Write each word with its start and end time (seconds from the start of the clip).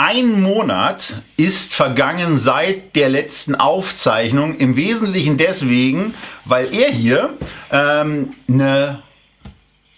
Ein 0.00 0.40
Monat 0.42 1.14
ist 1.36 1.74
vergangen 1.74 2.38
seit 2.38 2.94
der 2.94 3.08
letzten 3.08 3.56
Aufzeichnung, 3.56 4.56
im 4.58 4.76
Wesentlichen 4.76 5.38
deswegen, 5.38 6.14
weil 6.44 6.72
er 6.72 6.92
hier 6.92 7.30
ähm, 7.72 8.30
eine 8.48 9.02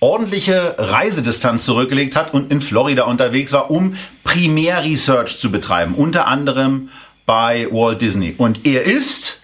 ordentliche 0.01 0.77
Reisedistanz 0.79 1.67
zurückgelegt 1.67 2.17
hat 2.17 2.33
und 2.33 2.51
in 2.51 2.63
Florida 2.63 3.03
unterwegs 3.03 3.53
war, 3.53 3.71
um 3.71 3.99
Primärresearch 4.25 5.39
zu 5.39 5.53
betreiben, 5.53 5.95
unter 5.95 6.27
anderem 6.27 6.89
bei 7.27 7.69
Walt 7.71 8.01
Disney. 8.01 8.35
Und 8.39 8.67
er 8.67 8.85
ist 8.85 9.43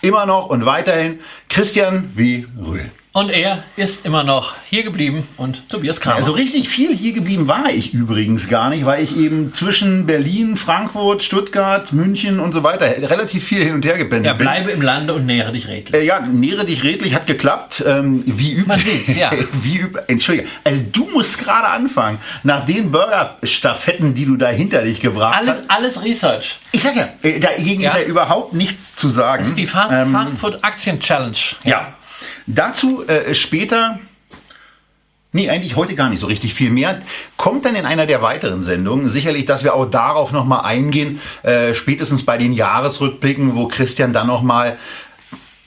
immer 0.00 0.24
noch 0.24 0.46
und 0.46 0.64
weiterhin 0.64 1.20
Christian 1.50 2.12
W. 2.14 2.46
Rühl. 2.58 2.90
Und 3.12 3.28
er 3.28 3.64
ist 3.74 4.06
immer 4.06 4.22
noch 4.22 4.54
hier 4.68 4.84
geblieben 4.84 5.26
und 5.36 5.68
Tobias 5.68 6.00
Kramer. 6.00 6.14
Also 6.14 6.30
richtig 6.30 6.68
viel 6.68 6.96
hier 6.96 7.12
geblieben 7.12 7.48
war 7.48 7.68
ich 7.68 7.92
übrigens 7.92 8.48
gar 8.48 8.70
nicht, 8.70 8.84
weil 8.84 9.02
ich 9.02 9.16
eben 9.16 9.52
zwischen 9.52 10.06
Berlin, 10.06 10.56
Frankfurt, 10.56 11.24
Stuttgart, 11.24 11.92
München 11.92 12.38
und 12.38 12.52
so 12.52 12.62
weiter 12.62 12.86
relativ 13.10 13.44
viel 13.44 13.64
hin 13.64 13.74
und 13.74 13.84
her 13.84 13.98
gependelt 13.98 14.26
ja, 14.26 14.34
bleibe 14.34 14.66
bin. 14.66 14.76
im 14.76 14.82
Lande 14.82 15.14
und 15.14 15.26
nähere 15.26 15.50
dich 15.50 15.66
redlich. 15.66 16.00
Äh, 16.00 16.06
ja, 16.06 16.20
nähere 16.20 16.64
dich 16.64 16.84
redlich 16.84 17.12
hat 17.12 17.26
geklappt. 17.26 17.82
Ähm, 17.84 18.22
wie 18.26 18.52
üblich. 18.52 19.08
Ja. 19.18 19.32
wie 19.60 19.78
üb 19.78 19.98
Entschuldige, 20.06 20.46
also 20.62 20.80
du 20.92 21.08
musst 21.12 21.36
gerade 21.38 21.66
anfangen. 21.66 22.18
Nach 22.44 22.64
den 22.64 22.92
Burger-Staffetten, 22.92 24.14
die 24.14 24.24
du 24.24 24.36
da 24.36 24.50
hinter 24.50 24.82
dich 24.82 25.00
gebracht 25.00 25.36
alles, 25.36 25.56
hast. 25.56 25.64
Alles 25.68 26.04
Research. 26.04 26.60
Ich 26.70 26.82
sag 26.84 26.94
ja, 26.94 27.08
äh, 27.22 27.40
dagegen 27.40 27.80
ja. 27.80 27.90
ist 27.90 27.96
ja 27.96 28.02
überhaupt 28.04 28.52
nichts 28.52 28.94
zu 28.94 29.08
sagen. 29.08 29.42
Das 29.42 29.48
ist 29.48 29.58
die 29.58 29.66
Fast, 29.66 29.90
ähm, 29.90 30.12
Fast 30.12 30.38
Food 30.38 30.62
Aktien 30.62 31.00
Challenge. 31.00 31.36
ja. 31.64 31.70
ja. 31.70 31.94
Dazu 32.46 33.06
äh, 33.06 33.34
später, 33.34 33.98
nee, 35.32 35.48
eigentlich 35.48 35.76
heute 35.76 35.94
gar 35.94 36.10
nicht 36.10 36.20
so 36.20 36.26
richtig 36.26 36.54
viel 36.54 36.70
mehr, 36.70 37.02
kommt 37.36 37.64
dann 37.64 37.74
in 37.74 37.86
einer 37.86 38.06
der 38.06 38.22
weiteren 38.22 38.62
Sendungen. 38.62 39.08
Sicherlich, 39.08 39.46
dass 39.46 39.64
wir 39.64 39.74
auch 39.74 39.86
darauf 39.86 40.32
nochmal 40.32 40.62
eingehen, 40.62 41.20
äh, 41.42 41.74
spätestens 41.74 42.24
bei 42.24 42.38
den 42.38 42.52
Jahresrückblicken, 42.52 43.54
wo 43.54 43.68
Christian 43.68 44.12
dann 44.12 44.26
nochmal 44.26 44.78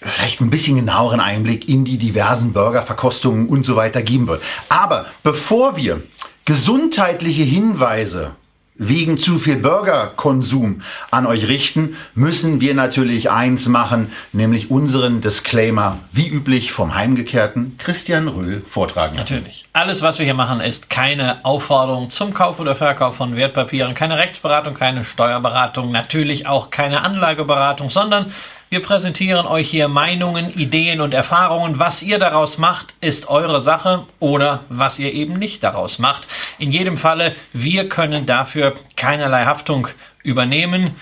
vielleicht 0.01 0.41
ein 0.41 0.49
bisschen 0.49 0.75
genaueren 0.75 1.19
Einblick 1.19 1.69
in 1.69 1.85
die 1.85 1.97
diversen 1.97 2.53
Burgerverkostungen 2.53 3.47
und 3.47 3.65
so 3.65 3.75
weiter 3.75 4.01
geben 4.01 4.27
wird. 4.27 4.43
Aber 4.69 5.05
bevor 5.23 5.77
wir 5.77 6.03
gesundheitliche 6.45 7.43
Hinweise 7.43 8.35
wegen 8.75 9.17
zu 9.17 9.37
viel 9.37 9.57
Burgerkonsum 9.57 10.81
an 11.11 11.25
euch 11.25 11.47
richten, 11.47 11.95
müssen 12.15 12.59
wir 12.59 12.73
natürlich 12.73 13.29
eins 13.29 13.67
machen, 13.67 14.11
nämlich 14.31 14.71
unseren 14.71 15.21
Disclaimer, 15.21 15.99
wie 16.11 16.27
üblich 16.27 16.71
vom 16.71 16.95
heimgekehrten 16.95 17.77
Christian 17.77 18.27
Röhl 18.27 18.63
vortragen. 18.67 19.15
Natürlich. 19.15 19.65
Alles, 19.73 20.01
was 20.01 20.17
wir 20.17 20.25
hier 20.25 20.33
machen, 20.33 20.59
ist 20.59 20.89
keine 20.89 21.45
Aufforderung 21.45 22.09
zum 22.09 22.33
Kauf 22.33 22.59
oder 22.59 22.75
Verkauf 22.75 23.15
von 23.15 23.35
Wertpapieren, 23.35 23.93
keine 23.93 24.17
Rechtsberatung, 24.17 24.73
keine 24.73 25.05
Steuerberatung, 25.05 25.91
natürlich 25.91 26.47
auch 26.47 26.71
keine 26.71 27.01
Anlageberatung, 27.03 27.89
sondern 27.89 28.33
wir 28.73 28.81
präsentieren 28.81 29.45
euch 29.45 29.69
hier 29.69 29.87
Meinungen, 29.87 30.51
Ideen 30.57 30.99
und 30.99 31.13
Erfahrungen. 31.13 31.77
Was 31.77 32.01
ihr 32.01 32.17
daraus 32.17 32.57
macht, 32.57 32.95
ist 33.01 33.29
eure 33.29 33.61
Sache 33.61 34.07
oder 34.19 34.61
was 34.67 34.97
ihr 34.97 35.13
eben 35.13 35.37
nicht 35.37 35.63
daraus 35.63 35.99
macht. 35.99 36.27
In 36.57 36.71
jedem 36.71 36.97
Falle, 36.97 37.35
wir 37.53 37.87
können 37.87 38.25
dafür 38.25 38.73
keinerlei 38.95 39.45
Haftung 39.45 39.89
übernehmen. 40.23 40.95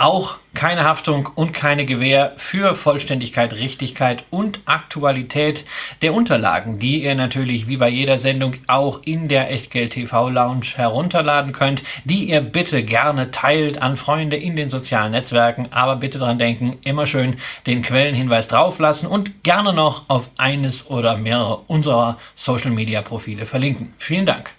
Auch 0.00 0.36
keine 0.54 0.84
Haftung 0.84 1.28
und 1.34 1.52
keine 1.52 1.84
Gewähr 1.84 2.32
für 2.36 2.76
Vollständigkeit, 2.76 3.52
Richtigkeit 3.52 4.22
und 4.30 4.60
Aktualität 4.64 5.64
der 6.02 6.14
Unterlagen, 6.14 6.78
die 6.78 7.02
ihr 7.02 7.16
natürlich 7.16 7.66
wie 7.66 7.78
bei 7.78 7.88
jeder 7.88 8.16
Sendung 8.18 8.54
auch 8.68 9.00
in 9.04 9.26
der 9.26 9.50
Echtgeld 9.50 9.94
TV 9.94 10.30
Lounge 10.30 10.66
herunterladen 10.76 11.52
könnt, 11.52 11.82
die 12.04 12.30
ihr 12.30 12.40
bitte 12.40 12.84
gerne 12.84 13.32
teilt 13.32 13.82
an 13.82 13.96
Freunde 13.96 14.36
in 14.36 14.54
den 14.54 14.70
sozialen 14.70 15.10
Netzwerken, 15.10 15.66
aber 15.72 15.96
bitte 15.96 16.20
dran 16.20 16.38
denken, 16.38 16.78
immer 16.84 17.06
schön 17.08 17.36
den 17.66 17.82
Quellenhinweis 17.82 18.46
drauflassen 18.46 19.08
und 19.08 19.42
gerne 19.42 19.72
noch 19.72 20.08
auf 20.08 20.30
eines 20.36 20.88
oder 20.88 21.16
mehrere 21.16 21.56
unserer 21.66 22.18
Social 22.36 22.70
Media 22.70 23.02
Profile 23.02 23.46
verlinken. 23.46 23.94
Vielen 23.98 24.26
Dank. 24.26 24.57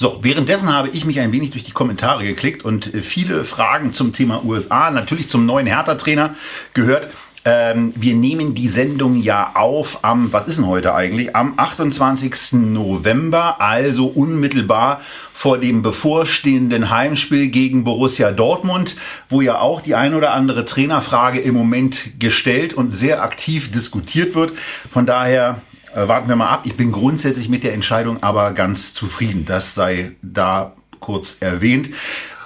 So, 0.00 0.20
währenddessen 0.22 0.72
habe 0.72 0.88
ich 0.88 1.04
mich 1.04 1.20
ein 1.20 1.30
wenig 1.30 1.50
durch 1.50 1.64
die 1.64 1.72
Kommentare 1.72 2.24
geklickt 2.24 2.64
und 2.64 2.94
äh, 2.94 3.02
viele 3.02 3.44
Fragen 3.44 3.92
zum 3.92 4.14
Thema 4.14 4.42
USA, 4.46 4.90
natürlich 4.90 5.28
zum 5.28 5.44
neuen 5.44 5.66
Hertha-Trainer 5.66 6.36
gehört. 6.72 7.08
Ähm, 7.44 7.92
wir 7.94 8.14
nehmen 8.14 8.54
die 8.54 8.68
Sendung 8.68 9.20
ja 9.20 9.52
auf 9.56 10.02
am, 10.02 10.32
was 10.32 10.48
ist 10.48 10.56
denn 10.56 10.66
heute 10.66 10.94
eigentlich? 10.94 11.36
Am 11.36 11.52
28. 11.58 12.52
November, 12.52 13.60
also 13.60 14.06
unmittelbar 14.06 15.02
vor 15.34 15.58
dem 15.58 15.82
bevorstehenden 15.82 16.88
Heimspiel 16.88 17.48
gegen 17.48 17.84
Borussia 17.84 18.30
Dortmund, 18.30 18.96
wo 19.28 19.42
ja 19.42 19.58
auch 19.58 19.82
die 19.82 19.96
ein 19.96 20.14
oder 20.14 20.32
andere 20.32 20.64
Trainerfrage 20.64 21.40
im 21.40 21.54
Moment 21.54 22.18
gestellt 22.18 22.72
und 22.72 22.96
sehr 22.96 23.22
aktiv 23.22 23.70
diskutiert 23.70 24.34
wird. 24.34 24.54
Von 24.90 25.04
daher 25.04 25.60
äh, 25.94 26.08
warten 26.08 26.28
wir 26.28 26.36
mal 26.36 26.48
ab. 26.48 26.62
Ich 26.64 26.76
bin 26.76 26.92
grundsätzlich 26.92 27.48
mit 27.48 27.64
der 27.64 27.74
Entscheidung 27.74 28.22
aber 28.22 28.52
ganz 28.52 28.94
zufrieden. 28.94 29.44
Das 29.44 29.74
sei 29.74 30.12
da 30.22 30.72
kurz 31.00 31.36
erwähnt. 31.40 31.90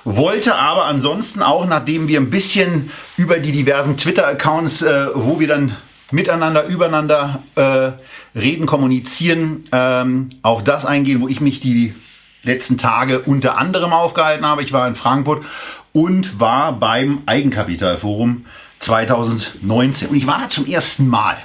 Wollte 0.04 0.54
aber 0.54 0.84
ansonsten 0.84 1.42
auch, 1.42 1.66
nachdem 1.66 2.08
wir 2.08 2.20
ein 2.20 2.30
bisschen 2.30 2.90
über 3.16 3.38
die 3.38 3.52
diversen 3.52 3.96
Twitter-Accounts, 3.96 4.82
äh, 4.82 5.06
wo 5.14 5.40
wir 5.40 5.48
dann 5.48 5.76
miteinander, 6.10 6.66
übereinander 6.66 7.42
äh, 7.54 8.38
reden, 8.38 8.66
kommunizieren, 8.66 9.64
ähm, 9.72 10.30
auf 10.42 10.62
das 10.62 10.84
eingehen, 10.84 11.22
wo 11.22 11.28
ich 11.28 11.40
mich 11.40 11.60
die 11.60 11.94
letzten 12.42 12.76
Tage 12.76 13.20
unter 13.20 13.56
anderem 13.56 13.92
aufgehalten 13.92 14.44
habe. 14.44 14.62
Ich 14.62 14.72
war 14.72 14.86
in 14.86 14.94
Frankfurt 14.94 15.44
und 15.92 16.38
war 16.38 16.72
beim 16.78 17.22
Eigenkapitalforum 17.24 18.44
2019. 18.80 20.08
Und 20.08 20.16
ich 20.16 20.26
war 20.26 20.38
da 20.38 20.48
zum 20.50 20.66
ersten 20.66 21.08
Mal. 21.08 21.36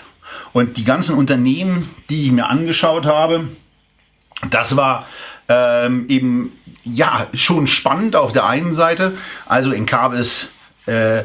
Und 0.54 0.78
die 0.78 0.84
ganzen 0.84 1.16
Unternehmen, 1.16 1.90
die 2.10 2.26
ich 2.26 2.32
mir 2.32 2.48
angeschaut 2.48 3.06
habe, 3.06 3.48
das 4.50 4.76
war 4.76 5.08
ähm, 5.48 6.06
eben 6.08 6.54
ja 6.84 7.28
schon 7.34 7.68
spannend 7.68 8.16
auf 8.16 8.32
der 8.32 8.46
einen 8.46 8.74
Seite. 8.74 9.18
Also 9.46 9.72
in 9.72 9.86
Cabis, 9.86 10.48
äh, 10.86 11.24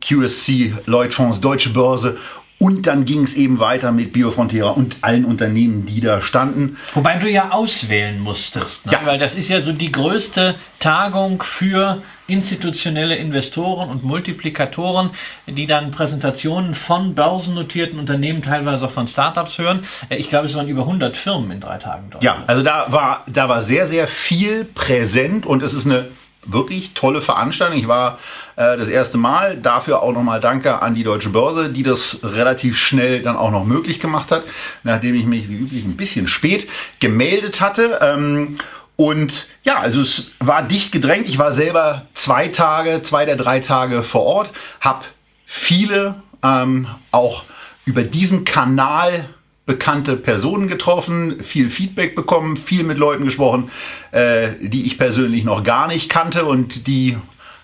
QSC, 0.00 0.74
Lloyd 0.86 1.12
Fonds, 1.12 1.40
Deutsche 1.40 1.70
Börse 1.70 2.18
und 2.58 2.86
dann 2.86 3.04
ging 3.04 3.22
es 3.22 3.34
eben 3.34 3.60
weiter 3.60 3.92
mit 3.92 4.12
Biofrontera 4.12 4.70
und 4.70 4.96
allen 5.02 5.24
Unternehmen, 5.24 5.84
die 5.84 6.00
da 6.00 6.22
standen. 6.22 6.78
Wobei 6.94 7.16
du 7.18 7.28
ja 7.28 7.50
auswählen 7.50 8.18
musstest, 8.18 8.86
ne? 8.86 8.92
ja. 8.92 9.00
weil 9.04 9.18
das 9.18 9.34
ist 9.34 9.48
ja 9.48 9.60
so 9.60 9.72
die 9.72 9.92
größte 9.92 10.54
Tagung 10.80 11.42
für 11.42 12.02
institutionelle 12.26 13.16
Investoren 13.16 13.88
und 13.88 14.04
Multiplikatoren, 14.04 15.10
die 15.46 15.66
dann 15.66 15.90
Präsentationen 15.90 16.74
von 16.74 17.14
börsennotierten 17.14 17.98
Unternehmen, 17.98 18.42
teilweise 18.42 18.86
auch 18.86 18.90
von 18.90 19.06
Startups 19.06 19.58
hören. 19.58 19.84
Äh, 20.08 20.16
ich 20.16 20.28
glaube, 20.28 20.46
es 20.46 20.54
waren 20.54 20.68
über 20.68 20.82
100 20.82 21.16
Firmen 21.16 21.50
in 21.50 21.60
drei 21.60 21.78
Tagen 21.78 22.08
dort. 22.10 22.22
Ja, 22.22 22.44
also 22.46 22.62
da 22.62 22.86
war, 22.90 23.24
da 23.26 23.48
war 23.48 23.62
sehr, 23.62 23.86
sehr 23.86 24.08
viel 24.08 24.64
präsent 24.64 25.46
und 25.46 25.62
es 25.62 25.72
ist 25.72 25.86
eine 25.86 26.06
wirklich 26.46 26.94
tolle 26.94 27.20
Veranstaltung. 27.20 27.78
Ich 27.78 27.88
war 27.88 28.18
äh, 28.56 28.76
das 28.76 28.88
erste 28.88 29.18
Mal. 29.18 29.56
Dafür 29.56 30.02
auch 30.02 30.12
nochmal 30.12 30.40
Danke 30.40 30.80
an 30.80 30.94
die 30.94 31.04
Deutsche 31.04 31.30
Börse, 31.30 31.68
die 31.68 31.82
das 31.82 32.18
relativ 32.22 32.78
schnell 32.78 33.22
dann 33.22 33.36
auch 33.36 33.50
noch 33.50 33.64
möglich 33.64 34.00
gemacht 34.00 34.30
hat, 34.30 34.44
nachdem 34.82 35.14
ich 35.14 35.26
mich 35.26 35.48
wie 35.48 35.56
üblich 35.56 35.84
ein 35.84 35.96
bisschen 35.96 36.28
spät 36.28 36.68
gemeldet 37.00 37.60
hatte. 37.60 37.98
Ähm, 38.00 38.56
und 38.96 39.46
ja, 39.62 39.78
also 39.78 40.00
es 40.00 40.30
war 40.40 40.62
dicht 40.62 40.90
gedrängt. 40.90 41.28
Ich 41.28 41.38
war 41.38 41.52
selber 41.52 42.06
zwei 42.14 42.48
Tage, 42.48 43.02
zwei 43.02 43.26
der 43.26 43.36
drei 43.36 43.60
Tage 43.60 44.02
vor 44.02 44.22
Ort, 44.22 44.50
habe 44.80 45.04
viele 45.44 46.22
ähm, 46.42 46.88
auch 47.12 47.44
über 47.84 48.02
diesen 48.02 48.44
Kanal 48.44 49.28
bekannte 49.66 50.16
Personen 50.16 50.68
getroffen, 50.68 51.42
viel 51.42 51.68
Feedback 51.68 52.14
bekommen, 52.14 52.56
viel 52.56 52.84
mit 52.84 52.98
Leuten 52.98 53.24
gesprochen, 53.24 53.70
äh, 54.12 54.50
die 54.60 54.86
ich 54.86 54.96
persönlich 54.96 55.44
noch 55.44 55.64
gar 55.64 55.88
nicht 55.88 56.08
kannte 56.08 56.44
und 56.44 56.86
die 56.86 57.16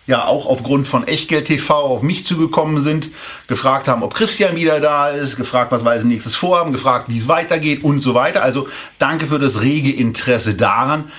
ja 0.07 0.27
auch 0.27 0.47
aufgrund 0.47 0.89
von 0.89 1.07
Echtgeld 1.07 1.47
TV 1.47 1.75
auf 1.75 2.03
mich 2.03 2.27
zugekommen 2.27 2.81
sind, 2.81 3.09
gefragt 3.47 3.89
haben, 3.89 4.03
ob 4.03 4.15
Christian 4.15 4.57
wieder 4.57 4.81
da 4.81 5.09
ist, 5.09 5.37
gefragt, 5.37 5.71
was 5.71 5.85
wir 5.85 5.91
als 5.91 6.05
nächstes 6.05 6.35
vorhaben, 6.35 6.73
gefragt, 6.73 7.07
wie 7.09 7.19
es 7.19 7.29
weitergeht 7.29 7.85
und 7.85 8.01
so 8.01 8.15
weiter. 8.15 8.43
Also 8.43 8.69
danke 8.99 9.27
für 9.27 9.39
das 9.39 9.63
rege 9.63 9.93
Interesse 9.93 10.55
daran. 10.55 11.11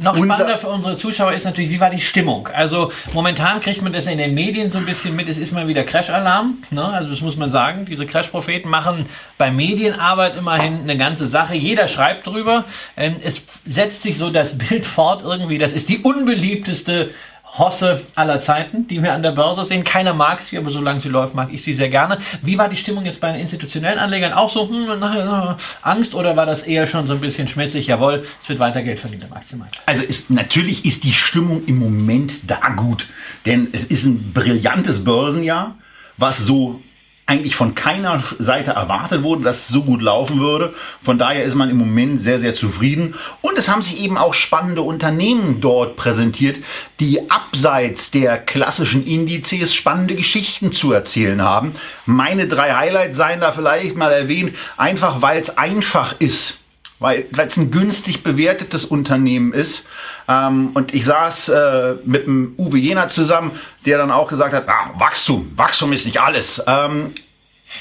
Noch 0.00 0.16
spannender 0.16 0.58
für 0.58 0.68
unsere 0.68 0.96
Zuschauer 0.96 1.32
ist 1.32 1.44
natürlich, 1.44 1.72
wie 1.72 1.80
war 1.80 1.90
die 1.90 2.00
Stimmung? 2.00 2.48
Also 2.54 2.92
momentan 3.12 3.58
kriegt 3.58 3.82
man 3.82 3.92
das 3.92 4.06
in 4.06 4.18
den 4.18 4.32
Medien 4.32 4.70
so 4.70 4.78
ein 4.78 4.86
bisschen 4.86 5.16
mit, 5.16 5.28
es 5.28 5.38
ist 5.38 5.52
mal 5.52 5.66
wieder 5.66 5.82
Crash-Alarm. 5.82 6.58
Ne? 6.70 6.84
Also 6.84 7.10
das 7.10 7.20
muss 7.20 7.36
man 7.36 7.50
sagen. 7.50 7.84
Diese 7.84 8.06
Crash-Propheten 8.06 8.68
machen 8.68 9.06
bei 9.38 9.50
Medienarbeit 9.50 10.36
immerhin 10.36 10.82
eine 10.82 10.96
ganze 10.96 11.26
Sache. 11.26 11.56
Jeder 11.56 11.88
schreibt 11.88 12.28
drüber. 12.28 12.64
Ähm, 12.96 13.16
es 13.24 13.42
setzt 13.66 14.02
sich 14.02 14.18
so 14.18 14.30
das 14.30 14.56
Bild 14.56 14.86
fort 14.86 15.22
irgendwie. 15.24 15.58
Das 15.58 15.72
ist 15.72 15.88
die 15.88 15.98
unbeliebteste 15.98 17.10
Hosse 17.58 18.02
aller 18.14 18.40
Zeiten, 18.40 18.86
die 18.86 19.02
wir 19.02 19.12
an 19.12 19.22
der 19.22 19.32
Börse 19.32 19.66
sehen. 19.66 19.84
Keiner 19.84 20.14
mag 20.14 20.40
sie, 20.42 20.58
aber 20.58 20.70
solange 20.70 21.00
sie 21.00 21.08
läuft, 21.08 21.34
mag 21.34 21.52
ich 21.52 21.62
sie 21.62 21.74
sehr 21.74 21.88
gerne. 21.88 22.18
Wie 22.42 22.56
war 22.58 22.68
die 22.68 22.76
Stimmung 22.76 23.04
jetzt 23.04 23.20
bei 23.20 23.32
den 23.32 23.40
institutionellen 23.40 23.98
Anlegern? 23.98 24.32
Auch 24.32 24.50
so 24.50 24.68
hm, 24.68 24.86
na, 24.98 25.56
Angst 25.82 26.14
oder 26.14 26.36
war 26.36 26.46
das 26.46 26.62
eher 26.62 26.86
schon 26.86 27.06
so 27.06 27.14
ein 27.14 27.20
bisschen 27.20 27.48
schmissig? 27.48 27.86
Jawohl, 27.86 28.26
es 28.42 28.48
wird 28.48 28.58
weiter 28.58 28.82
Geld 28.82 29.00
verdient 29.00 29.24
am 29.24 29.32
Aktienmarkt. 29.32 29.78
Also 29.86 30.02
ist, 30.02 30.30
natürlich 30.30 30.84
ist 30.84 31.04
die 31.04 31.12
Stimmung 31.12 31.64
im 31.66 31.78
Moment 31.78 32.32
da 32.46 32.60
gut, 32.76 33.08
denn 33.46 33.68
es 33.72 33.84
ist 33.84 34.04
ein 34.04 34.32
brillantes 34.32 35.02
Börsenjahr, 35.02 35.76
was 36.16 36.38
so 36.38 36.80
eigentlich 37.28 37.56
von 37.56 37.74
keiner 37.74 38.24
Seite 38.38 38.70
erwartet 38.70 39.22
wurde, 39.22 39.42
dass 39.42 39.58
es 39.58 39.68
so 39.68 39.82
gut 39.82 40.00
laufen 40.00 40.40
würde. 40.40 40.72
Von 41.02 41.18
daher 41.18 41.44
ist 41.44 41.54
man 41.54 41.68
im 41.68 41.76
Moment 41.76 42.24
sehr, 42.24 42.40
sehr 42.40 42.54
zufrieden. 42.54 43.16
Und 43.42 43.58
es 43.58 43.68
haben 43.68 43.82
sich 43.82 44.00
eben 44.00 44.16
auch 44.16 44.32
spannende 44.32 44.80
Unternehmen 44.80 45.60
dort 45.60 45.96
präsentiert, 45.96 46.56
die 47.00 47.30
abseits 47.30 48.10
der 48.10 48.38
klassischen 48.38 49.06
Indizes 49.06 49.74
spannende 49.74 50.14
Geschichten 50.14 50.72
zu 50.72 50.90
erzählen 50.92 51.42
haben. 51.42 51.74
Meine 52.06 52.48
drei 52.48 52.72
Highlights 52.72 53.18
seien 53.18 53.40
da 53.40 53.52
vielleicht 53.52 53.94
mal 53.94 54.10
erwähnt, 54.10 54.56
einfach 54.78 55.20
weil 55.20 55.38
es 55.38 55.58
einfach 55.58 56.14
ist 56.18 56.54
weil 57.00 57.26
es 57.36 57.56
ein 57.56 57.70
günstig 57.70 58.24
bewertetes 58.24 58.84
Unternehmen 58.84 59.52
ist. 59.52 59.84
Ähm, 60.28 60.70
und 60.74 60.94
ich 60.94 61.04
saß 61.04 61.48
äh, 61.48 61.94
mit 62.04 62.26
dem 62.26 62.54
Uwe 62.58 62.78
Jena 62.78 63.08
zusammen, 63.08 63.52
der 63.86 63.98
dann 63.98 64.10
auch 64.10 64.28
gesagt 64.28 64.52
hat, 64.52 64.68
ah, 64.68 64.90
Wachstum, 64.98 65.50
Wachstum 65.56 65.92
ist 65.92 66.04
nicht 66.04 66.20
alles. 66.20 66.62
Ähm, 66.66 67.12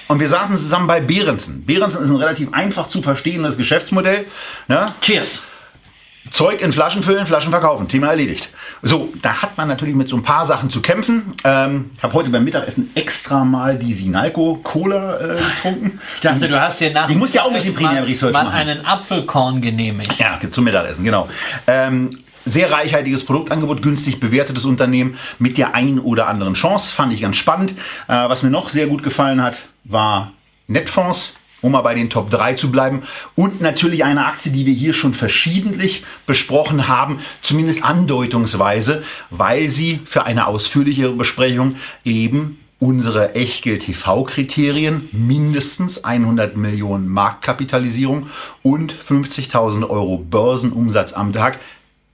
und 0.08 0.20
wir 0.20 0.28
saßen 0.30 0.58
zusammen 0.58 0.88
bei 0.88 1.00
Behrensen. 1.00 1.66
Behrensen 1.66 2.02
ist 2.04 2.10
ein 2.10 2.16
relativ 2.16 2.54
einfach 2.54 2.88
zu 2.88 3.02
verstehendes 3.02 3.58
Geschäftsmodell. 3.58 4.26
Ne? 4.68 4.88
Cheers! 5.02 5.44
Zeug 6.32 6.62
in 6.62 6.74
Flaschen 6.74 7.04
füllen, 7.04 7.26
Flaschen 7.26 7.52
verkaufen. 7.52 7.88
Thema 7.88 8.08
erledigt. 8.08 8.50
So, 8.82 9.14
da 9.22 9.42
hat 9.42 9.58
man 9.58 9.68
natürlich 9.68 9.96
mit 9.96 10.10
so 10.10 10.16
ein 10.16 10.24
paar 10.24 10.46
Sachen 10.46 10.70
zu 10.70 10.82
kämpfen. 10.82 11.34
Ähm, 11.44 11.92
ich 11.98 12.04
habe 12.04 12.14
heute 12.14 12.30
beim 12.30 12.44
Mittagessen 12.44 12.92
extra 12.96 13.44
mal 13.46 13.78
die 13.78 13.94
Sinalco 13.94 14.60
Cola 14.64 15.20
äh, 15.20 15.38
getrunken. 15.38 16.00
Ich 16.16 16.22
dachte, 16.22 16.48
du 16.48 16.60
hast 16.60 16.80
dir 16.82 16.92
nach 16.92 17.10
Ich 17.10 17.16
muss 17.16 17.34
ja 17.34 17.44
auch 17.44 17.48
ein 17.48 17.54
bisschen 17.54 17.76
Premium 17.76 18.04
Research 18.04 18.34
mal 18.34 18.44
machen. 18.44 18.56
einen 18.56 18.86
Apfelkorn 18.86 19.62
genehmigt. 19.62 20.18
Ja, 20.20 20.40
zum 20.50 20.66
Mittagessen, 20.66 21.04
genau. 21.04 21.30
Ähm, 21.66 22.10
sehr 22.50 22.72
reichhaltiges 22.72 23.26
Produktangebot, 23.26 23.82
günstig 23.82 24.20
bewertetes 24.20 24.66
Unternehmen 24.66 25.18
mit 25.40 25.58
der 25.58 25.76
ein 25.76 26.00
oder 26.00 26.28
anderen 26.28 26.54
Chance. 26.54 26.94
Fand 26.94 27.14
ich 27.14 27.22
ganz 27.22 27.38
spannend. 27.38 27.72
Äh, 28.08 28.30
was 28.30 28.44
mir 28.44 28.50
noch 28.50 28.70
sehr 28.70 28.88
gut 28.88 29.04
gefallen 29.04 29.42
hat, 29.42 29.58
war 29.84 30.34
Netfonds 30.68 31.34
um 31.62 31.72
mal 31.72 31.82
bei 31.82 31.96
den 31.96 32.10
Top 32.10 32.30
3 32.30 32.54
zu 32.54 32.72
bleiben. 32.72 33.04
Und 33.36 33.62
natürlich 33.62 34.04
eine 34.04 34.26
Aktie, 34.26 34.52
die 34.52 34.66
wir 34.66 34.74
hier 34.74 34.94
schon 34.94 35.14
verschiedentlich 35.14 36.04
besprochen 36.26 36.88
haben, 36.88 37.20
zumindest 37.42 37.84
andeutungsweise, 37.84 39.04
weil 39.30 39.70
sie 39.70 40.00
für 40.06 40.26
eine 40.26 40.48
ausführlichere 40.48 41.14
Besprechung 41.14 41.76
eben 42.06 42.60
unsere 42.80 43.34
Echtgeld-TV-Kriterien, 43.34 45.10
mindestens 45.12 46.04
100 46.04 46.56
Millionen 46.58 47.08
Marktkapitalisierung 47.08 48.28
und 48.62 48.94
50.000 48.94 49.90
Euro 49.90 50.20
Börsenumsatz 50.20 51.14
am 51.14 51.34
Tag 51.34 51.60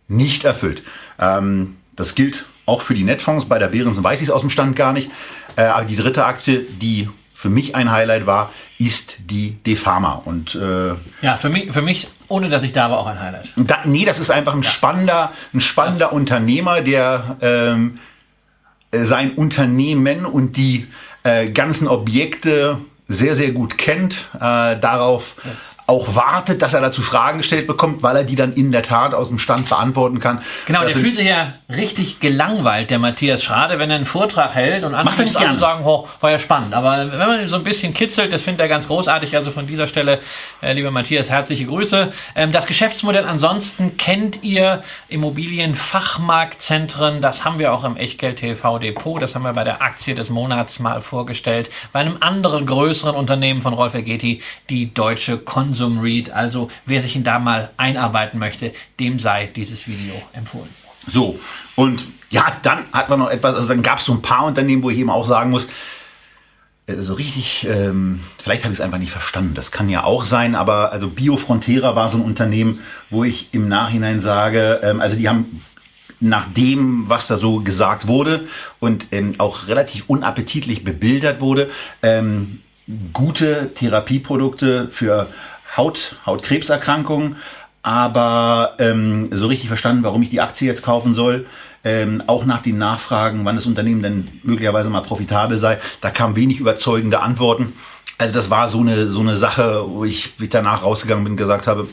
nicht 0.07 0.43
erfüllt. 0.45 0.83
Ähm, 1.19 1.77
das 1.95 2.15
gilt 2.15 2.45
auch 2.65 2.81
für 2.81 2.93
die 2.93 3.03
Netfonds. 3.03 3.45
Bei 3.45 3.59
der 3.59 3.67
Behrensen 3.67 4.03
weiß 4.03 4.21
ich 4.21 4.27
es 4.27 4.33
aus 4.33 4.41
dem 4.41 4.49
Stand 4.49 4.75
gar 4.75 4.93
nicht. 4.93 5.09
Äh, 5.55 5.63
aber 5.63 5.85
die 5.85 5.95
dritte 5.95 6.25
Aktie, 6.25 6.61
die 6.81 7.09
für 7.33 7.49
mich 7.49 7.75
ein 7.75 7.91
Highlight 7.91 8.25
war, 8.25 8.51
ist 8.79 9.15
die 9.19 9.51
Defama. 9.51 10.21
Und 10.23 10.55
äh, 10.55 10.93
Ja, 11.21 11.37
für 11.37 11.49
mich, 11.49 11.71
für 11.71 11.81
mich, 11.81 12.07
ohne 12.29 12.49
dass 12.49 12.63
ich 12.63 12.71
da 12.71 12.89
war, 12.89 12.99
auch 12.99 13.07
ein 13.07 13.19
Highlight. 13.19 13.51
da, 13.57 13.79
nee, 13.83 14.05
das 14.05 14.19
ist 14.19 14.31
einfach 14.31 14.53
ein 14.53 14.63
spannender, 14.63 15.33
ein 15.53 15.59
spannender 15.61 16.13
Unternehmer, 16.13 16.81
der 16.81 17.37
ähm, 17.41 17.99
äh, 18.91 19.03
sein 19.03 19.33
Unternehmen 19.33 20.25
und 20.25 20.55
die 20.55 20.87
äh, 21.23 21.49
ganzen 21.49 21.87
Objekte 21.87 22.77
sehr, 23.09 23.35
sehr 23.35 23.51
gut 23.51 23.77
kennt, 23.77 24.29
äh, 24.35 24.77
darauf 24.79 25.35
auch 25.85 26.15
wartet, 26.15 26.61
dass 26.61 26.73
er 26.73 26.79
dazu 26.81 27.01
Fragen 27.01 27.39
gestellt 27.39 27.67
bekommt, 27.67 28.03
weil 28.03 28.15
er 28.15 28.23
die 28.23 28.35
dann 28.35 28.53
in 28.53 28.71
der 28.71 28.83
Tat 28.83 29.13
aus 29.13 29.27
dem 29.27 29.37
Stand 29.37 29.67
beantworten 29.67 30.19
kann. 30.19 30.41
Genau, 30.65 30.83
Das 30.83 30.93
der 30.93 31.01
fühlt 31.01 31.17
sich 31.17 31.27
ja 31.27 31.53
richtig 31.69 32.19
gelangweilt, 32.19 32.89
der 32.89 32.99
Matthias 32.99 33.43
Schade, 33.43 33.79
wenn 33.79 33.89
er 33.89 33.97
einen 33.97 34.05
Vortrag 34.05 34.55
hält 34.55 34.85
und 34.85 34.95
andere 34.95 35.23
er 35.23 35.31
gerne. 35.31 35.59
sagen, 35.59 35.83
oh, 35.85 36.07
war 36.21 36.31
ja 36.31 36.39
spannend. 36.39 36.73
Aber 36.73 37.11
wenn 37.11 37.19
man 37.19 37.41
ihn 37.41 37.49
so 37.49 37.57
ein 37.57 37.63
bisschen 37.63 37.93
kitzelt, 37.93 38.31
das 38.31 38.41
findet 38.41 38.61
er 38.61 38.69
ganz 38.69 38.87
großartig. 38.87 39.35
Also 39.35 39.51
von 39.51 39.67
dieser 39.67 39.87
Stelle, 39.87 40.19
äh, 40.61 40.71
lieber 40.73 40.91
Matthias, 40.91 41.29
herzliche 41.29 41.65
Grüße. 41.65 42.13
Ähm, 42.35 42.53
das 42.53 42.65
Geschäftsmodell 42.65 43.25
ansonsten 43.25 43.97
kennt 43.97 44.41
ihr 44.43 44.83
Immobilienfachmarktzentren. 45.09 47.19
Das 47.21 47.43
haben 47.43 47.59
wir 47.59 47.73
auch 47.73 47.83
im 47.83 47.97
Echtgeld 47.97 48.37
TV 48.37 48.79
Depot. 48.79 49.21
Das 49.21 49.35
haben 49.35 49.43
wir 49.43 49.51
bei 49.53 49.65
der 49.65 49.81
Aktie 49.81 50.15
des 50.15 50.29
Monats 50.29 50.79
mal 50.79 51.01
vorgestellt. 51.01 51.69
Bei 51.91 51.99
einem 51.99 52.17
anderen 52.21 52.65
größeren 52.65 53.15
Unternehmen 53.15 53.61
von 53.61 53.73
Rolf 53.73 53.93
Elgeti, 53.93 54.41
die 54.69 54.93
Deutsche 54.93 55.37
Consum 55.73 55.99
Read. 55.99 56.31
Also 56.31 56.69
wer 56.85 57.01
sich 57.01 57.15
in 57.15 57.23
da 57.23 57.39
mal 57.39 57.71
einarbeiten 57.77 58.39
möchte, 58.39 58.73
dem 58.99 59.19
sei 59.19 59.47
dieses 59.47 59.87
Video 59.87 60.13
empfohlen. 60.33 60.69
So, 61.07 61.39
und 61.75 62.05
ja, 62.29 62.57
dann 62.61 62.85
hat 62.93 63.09
man 63.09 63.19
noch 63.19 63.29
etwas, 63.29 63.55
also 63.55 63.67
dann 63.67 63.81
gab 63.81 63.99
es 63.99 64.05
so 64.05 64.13
ein 64.13 64.21
paar 64.21 64.45
Unternehmen, 64.45 64.83
wo 64.83 64.89
ich 64.89 64.97
eben 64.97 65.09
auch 65.09 65.27
sagen 65.27 65.49
muss, 65.49 65.67
äh, 66.87 66.95
so 66.95 67.13
richtig, 67.13 67.67
ähm, 67.69 68.21
vielleicht 68.37 68.63
habe 68.63 68.73
ich 68.73 68.79
es 68.79 68.83
einfach 68.83 68.99
nicht 68.99 69.11
verstanden, 69.11 69.53
das 69.53 69.71
kann 69.71 69.89
ja 69.89 70.05
auch 70.05 70.25
sein, 70.25 70.55
aber 70.55 70.93
also 70.93 71.09
Biofrontera 71.09 71.95
war 71.95 72.07
so 72.07 72.17
ein 72.17 72.23
Unternehmen, 72.23 72.79
wo 73.09 73.25
ich 73.25 73.49
im 73.51 73.67
Nachhinein 73.67 74.21
sage, 74.21 74.79
ähm, 74.81 75.01
also 75.01 75.17
die 75.17 75.27
haben 75.27 75.61
nach 76.21 76.45
dem, 76.53 77.09
was 77.09 77.27
da 77.27 77.35
so 77.35 77.59
gesagt 77.59 78.07
wurde 78.07 78.47
und 78.79 79.07
ähm, 79.11 79.33
auch 79.39 79.67
relativ 79.67 80.05
unappetitlich 80.07 80.85
bebildert 80.85 81.41
wurde, 81.41 81.69
ähm, 82.01 82.61
gute 83.13 83.73
Therapieprodukte 83.73 84.89
für 84.91 85.27
Haut, 85.75 86.17
Hautkrebserkrankungen, 86.25 87.37
aber 87.81 88.75
ähm, 88.79 89.29
so 89.31 89.47
richtig 89.47 89.67
verstanden, 89.67 90.03
warum 90.03 90.21
ich 90.21 90.29
die 90.29 90.41
Aktie 90.41 90.67
jetzt 90.67 90.83
kaufen 90.83 91.13
soll. 91.13 91.45
Ähm, 91.83 92.23
auch 92.27 92.45
nach 92.45 92.61
den 92.61 92.77
Nachfragen, 92.77 93.43
wann 93.43 93.57
das 93.57 93.65
Unternehmen 93.65 94.01
denn 94.01 94.29
möglicherweise 94.43 94.89
mal 94.89 95.01
profitabel 95.01 95.57
sei, 95.57 95.79
da 95.99 96.11
kamen 96.11 96.37
wenig 96.37 96.59
überzeugende 96.59 97.21
Antworten. 97.21 97.73
Also 98.17 98.33
das 98.33 98.49
war 98.49 98.69
so 98.69 98.79
eine, 98.79 99.07
so 99.07 99.19
eine 99.19 99.35
Sache, 99.35 99.83
wo 99.85 100.05
ich, 100.05 100.33
wie 100.37 100.45
ich 100.45 100.49
danach 100.49 100.83
rausgegangen 100.83 101.25
bin 101.25 101.33
und 101.33 101.37
gesagt 101.37 101.67
habe, 101.67 101.89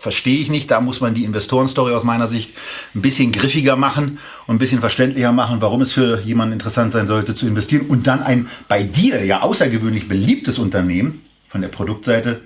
verstehe 0.00 0.38
ich 0.38 0.50
nicht. 0.50 0.70
Da 0.70 0.80
muss 0.80 1.00
man 1.00 1.14
die 1.14 1.24
Investorenstory 1.24 1.92
aus 1.92 2.04
meiner 2.04 2.26
Sicht 2.26 2.52
ein 2.94 3.00
bisschen 3.00 3.32
griffiger 3.32 3.76
machen 3.76 4.18
und 4.46 4.56
ein 4.56 4.58
bisschen 4.58 4.80
verständlicher 4.80 5.32
machen, 5.32 5.60
warum 5.60 5.80
es 5.80 5.92
für 5.92 6.20
jemanden 6.20 6.52
interessant 6.52 6.92
sein 6.92 7.06
sollte 7.06 7.34
zu 7.34 7.46
investieren. 7.46 7.86
Und 7.86 8.06
dann 8.06 8.22
ein 8.22 8.48
bei 8.68 8.82
dir 8.82 9.24
ja 9.24 9.40
außergewöhnlich 9.40 10.08
beliebtes 10.08 10.58
Unternehmen 10.58 11.22
von 11.48 11.62
der 11.62 11.68
Produktseite 11.68 12.42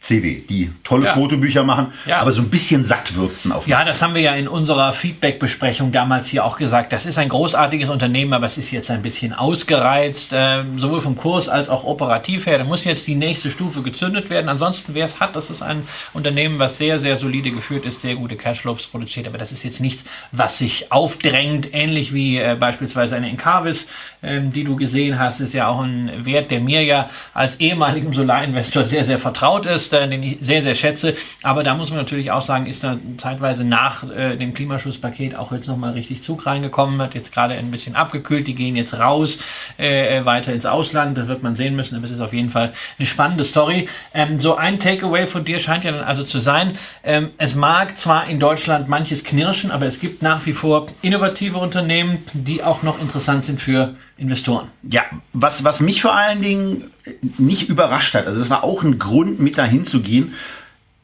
CW, 0.00 0.40
die 0.48 0.70
tolle 0.82 1.06
Ja. 1.06 1.14
Fotobücher 1.14 1.62
machen, 1.62 1.88
Ja. 2.06 2.20
aber 2.20 2.32
so 2.32 2.40
ein 2.40 2.48
bisschen 2.48 2.84
satt 2.86 3.14
wirkten 3.16 3.52
auf. 3.52 3.66
Ja, 3.66 3.84
das 3.84 4.00
haben 4.00 4.14
wir 4.14 4.22
ja 4.22 4.32
in 4.34 4.48
unserer 4.48 4.94
Feedback-Besprechung 4.94 5.92
damals 5.92 6.28
hier 6.28 6.44
auch 6.44 6.56
gesagt. 6.56 6.92
Das 6.94 7.04
ist 7.04 7.18
ein 7.18 7.28
großartiges 7.28 7.90
Unternehmen, 7.90 8.32
aber 8.32 8.46
es 8.46 8.56
ist 8.56 8.70
jetzt 8.70 8.90
ein 8.90 9.02
bisschen 9.02 9.34
ausgereizt, 9.34 10.32
äh, 10.32 10.62
sowohl 10.78 11.00
vom 11.02 11.16
Kurs 11.16 11.48
als 11.50 11.68
auch 11.68 11.84
operativ 11.84 12.46
her. 12.46 12.56
Da 12.58 12.64
muss 12.64 12.84
jetzt 12.84 13.06
die 13.06 13.14
nächste 13.14 13.50
Stufe 13.50 13.82
gezündet 13.82 14.30
werden. 14.30 14.48
Ansonsten, 14.48 14.94
wer 14.94 15.04
es 15.04 15.20
hat, 15.20 15.36
das 15.36 15.50
ist 15.50 15.60
ein 15.62 15.86
Unternehmen, 16.14 16.58
was 16.58 16.78
sehr, 16.78 16.98
sehr 16.98 17.18
solide 17.18 17.50
geführt 17.50 17.84
ist, 17.84 18.00
sehr 18.00 18.14
gute 18.14 18.36
Cashflows 18.36 18.86
produziert. 18.86 19.26
Aber 19.28 19.36
das 19.36 19.52
ist 19.52 19.62
jetzt 19.64 19.80
nichts, 19.80 20.04
was 20.32 20.56
sich 20.58 20.90
aufdrängt, 20.90 21.68
ähnlich 21.74 22.14
wie 22.14 22.38
äh, 22.38 22.56
beispielsweise 22.58 23.16
eine 23.16 23.28
Encarvis, 23.28 23.86
ähm, 24.22 24.50
die 24.50 24.64
du 24.64 24.76
gesehen 24.76 25.18
hast, 25.18 25.40
ist 25.40 25.52
ja 25.52 25.68
auch 25.68 25.82
ein 25.82 26.10
Wert, 26.24 26.50
der 26.50 26.60
mir 26.60 26.82
ja 26.84 27.10
als 27.34 27.56
ehemaligem 27.56 28.12
Solarinvestor 28.14 28.84
sehr, 28.84 29.04
sehr 29.04 29.18
vertraut 29.18 29.66
ist, 29.66 29.89
äh, 29.92 30.08
den 30.08 30.22
ich 30.22 30.38
sehr, 30.40 30.62
sehr 30.62 30.74
schätze. 30.74 31.16
Aber 31.42 31.62
da 31.62 31.74
muss 31.74 31.90
man 31.90 31.98
natürlich 31.98 32.30
auch 32.30 32.42
sagen, 32.42 32.66
ist 32.66 32.84
da 32.84 32.96
zeitweise 33.18 33.64
nach 33.64 34.08
äh, 34.10 34.36
dem 34.36 34.54
Klimaschutzpaket 34.54 35.34
auch 35.36 35.52
jetzt 35.52 35.68
nochmal 35.68 35.92
richtig 35.92 36.22
Zug 36.22 36.46
reingekommen, 36.46 37.00
hat 37.00 37.14
jetzt 37.14 37.32
gerade 37.32 37.54
ein 37.54 37.70
bisschen 37.70 37.96
abgekühlt, 37.96 38.46
die 38.46 38.54
gehen 38.54 38.76
jetzt 38.76 38.98
raus, 38.98 39.38
äh, 39.76 40.24
weiter 40.24 40.52
ins 40.52 40.66
Ausland, 40.66 41.16
das 41.16 41.28
wird 41.28 41.42
man 41.42 41.56
sehen 41.56 41.76
müssen, 41.76 41.96
aber 41.96 42.04
es 42.04 42.10
ist 42.10 42.20
auf 42.20 42.32
jeden 42.32 42.50
Fall 42.50 42.72
eine 42.98 43.06
spannende 43.06 43.44
Story. 43.44 43.88
Ähm, 44.14 44.38
so 44.38 44.56
ein 44.56 44.78
Takeaway 44.78 45.26
von 45.26 45.44
dir 45.44 45.58
scheint 45.58 45.84
ja 45.84 45.92
dann 45.92 46.04
also 46.04 46.24
zu 46.24 46.40
sein, 46.40 46.78
ähm, 47.04 47.30
es 47.38 47.54
mag 47.54 47.96
zwar 47.96 48.28
in 48.28 48.40
Deutschland 48.40 48.88
manches 48.88 49.24
knirschen, 49.24 49.70
aber 49.70 49.86
es 49.86 50.00
gibt 50.00 50.22
nach 50.22 50.46
wie 50.46 50.52
vor 50.52 50.86
innovative 51.02 51.58
Unternehmen, 51.58 52.24
die 52.32 52.62
auch 52.62 52.82
noch 52.82 53.00
interessant 53.00 53.44
sind 53.44 53.60
für 53.60 53.94
Investoren. 54.20 54.68
Ja, 54.82 55.02
was, 55.32 55.64
was 55.64 55.80
mich 55.80 56.02
vor 56.02 56.14
allen 56.14 56.42
Dingen 56.42 56.90
nicht 57.38 57.68
überrascht 57.68 58.14
hat, 58.14 58.26
also 58.26 58.38
das 58.38 58.50
war 58.50 58.62
auch 58.62 58.82
ein 58.82 58.98
Grund, 58.98 59.40
mit 59.40 59.56
dahin 59.56 59.84
zu 59.84 60.00
gehen, 60.00 60.34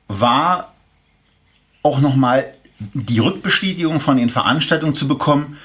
war 0.06 0.74
auch 1.82 2.00
nochmal 2.00 2.52
die 2.78 3.18
Rückbestätigung 3.18 4.00
von 4.00 4.18
den 4.18 4.28
Veranstaltungen 4.28 4.94
zu 4.94 5.08
bekommen, 5.08 5.56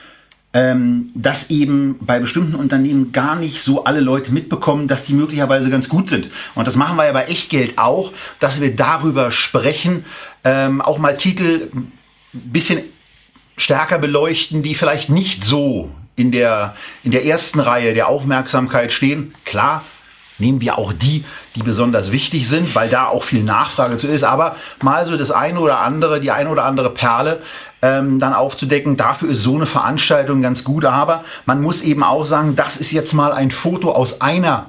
ähm, 0.54 1.12
dass 1.14 1.50
eben 1.50 1.98
bei 2.02 2.20
bestimmten 2.20 2.56
Unternehmen 2.56 3.12
gar 3.12 3.36
nicht 3.36 3.62
so 3.62 3.84
alle 3.84 4.00
Leute 4.00 4.32
mitbekommen, 4.32 4.88
dass 4.88 5.04
die 5.04 5.14
möglicherweise 5.14 5.70
ganz 5.70 5.90
gut 5.90 6.10
sind. 6.10 6.30
Und 6.56 6.68
das 6.68 6.76
machen 6.76 6.98
wir 6.98 7.06
ja 7.06 7.12
bei 7.12 7.26
Echtgeld 7.26 7.78
auch, 7.78 8.12
dass 8.40 8.62
wir 8.62 8.76
darüber 8.76 9.32
sprechen, 9.32 10.06
ähm, 10.44 10.82
auch 10.82 10.98
mal 10.98 11.18
Titel 11.18 11.70
ein 11.74 11.92
bisschen 12.34 12.80
stärker 13.58 14.00
beleuchten, 14.00 14.64
die 14.64 14.76
vielleicht 14.76 15.10
nicht 15.10 15.44
so 15.44 15.92
in 16.22 16.32
der, 16.32 16.76
in 17.04 17.12
der 17.12 17.26
ersten 17.26 17.60
Reihe 17.60 17.94
der 17.94 18.08
Aufmerksamkeit 18.08 18.94
stehen. 18.94 19.34
Klar, 19.44 19.84
nehmen 20.38 20.62
wir 20.62 20.78
auch 20.78 20.94
die, 20.94 21.24
die 21.56 21.64
besonders 21.64 22.12
wichtig 22.12 22.48
sind, 22.48 22.76
weil 22.76 22.90
da 22.90 23.08
auch 23.08 23.24
viel 23.24 23.44
Nachfrage 23.44 23.98
zu 23.98 24.08
ist. 24.08 24.24
Aber 24.24 24.56
mal 24.82 25.06
so 25.06 25.18
das 25.18 25.32
eine 25.32 25.60
oder 25.60 25.80
andere, 25.80 26.20
die 26.20 26.32
eine 26.32 26.50
oder 26.50 26.66
andere 26.66 26.90
Perle 26.90 27.42
ähm, 27.82 28.20
dann 28.20 28.34
aufzudecken, 28.34 28.98
dafür 28.98 29.30
ist 29.30 29.42
so 29.42 29.56
eine 29.56 29.66
Veranstaltung 29.66 30.42
ganz 30.42 30.64
gut. 30.64 30.86
Aber 30.86 31.24
man 31.46 31.62
muss 31.62 31.82
eben 31.82 32.04
auch 32.04 32.26
sagen, 32.26 32.56
das 32.56 32.78
ist 32.78 32.92
jetzt 32.92 33.14
mal 33.14 33.32
ein 33.32 33.52
Foto 33.52 33.92
aus 33.92 34.22
einer 34.22 34.68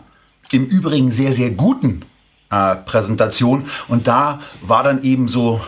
im 0.51 0.67
Übrigen 0.67 1.11
sehr, 1.11 1.33
sehr 1.33 1.51
guten 1.51 2.05
äh, 2.51 2.77
Präsentation. 2.77 3.67
Und 3.89 4.07
da 4.07 4.41
war 4.61 4.85
dann 4.85 5.03
eben 5.03 5.29
so 5.29 5.61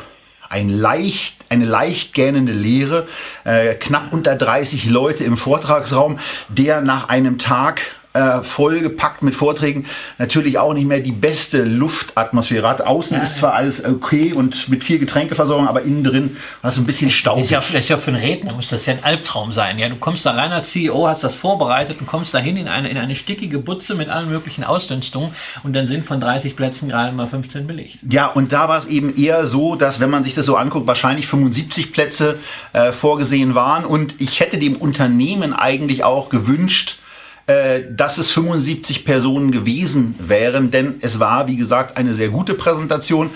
ein 0.49 0.69
leicht, 0.69 1.35
eine 1.49 1.65
leicht 1.65 2.15
gähnende 2.15 2.53
Leere, 2.53 3.07
äh, 3.45 3.75
knapp 3.75 4.13
unter 4.13 4.37
30 4.37 4.87
Leute 4.87 5.25
im 5.25 5.37
Vortragsraum, 5.37 6.19
der 6.49 6.81
nach 6.81 7.09
einem 7.09 7.39
Tag 7.39 7.81
äh, 8.15 8.43
vollgepackt 8.43 9.23
mit 9.23 9.35
Vorträgen 9.35 9.87
natürlich 10.19 10.59
auch 10.59 10.73
nicht 10.73 10.87
mehr 10.87 11.01
die 11.01 11.13
beste 11.13 11.65
Luftatmosphäre 11.65 12.69
hat. 12.69 12.81
Außen 12.81 13.17
ja, 13.17 13.23
ist 13.23 13.39
zwar 13.39 13.55
alles 13.55 13.85
okay 13.85 14.33
und 14.33 14.69
mit 14.69 14.85
viel 14.85 15.01
Getränkeversorgung, 15.01 15.67
aber 15.67 15.83
innen 15.83 16.05
drin 16.05 16.37
hast 16.63 16.77
du 16.77 16.81
ein 16.81 16.87
bisschen 16.87 17.11
Staub. 17.11 17.39
Das 17.39 17.47
ist 17.47 17.51
ja, 17.51 17.59
das 17.59 17.71
ist 17.71 17.89
ja 17.89 17.99
für 17.99 18.13
einen 18.13 18.23
Redner 18.23 18.53
muss 18.53 18.69
das 18.69 18.87
ja 18.87 18.95
ein 18.95 19.03
Albtraum 19.03 19.51
sein. 19.53 19.81
Ja, 19.81 19.89
du 19.89 19.97
kommst 19.97 20.25
da 20.25 20.31
rein 20.31 20.53
als 20.53 20.71
CEO, 20.71 21.09
hast 21.09 21.25
das 21.25 21.35
vorbereitet 21.35 21.99
und 22.01 22.07
kommst 22.07 22.33
dahin 22.33 22.57
in 22.57 22.69
eine, 22.69 22.89
in 22.89 22.97
eine 22.97 23.17
stickige 23.17 23.59
Butze 23.59 23.97
mit 23.97 24.09
allen 24.09 24.31
möglichen 24.31 24.63
Ausdünstungen 24.63 25.35
und 25.65 25.73
dann 25.73 25.89
sind 25.89 26.07
von 26.07 26.21
30 26.21 26.55
Plätzen 26.55 26.89
gerade 26.89 27.13
mal 27.13 27.27
15 27.27 27.67
belegt. 27.67 27.99
Ja, 28.09 28.29
und 28.29 28.53
da 28.53 28.69
war 28.69 28.79
es 28.79 28.87
eben 28.87 29.17
eher 29.17 29.47
so, 29.47 29.75
dass 29.75 29.99
wenn 29.99 30.11
man 30.11 30.23
sich 30.23 30.35
das 30.35 30.47
so 30.47 30.55
anguckt, 30.55 30.87
wahrscheinlich 30.87 31.27
75 31.27 31.93
Plätze 31.93 32.39
äh, 32.73 32.93
vorgesehen 32.93 33.57
waren 33.57 33.85
und 33.85 34.21
ich 34.21 34.39
hätte 34.39 34.59
dem 34.59 34.77
Unternehmen 34.77 35.53
eigentlich 35.53 36.05
auch 36.05 36.29
gewünscht, 36.29 36.99
äh, 37.47 37.83
dass 37.91 38.19
es 38.19 38.31
75 38.33 39.05
Personen 39.05 39.51
gewesen 39.51 40.15
wären, 40.19 40.71
denn 40.71 40.97
es 41.01 41.19
war, 41.19 41.47
wie 41.47 41.57
gesagt, 41.57 41.97
eine 41.97 42.15
sehr 42.15 42.31
gute 42.31 42.55
Präsentation 42.55 43.31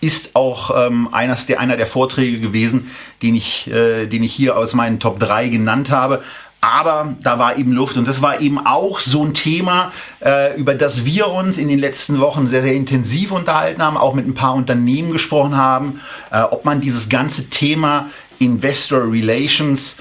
ist 0.00 0.36
auch 0.36 0.70
ähm, 0.76 1.08
eines 1.12 1.46
der, 1.46 1.58
einer 1.58 1.76
der 1.76 1.86
Vorträge 1.86 2.38
gewesen, 2.38 2.90
den 3.22 3.34
ich, 3.34 3.66
äh, 3.68 4.06
den 4.06 4.22
ich 4.22 4.32
hier 4.32 4.56
aus 4.56 4.74
meinen 4.74 5.00
Top 5.00 5.18
3 5.18 5.48
genannt 5.48 5.90
habe. 5.90 6.22
Aber 6.60 7.14
da 7.22 7.38
war 7.38 7.56
eben 7.56 7.72
Luft 7.72 7.96
und 7.96 8.08
das 8.08 8.22
war 8.22 8.40
eben 8.40 8.58
auch 8.64 9.00
so 9.00 9.24
ein 9.24 9.34
Thema, 9.34 9.92
äh, 10.24 10.56
über 10.58 10.74
das 10.74 11.04
wir 11.04 11.28
uns 11.28 11.58
in 11.58 11.68
den 11.68 11.78
letzten 11.78 12.18
Wochen 12.18 12.48
sehr, 12.48 12.62
sehr 12.62 12.74
intensiv 12.74 13.30
unterhalten 13.30 13.82
haben, 13.82 13.96
auch 13.96 14.14
mit 14.14 14.26
ein 14.26 14.34
paar 14.34 14.54
Unternehmen 14.54 15.12
gesprochen 15.12 15.56
haben, 15.56 16.00
äh, 16.30 16.40
ob 16.40 16.64
man 16.64 16.80
dieses 16.80 17.08
ganze 17.08 17.48
Thema 17.50 18.10
Investor 18.38 19.10
Relations 19.10 19.96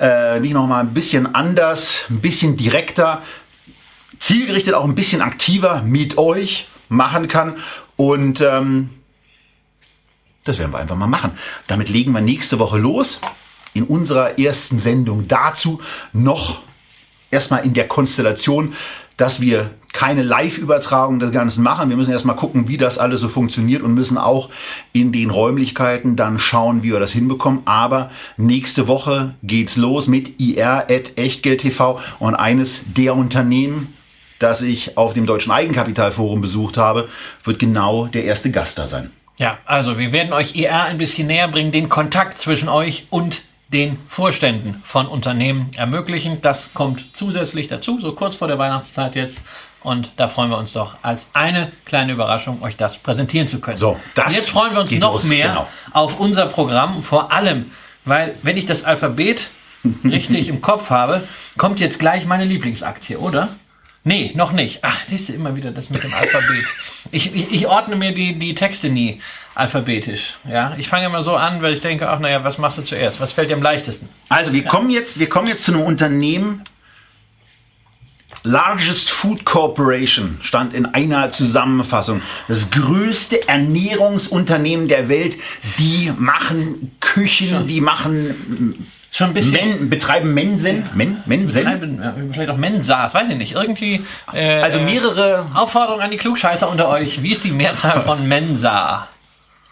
äh, 0.00 0.40
nicht 0.40 0.52
nochmal 0.52 0.80
ein 0.80 0.94
bisschen 0.94 1.34
anders, 1.34 2.04
ein 2.10 2.20
bisschen 2.20 2.56
direkter, 2.56 3.22
zielgerichtet 4.18 4.74
auch 4.74 4.84
ein 4.84 4.94
bisschen 4.94 5.20
aktiver 5.20 5.82
mit 5.82 6.18
euch 6.18 6.66
machen 6.88 7.28
kann. 7.28 7.56
Und 7.96 8.40
ähm, 8.40 8.90
das 10.44 10.58
werden 10.58 10.72
wir 10.72 10.78
einfach 10.78 10.96
mal 10.96 11.06
machen. 11.06 11.32
Damit 11.66 11.88
legen 11.88 12.12
wir 12.12 12.20
nächste 12.20 12.58
Woche 12.58 12.78
los. 12.78 13.20
In 13.74 13.84
unserer 13.84 14.38
ersten 14.38 14.78
Sendung 14.78 15.28
dazu 15.28 15.80
noch 16.12 16.62
erstmal 17.30 17.64
in 17.64 17.74
der 17.74 17.86
Konstellation, 17.86 18.74
dass 19.16 19.40
wir 19.40 19.70
keine 19.92 20.22
Live-Übertragung 20.22 21.18
des 21.18 21.32
Ganzen 21.32 21.62
machen. 21.62 21.88
Wir 21.88 21.96
müssen 21.96 22.12
erstmal 22.12 22.36
gucken, 22.36 22.68
wie 22.68 22.76
das 22.76 22.98
alles 22.98 23.20
so 23.20 23.28
funktioniert 23.28 23.82
und 23.82 23.94
müssen 23.94 24.18
auch 24.18 24.50
in 24.92 25.12
den 25.12 25.30
Räumlichkeiten 25.30 26.14
dann 26.14 26.38
schauen, 26.38 26.82
wie 26.82 26.92
wir 26.92 27.00
das 27.00 27.12
hinbekommen. 27.12 27.62
Aber 27.64 28.10
nächste 28.36 28.86
Woche 28.86 29.34
geht's 29.42 29.76
los 29.76 30.06
mit 30.06 30.40
IR 30.40 30.86
und 32.18 32.34
eines 32.34 32.80
der 32.84 33.16
Unternehmen, 33.16 33.94
das 34.38 34.62
ich 34.62 34.96
auf 34.96 35.14
dem 35.14 35.26
Deutschen 35.26 35.52
Eigenkapitalforum 35.52 36.40
besucht 36.40 36.76
habe, 36.76 37.08
wird 37.44 37.58
genau 37.58 38.06
der 38.06 38.24
erste 38.24 38.50
Gast 38.50 38.78
da 38.78 38.86
sein. 38.86 39.10
Ja, 39.38 39.58
also 39.64 39.98
wir 39.98 40.12
werden 40.12 40.32
euch 40.32 40.56
IR 40.56 40.82
ein 40.82 40.98
bisschen 40.98 41.28
näher 41.28 41.48
bringen, 41.48 41.72
den 41.72 41.88
Kontakt 41.88 42.38
zwischen 42.38 42.68
euch 42.68 43.06
und 43.10 43.42
den 43.72 43.98
Vorständen 44.08 44.82
von 44.84 45.06
Unternehmen 45.06 45.70
ermöglichen. 45.76 46.40
Das 46.42 46.72
kommt 46.74 47.04
zusätzlich 47.12 47.68
dazu, 47.68 48.00
so 48.00 48.12
kurz 48.12 48.36
vor 48.36 48.48
der 48.48 48.58
Weihnachtszeit 48.58 49.14
jetzt. 49.14 49.42
Und 49.82 50.10
da 50.16 50.28
freuen 50.28 50.50
wir 50.50 50.58
uns 50.58 50.72
doch 50.72 50.96
als 51.02 51.28
eine 51.32 51.72
kleine 51.84 52.12
Überraschung, 52.12 52.62
euch 52.62 52.76
das 52.76 52.98
präsentieren 52.98 53.48
zu 53.48 53.60
können. 53.60 53.76
So, 53.76 53.98
das 54.14 54.26
Und 54.26 54.34
jetzt 54.34 54.50
freuen 54.50 54.72
wir 54.72 54.80
uns 54.80 54.90
noch 54.92 55.14
los, 55.14 55.24
mehr 55.24 55.48
genau. 55.48 55.68
auf 55.92 56.18
unser 56.18 56.46
Programm, 56.46 57.02
vor 57.02 57.32
allem, 57.32 57.70
weil 58.04 58.34
wenn 58.42 58.56
ich 58.56 58.66
das 58.66 58.84
Alphabet 58.84 59.48
richtig 60.04 60.48
im 60.48 60.60
Kopf 60.60 60.90
habe, 60.90 61.22
kommt 61.56 61.80
jetzt 61.80 61.98
gleich 61.98 62.26
meine 62.26 62.44
Lieblingsaktie, 62.44 63.16
oder? 63.16 63.48
Nee, 64.04 64.32
noch 64.34 64.52
nicht. 64.52 64.80
Ach, 64.82 65.04
siehst 65.04 65.28
du 65.28 65.34
immer 65.34 65.54
wieder 65.54 65.70
das 65.70 65.90
mit 65.90 66.02
dem 66.02 66.14
Alphabet. 66.14 66.64
Ich, 67.10 67.34
ich, 67.34 67.52
ich 67.52 67.66
ordne 67.66 67.96
mir 67.96 68.12
die, 68.12 68.38
die 68.38 68.54
Texte 68.54 68.88
nie 68.88 69.20
alphabetisch. 69.54 70.36
Ja, 70.48 70.74
ich 70.78 70.88
fange 70.88 71.06
immer 71.06 71.22
so 71.22 71.34
an, 71.36 71.62
weil 71.62 71.74
ich 71.74 71.80
denke, 71.80 72.08
ach 72.08 72.18
naja, 72.18 72.44
was 72.44 72.58
machst 72.58 72.78
du 72.78 72.82
zuerst? 72.82 73.20
Was 73.20 73.32
fällt 73.32 73.50
dir 73.50 73.54
am 73.54 73.62
leichtesten? 73.62 74.08
Also 74.28 74.52
wir 74.52 74.62
ja. 74.62 74.68
kommen 74.70 74.88
jetzt, 74.90 75.18
wir 75.18 75.28
kommen 75.28 75.48
jetzt 75.48 75.64
zu 75.64 75.72
einem 75.72 75.82
Unternehmen, 75.82 76.64
Largest 78.44 79.10
Food 79.10 79.44
Corporation 79.44 80.38
stand 80.42 80.74
in 80.74 80.86
einer 80.86 81.30
Zusammenfassung. 81.30 82.22
Das 82.46 82.70
größte 82.70 83.48
Ernährungsunternehmen 83.48 84.88
der 84.88 85.08
Welt. 85.08 85.36
Die 85.78 86.12
machen 86.16 86.96
Küchen, 87.00 87.66
die 87.66 87.80
machen 87.80 88.86
Schon 89.10 89.28
ein 89.28 89.34
bisschen. 89.34 89.78
Men, 89.78 89.90
betreiben 89.90 90.34
Mensen? 90.34 90.84
Men, 90.94 91.22
Mensen? 91.24 91.64
Betreiben, 91.64 92.30
vielleicht 92.30 92.50
auch 92.50 92.58
Mensas, 92.58 93.14
weiß 93.14 93.30
ich 93.30 93.36
nicht. 93.36 93.54
Irgendwie. 93.54 94.04
Äh, 94.34 94.60
also 94.60 94.80
mehrere. 94.80 95.46
Aufforderung 95.54 96.02
an 96.02 96.10
die 96.10 96.18
Klugscheißer 96.18 96.68
unter 96.68 96.88
euch. 96.88 97.22
Wie 97.22 97.32
ist 97.32 97.42
die 97.42 97.50
Mehrzahl 97.50 98.02
von 98.02 98.28
Mensa? 98.28 99.08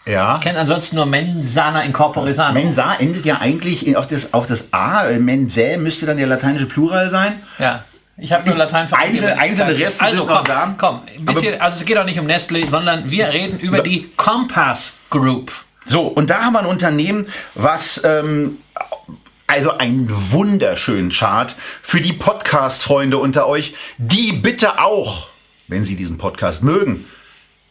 Ja. 0.07 0.35
Ich 0.35 0.41
kenne 0.41 0.59
ansonsten 0.59 0.95
nur 0.95 1.05
Mensana 1.05 1.83
Incorpore 1.83 2.33
Sano. 2.33 2.53
Mensa 2.53 2.95
endet 2.95 3.25
ja 3.25 3.39
eigentlich 3.39 3.95
auf 3.95 4.07
das, 4.07 4.33
auf 4.33 4.47
das 4.47 4.73
A. 4.73 5.03
Mensae 5.19 5.77
müsste 5.77 6.05
dann 6.05 6.17
der 6.17 6.27
lateinische 6.27 6.65
Plural 6.65 7.09
sein. 7.09 7.41
Ja. 7.59 7.83
Ich 8.19 8.31
habe 8.31 8.49
nur 8.49 8.57
Latein 8.57 8.91
Einzelne, 8.91 9.37
einzelne 9.37 9.77
Reste 9.77 10.03
also, 10.03 10.17
sind 10.17 10.27
komm, 10.27 10.37
noch 10.37 10.43
da. 10.43 10.75
Komm, 10.75 11.01
bisschen, 11.19 11.61
also 11.61 11.77
es 11.77 11.85
geht 11.85 11.97
auch 11.99 12.05
nicht 12.05 12.19
um 12.19 12.25
Nestle, 12.25 12.67
sondern 12.67 13.11
wir 13.11 13.27
reden 13.27 13.59
über 13.59 13.81
die 13.81 14.09
Compass 14.17 14.93
Group. 15.11 15.51
So, 15.85 16.07
und 16.07 16.31
da 16.31 16.41
haben 16.41 16.53
wir 16.53 16.59
ein 16.59 16.65
Unternehmen, 16.65 17.27
was 17.53 18.03
ähm, 18.03 18.57
also 19.45 19.77
einen 19.77 20.09
wunderschönen 20.31 21.11
Chart 21.11 21.55
für 21.83 22.01
die 22.01 22.11
Podcast-Freunde 22.11 23.19
unter 23.19 23.47
euch, 23.47 23.75
die 23.99 24.33
bitte 24.33 24.79
auch, 24.79 25.29
wenn 25.67 25.85
sie 25.85 25.95
diesen 25.95 26.17
Podcast 26.17 26.63
mögen, 26.63 27.05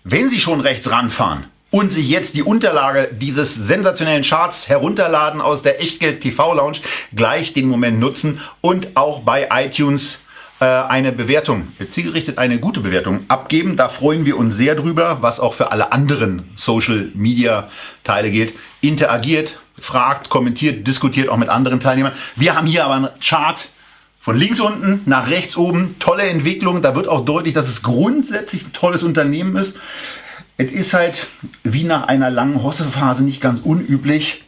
wenn 0.05 0.29
sie 0.29 0.41
schon 0.41 0.61
rechts 0.61 0.89
ranfahren 0.89 1.47
und 1.73 1.91
sich 1.91 2.09
jetzt 2.09 2.37
die 2.37 2.45
Unterlage 2.45 3.11
dieses 3.13 3.53
sensationellen 3.55 4.23
Charts 4.23 4.69
herunterladen 4.69 5.41
aus 5.41 5.63
der 5.63 5.83
Echtgeld 5.83 6.21
TV 6.21 6.55
Lounge, 6.55 6.79
gleich 7.15 7.53
den 7.53 7.67
Moment 7.67 7.99
nutzen 7.99 8.41
und 8.61 8.97
auch 8.97 9.21
bei 9.21 9.49
iTunes 9.51 10.21
eine 10.59 11.13
Bewertung, 11.13 11.69
zielgerichtet 11.91 12.39
eine 12.39 12.59
gute 12.59 12.81
Bewertung 12.81 13.25
abgeben. 13.29 13.77
Da 13.77 13.91
freuen 13.91 14.25
wir 14.25 14.39
uns 14.39 14.57
sehr 14.57 14.75
drüber, 14.75 15.19
was 15.21 15.39
auch 15.39 15.53
für 15.53 15.71
alle 15.71 15.93
anderen 15.93 16.49
Social 16.57 17.11
Media 17.15 17.69
Teile 18.05 18.31
gilt. 18.31 18.55
Interagiert, 18.81 19.61
fragt, 19.79 20.31
kommentiert, 20.31 20.87
diskutiert 20.87 21.29
auch 21.29 21.37
mit 21.37 21.51
anderen 21.51 21.81
Teilnehmern. 21.81 22.13
Wir 22.37 22.57
haben 22.57 22.67
hier 22.67 22.87
aber 22.87 22.95
einen 22.95 23.09
Chart 23.21 23.69
von 24.21 24.37
links 24.37 24.59
unten 24.59 25.03
nach 25.05 25.31
rechts 25.31 25.57
oben. 25.57 25.99
Tolle 25.99 26.25
Entwicklung. 26.25 26.83
Da 26.83 26.95
wird 26.95 27.07
auch 27.07 27.25
deutlich, 27.25 27.55
dass 27.55 27.69
es 27.69 27.83
grundsätzlich 27.83 28.65
ein 28.65 28.73
tolles 28.73 29.03
Unternehmen 29.03 29.57
ist. 29.57 29.77
Es 30.57 30.73
ist 30.73 30.95
halt 30.95 31.27
wie 31.65 31.85
nach 31.85 32.09
einer 32.09 32.31
langen 32.31 32.63
Hossephase 32.63 33.23
nicht 33.23 33.43
ganz 33.43 33.61
unüblich 33.61 34.43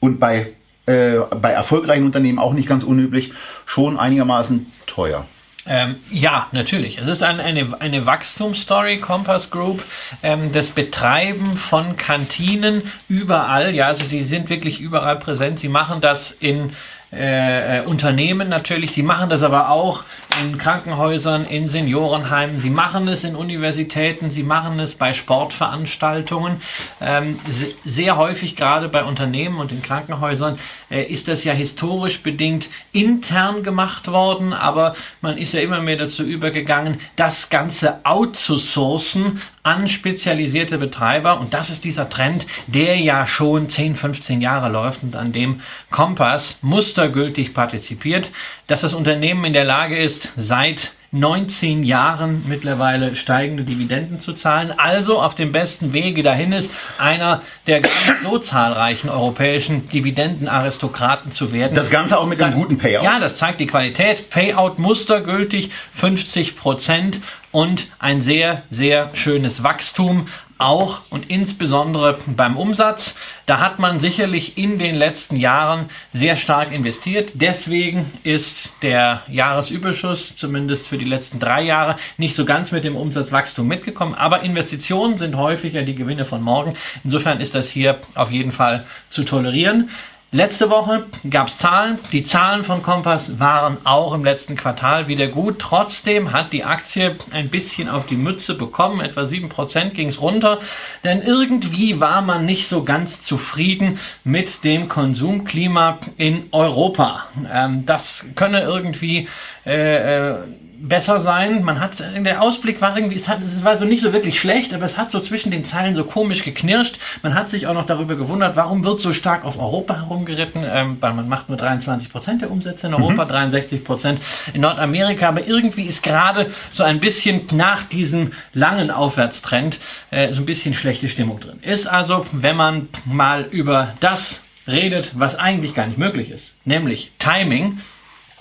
und 0.00 0.20
bei, 0.20 0.52
äh, 0.84 1.14
bei 1.40 1.50
erfolgreichen 1.50 2.04
Unternehmen 2.04 2.38
auch 2.38 2.52
nicht 2.52 2.68
ganz 2.68 2.84
unüblich, 2.84 3.32
schon 3.64 3.98
einigermaßen 3.98 4.66
teuer. 4.86 5.26
Ähm, 5.68 5.96
ja, 6.10 6.48
natürlich. 6.52 6.98
Es 6.98 7.08
ist 7.08 7.22
ein, 7.22 7.40
eine, 7.40 7.80
eine 7.80 8.06
Wachstumsstory, 8.06 8.98
Compass 8.98 9.50
Group, 9.50 9.82
ähm, 10.22 10.52
das 10.52 10.70
Betreiben 10.70 11.56
von 11.56 11.96
Kantinen 11.96 12.82
überall. 13.08 13.74
Ja, 13.74 13.88
also 13.88 14.06
sie 14.06 14.22
sind 14.22 14.48
wirklich 14.48 14.80
überall 14.80 15.16
präsent. 15.16 15.58
Sie 15.58 15.68
machen 15.68 16.00
das 16.00 16.30
in 16.30 16.72
äh, 17.16 17.78
äh, 17.78 17.80
Unternehmen 17.82 18.48
natürlich. 18.48 18.92
Sie 18.92 19.02
machen 19.02 19.30
das 19.30 19.42
aber 19.42 19.70
auch 19.70 20.04
in 20.40 20.58
Krankenhäusern, 20.58 21.46
in 21.46 21.68
Seniorenheimen. 21.68 22.60
Sie 22.60 22.68
machen 22.68 23.08
es 23.08 23.24
in 23.24 23.34
Universitäten. 23.34 24.30
Sie 24.30 24.42
machen 24.42 24.78
es 24.80 24.94
bei 24.94 25.14
Sportveranstaltungen. 25.14 26.60
Ähm, 27.00 27.38
sehr 27.86 28.18
häufig 28.18 28.54
gerade 28.54 28.88
bei 28.88 29.02
Unternehmen 29.02 29.58
und 29.58 29.72
in 29.72 29.80
Krankenhäusern 29.80 30.58
äh, 30.90 31.04
ist 31.04 31.28
das 31.28 31.44
ja 31.44 31.52
historisch 31.52 32.22
bedingt 32.22 32.68
intern 32.92 33.62
gemacht 33.62 34.08
worden, 34.08 34.52
aber 34.52 34.94
man 35.20 35.38
ist 35.38 35.54
ja 35.54 35.60
immer 35.60 35.80
mehr 35.80 35.96
dazu 35.96 36.22
übergegangen, 36.22 37.00
das 37.16 37.48
Ganze 37.48 38.04
outzusourcen 38.04 39.40
an 39.66 39.88
spezialisierte 39.88 40.78
Betreiber. 40.78 41.40
Und 41.40 41.52
das 41.52 41.70
ist 41.70 41.84
dieser 41.84 42.08
Trend, 42.08 42.46
der 42.68 42.98
ja 42.98 43.26
schon 43.26 43.68
10, 43.68 43.96
15 43.96 44.40
Jahre 44.40 44.68
läuft 44.68 45.02
und 45.02 45.16
an 45.16 45.32
dem 45.32 45.60
Kompass 45.90 46.58
mustergültig 46.62 47.52
partizipiert, 47.52 48.30
dass 48.68 48.82
das 48.82 48.94
Unternehmen 48.94 49.44
in 49.44 49.52
der 49.52 49.64
Lage 49.64 49.98
ist, 49.98 50.32
seit 50.36 50.92
19 51.12 51.84
Jahren 51.84 52.44
mittlerweile 52.46 53.16
steigende 53.16 53.64
Dividenden 53.64 54.20
zu 54.20 54.34
zahlen. 54.34 54.72
Also 54.76 55.20
auf 55.20 55.34
dem 55.34 55.50
besten 55.52 55.92
Wege 55.92 56.22
dahin 56.22 56.52
ist, 56.52 56.70
einer 56.98 57.42
der 57.66 57.82
so 58.22 58.38
zahlreichen 58.38 59.08
europäischen 59.08 59.88
Dividendenaristokraten 59.88 61.32
zu 61.32 61.52
werden. 61.52 61.74
Das 61.74 61.90
Ganze 61.90 62.18
auch 62.18 62.26
mit 62.26 62.42
einem 62.42 62.54
guten 62.54 62.78
Payout. 62.78 63.04
Ja, 63.04 63.18
das 63.18 63.36
zeigt 63.36 63.60
die 63.60 63.66
Qualität. 63.66 64.30
Payout 64.30 64.78
mustergültig 64.78 65.70
50 65.94 66.56
Prozent 66.56 67.20
und 67.56 67.86
ein 67.98 68.20
sehr, 68.20 68.64
sehr 68.70 69.08
schönes 69.14 69.62
Wachstum 69.62 70.28
auch 70.58 71.00
und 71.08 71.30
insbesondere 71.30 72.18
beim 72.26 72.58
Umsatz. 72.58 73.16
Da 73.46 73.60
hat 73.60 73.78
man 73.78 73.98
sicherlich 73.98 74.58
in 74.58 74.78
den 74.78 74.94
letzten 74.94 75.36
Jahren 75.36 75.88
sehr 76.12 76.36
stark 76.36 76.70
investiert. 76.70 77.30
Deswegen 77.32 78.12
ist 78.24 78.74
der 78.82 79.22
Jahresüberschuss 79.28 80.36
zumindest 80.36 80.86
für 80.86 80.98
die 80.98 81.06
letzten 81.06 81.40
drei 81.40 81.62
Jahre 81.62 81.96
nicht 82.18 82.36
so 82.36 82.44
ganz 82.44 82.72
mit 82.72 82.84
dem 82.84 82.94
Umsatzwachstum 82.94 83.66
mitgekommen. 83.66 84.14
Aber 84.14 84.42
Investitionen 84.42 85.16
sind 85.16 85.38
häufiger 85.38 85.80
die 85.80 85.94
Gewinne 85.94 86.26
von 86.26 86.42
morgen. 86.42 86.76
Insofern 87.04 87.40
ist 87.40 87.54
das 87.54 87.70
hier 87.70 88.00
auf 88.14 88.30
jeden 88.30 88.52
Fall 88.52 88.84
zu 89.08 89.24
tolerieren. 89.24 89.88
Letzte 90.32 90.70
Woche 90.70 91.06
gab 91.30 91.46
es 91.46 91.56
Zahlen. 91.56 92.00
Die 92.10 92.24
Zahlen 92.24 92.64
von 92.64 92.82
Kompass 92.82 93.38
waren 93.38 93.78
auch 93.84 94.12
im 94.12 94.24
letzten 94.24 94.56
Quartal 94.56 95.06
wieder 95.06 95.28
gut. 95.28 95.60
Trotzdem 95.60 96.32
hat 96.32 96.52
die 96.52 96.64
Aktie 96.64 97.14
ein 97.30 97.48
bisschen 97.48 97.88
auf 97.88 98.06
die 98.06 98.16
Mütze 98.16 98.54
bekommen. 98.54 99.00
Etwa 99.00 99.22
7% 99.22 99.90
ging 99.90 100.08
es 100.08 100.20
runter. 100.20 100.58
Denn 101.04 101.22
irgendwie 101.22 102.00
war 102.00 102.22
man 102.22 102.44
nicht 102.44 102.66
so 102.66 102.82
ganz 102.82 103.22
zufrieden 103.22 104.00
mit 104.24 104.64
dem 104.64 104.88
Konsumklima 104.88 106.00
in 106.16 106.48
Europa. 106.50 107.26
Ähm, 107.50 107.86
das 107.86 108.26
könne 108.34 108.62
irgendwie 108.62 109.28
äh, 109.64 110.32
äh 110.32 110.38
besser 110.78 111.20
sein. 111.20 111.64
Man 111.64 111.80
hat, 111.80 111.92
der 112.00 112.42
Ausblick 112.42 112.80
war 112.80 112.96
irgendwie, 112.96 113.16
es, 113.16 113.28
hat, 113.28 113.38
es 113.42 113.64
war 113.64 113.78
so 113.78 113.84
nicht 113.84 114.02
so 114.02 114.12
wirklich 114.12 114.38
schlecht, 114.38 114.74
aber 114.74 114.84
es 114.84 114.96
hat 114.96 115.10
so 115.10 115.20
zwischen 115.20 115.50
den 115.50 115.64
Zeilen 115.64 115.94
so 115.94 116.04
komisch 116.04 116.44
geknirscht. 116.44 116.98
Man 117.22 117.34
hat 117.34 117.48
sich 117.48 117.66
auch 117.66 117.74
noch 117.74 117.86
darüber 117.86 118.16
gewundert, 118.16 118.56
warum 118.56 118.84
wird 118.84 119.00
so 119.00 119.12
stark 119.12 119.44
auf 119.44 119.58
Europa 119.58 119.96
herumgeritten, 119.96 120.64
ähm, 120.66 120.98
weil 121.00 121.14
man 121.14 121.28
macht 121.28 121.48
nur 121.48 121.58
23 121.58 122.10
Prozent 122.10 122.42
der 122.42 122.50
Umsätze 122.50 122.86
in 122.86 122.94
Europa, 122.94 123.24
mhm. 123.24 123.28
63 123.28 123.84
Prozent 123.84 124.20
in 124.52 124.60
Nordamerika, 124.60 125.28
aber 125.28 125.46
irgendwie 125.46 125.84
ist 125.84 126.02
gerade 126.02 126.50
so 126.72 126.82
ein 126.82 127.00
bisschen 127.00 127.42
nach 127.52 127.82
diesem 127.82 128.32
langen 128.52 128.90
Aufwärtstrend 128.90 129.80
äh, 130.10 130.32
so 130.32 130.42
ein 130.42 130.46
bisschen 130.46 130.74
schlechte 130.74 131.08
Stimmung 131.08 131.40
drin. 131.40 131.58
Ist 131.62 131.86
also, 131.86 132.26
wenn 132.32 132.56
man 132.56 132.88
mal 133.04 133.46
über 133.50 133.94
das 134.00 134.42
redet, 134.68 135.12
was 135.14 135.38
eigentlich 135.38 135.74
gar 135.74 135.86
nicht 135.86 135.98
möglich 135.98 136.30
ist, 136.30 136.52
nämlich 136.64 137.12
Timing, 137.18 137.80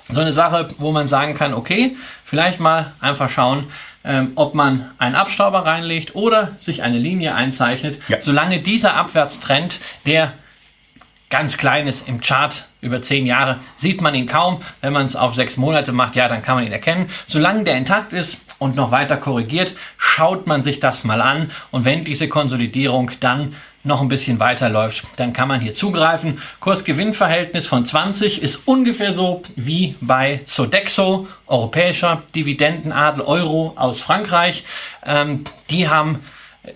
so 0.09 0.21
eine 0.21 0.33
Sache, 0.33 0.69
wo 0.77 0.91
man 0.91 1.07
sagen 1.07 1.35
kann, 1.35 1.53
okay, 1.53 1.95
vielleicht 2.25 2.59
mal 2.59 2.93
einfach 2.99 3.29
schauen, 3.29 3.67
ähm, 4.03 4.33
ob 4.35 4.53
man 4.53 4.91
einen 4.97 5.15
Abstauber 5.15 5.65
reinlegt 5.65 6.15
oder 6.15 6.55
sich 6.59 6.83
eine 6.83 6.97
Linie 6.97 7.33
einzeichnet. 7.35 7.99
Ja. 8.07 8.21
Solange 8.21 8.59
dieser 8.59 8.95
Abwärtstrend, 8.95 9.79
der 10.05 10.33
ganz 11.29 11.57
klein 11.57 11.87
ist 11.87 12.07
im 12.07 12.21
Chart 12.21 12.65
über 12.81 13.01
zehn 13.01 13.25
Jahre, 13.25 13.59
sieht 13.77 14.01
man 14.01 14.13
ihn 14.13 14.27
kaum. 14.27 14.61
Wenn 14.81 14.93
man 14.93 15.05
es 15.05 15.15
auf 15.15 15.35
sechs 15.35 15.57
Monate 15.57 15.91
macht, 15.91 16.15
ja, 16.15 16.27
dann 16.27 16.43
kann 16.43 16.55
man 16.55 16.65
ihn 16.65 16.71
erkennen. 16.71 17.09
Solange 17.25 17.63
der 17.63 17.77
intakt 17.77 18.13
ist 18.13 18.37
und 18.59 18.75
noch 18.75 18.91
weiter 18.91 19.17
korrigiert, 19.17 19.75
schaut 19.97 20.45
man 20.45 20.61
sich 20.61 20.79
das 20.79 21.03
mal 21.03 21.21
an. 21.21 21.51
Und 21.71 21.83
wenn 21.85 22.05
diese 22.05 22.27
Konsolidierung 22.27 23.11
dann 23.19 23.55
noch 23.85 24.01
ein 24.01 24.07
bisschen 24.07 24.39
weiterläuft, 24.39 25.05
dann 25.15 25.33
kann 25.33 25.47
man 25.47 25.59
hier 25.59 25.73
zugreifen. 25.73 26.39
Kurs-Gewinn-Verhältnis 26.59 27.67
von 27.67 27.85
20 27.85 28.41
ist 28.41 28.61
ungefähr 28.65 29.13
so 29.13 29.43
wie 29.55 29.95
bei 30.01 30.41
Sodexo, 30.45 31.27
europäischer 31.47 32.23
Dividendenadel 32.35 33.21
Euro 33.21 33.73
aus 33.75 34.01
Frankreich. 34.01 34.65
Ähm, 35.05 35.45
die 35.69 35.87
haben 35.87 36.21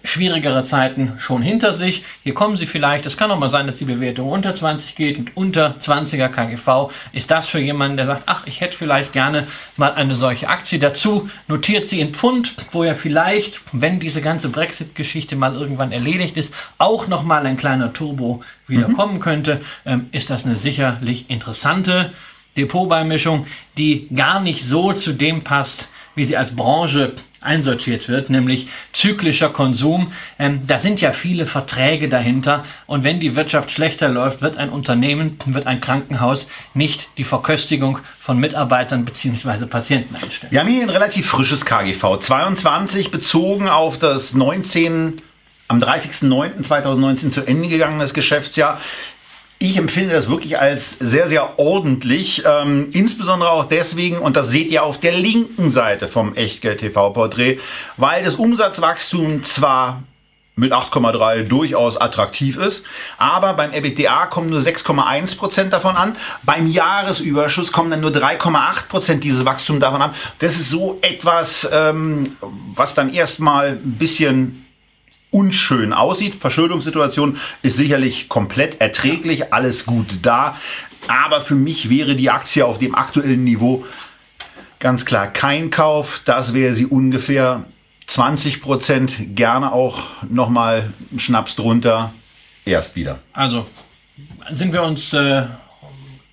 schwierigere 0.03 0.63
Zeiten 0.63 1.13
schon 1.19 1.41
hinter 1.41 1.73
sich. 1.73 2.03
Hier 2.23 2.33
kommen 2.33 2.57
sie 2.57 2.65
vielleicht. 2.65 3.05
Es 3.05 3.17
kann 3.17 3.31
auch 3.31 3.39
mal 3.39 3.49
sein, 3.49 3.67
dass 3.67 3.77
die 3.77 3.85
Bewertung 3.85 4.29
unter 4.29 4.53
20 4.53 4.95
geht 4.95 5.17
und 5.17 5.35
unter 5.35 5.75
20er 5.79 6.29
KGV. 6.29 6.91
Ist 7.11 7.31
das 7.31 7.47
für 7.47 7.59
jemanden, 7.59 7.97
der 7.97 8.05
sagt, 8.05 8.23
ach, 8.25 8.45
ich 8.45 8.61
hätte 8.61 8.75
vielleicht 8.75 9.11
gerne 9.11 9.47
mal 9.77 9.93
eine 9.93 10.15
solche 10.15 10.47
Aktie 10.47 10.79
dazu, 10.79 11.29
notiert 11.47 11.85
sie 11.85 11.99
in 11.99 12.13
Pfund, 12.13 12.55
wo 12.71 12.83
ja 12.83 12.95
vielleicht, 12.95 13.61
wenn 13.71 13.99
diese 13.99 14.21
ganze 14.21 14.49
Brexit-Geschichte 14.49 15.35
mal 15.35 15.55
irgendwann 15.55 15.91
erledigt 15.91 16.37
ist, 16.37 16.53
auch 16.77 17.07
noch 17.07 17.23
mal 17.23 17.45
ein 17.45 17.57
kleiner 17.57 17.93
Turbo 17.93 18.43
wieder 18.67 18.89
mhm. 18.89 18.93
kommen 18.93 19.19
könnte, 19.19 19.61
ähm, 19.85 20.07
ist 20.11 20.29
das 20.29 20.45
eine 20.45 20.55
sicherlich 20.55 21.29
interessante 21.29 22.13
Depotbeimischung, 22.57 23.47
die 23.77 24.07
gar 24.13 24.39
nicht 24.39 24.65
so 24.65 24.93
zu 24.93 25.13
dem 25.13 25.43
passt, 25.43 25.89
wie 26.15 26.25
sie 26.25 26.37
als 26.37 26.55
Branche 26.55 27.13
einsortiert 27.41 28.09
wird, 28.09 28.29
nämlich 28.29 28.67
zyklischer 28.93 29.49
Konsum. 29.49 30.11
Ähm, 30.37 30.61
da 30.67 30.79
sind 30.79 31.01
ja 31.01 31.13
viele 31.13 31.45
Verträge 31.45 32.09
dahinter 32.09 32.65
und 32.85 33.03
wenn 33.03 33.19
die 33.19 33.35
Wirtschaft 33.35 33.71
schlechter 33.71 34.09
läuft, 34.09 34.41
wird 34.41 34.57
ein 34.57 34.69
Unternehmen, 34.69 35.37
wird 35.45 35.67
ein 35.67 35.81
Krankenhaus 35.81 36.47
nicht 36.73 37.09
die 37.17 37.23
Verköstigung 37.23 37.99
von 38.19 38.39
Mitarbeitern 38.39 39.05
bzw. 39.05 39.65
Patienten 39.65 40.15
einstellen. 40.15 40.51
Wir 40.51 40.59
haben 40.59 40.67
hier 40.67 40.83
ein 40.83 40.89
relativ 40.89 41.27
frisches 41.27 41.65
KGV, 41.65 42.19
22 42.19 43.11
bezogen 43.11 43.69
auf 43.69 43.97
das 43.97 44.33
19 44.33 45.21
am 45.69 45.79
30.09.2019 45.79 47.29
zu 47.29 47.41
Ende 47.45 47.69
gegangenes 47.69 48.13
Geschäftsjahr. 48.13 48.81
Ich 49.61 49.75
empfinde 49.75 50.13
das 50.13 50.29
wirklich 50.29 50.57
als 50.57 50.95
sehr, 51.01 51.27
sehr 51.27 51.59
ordentlich. 51.59 52.43
Ähm, 52.45 52.91
insbesondere 52.93 53.51
auch 53.51 53.65
deswegen, 53.65 54.17
und 54.19 54.37
das 54.37 54.49
seht 54.49 54.69
ihr 54.69 54.83
auf 54.83 55.01
der 55.01 55.11
linken 55.11 55.73
Seite 55.73 56.07
vom 56.07 56.33
Echtgeld-TV-Porträt, 56.33 57.59
weil 57.97 58.23
das 58.23 58.35
Umsatzwachstum 58.35 59.43
zwar 59.43 60.03
mit 60.55 60.71
8,3 60.71 61.43
durchaus 61.43 61.97
attraktiv 61.97 62.55
ist. 62.55 62.83
Aber 63.17 63.53
beim 63.53 63.73
EBITDA 63.73 64.27
kommen 64.27 64.49
nur 64.49 64.61
6,1 64.61 65.37
Prozent 65.37 65.73
davon 65.73 65.97
an. 65.97 66.15
Beim 66.43 66.67
Jahresüberschuss 66.67 67.73
kommen 67.73 67.91
dann 67.91 67.99
nur 67.99 68.11
3,8 68.11 68.87
Prozent 68.87 69.23
dieses 69.25 69.43
Wachstum 69.43 69.81
davon 69.81 70.01
an. 70.01 70.13
Das 70.39 70.53
ist 70.53 70.69
so 70.69 70.99
etwas, 71.01 71.67
ähm, 71.69 72.37
was 72.75 72.93
dann 72.93 73.13
erstmal 73.13 73.71
ein 73.71 73.97
bisschen 73.97 74.65
unschön 75.31 75.93
aussieht. 75.93 76.35
Verschuldungssituation 76.39 77.37
ist 77.61 77.77
sicherlich 77.77 78.29
komplett 78.29 78.81
erträglich, 78.81 79.53
alles 79.53 79.85
gut 79.85 80.19
da. 80.21 80.57
Aber 81.07 81.41
für 81.41 81.55
mich 81.55 81.89
wäre 81.89 82.15
die 82.15 82.29
Aktie 82.29 82.65
auf 82.65 82.79
dem 82.79 82.95
aktuellen 82.95 83.43
Niveau 83.43 83.85
ganz 84.79 85.05
klar 85.05 85.27
kein 85.27 85.69
Kauf. 85.69 86.21
Das 86.25 86.53
wäre 86.53 86.73
sie 86.73 86.85
ungefähr 86.85 87.65
20 88.07 88.61
Prozent, 88.61 89.35
gerne 89.35 89.71
auch 89.71 90.03
nochmal 90.27 90.93
einen 91.11 91.19
Schnaps 91.19 91.55
drunter. 91.55 92.13
Erst 92.65 92.95
wieder. 92.95 93.19
Also 93.33 93.67
sind 94.51 94.73
wir 94.73 94.83
uns 94.83 95.13
äh, 95.13 95.45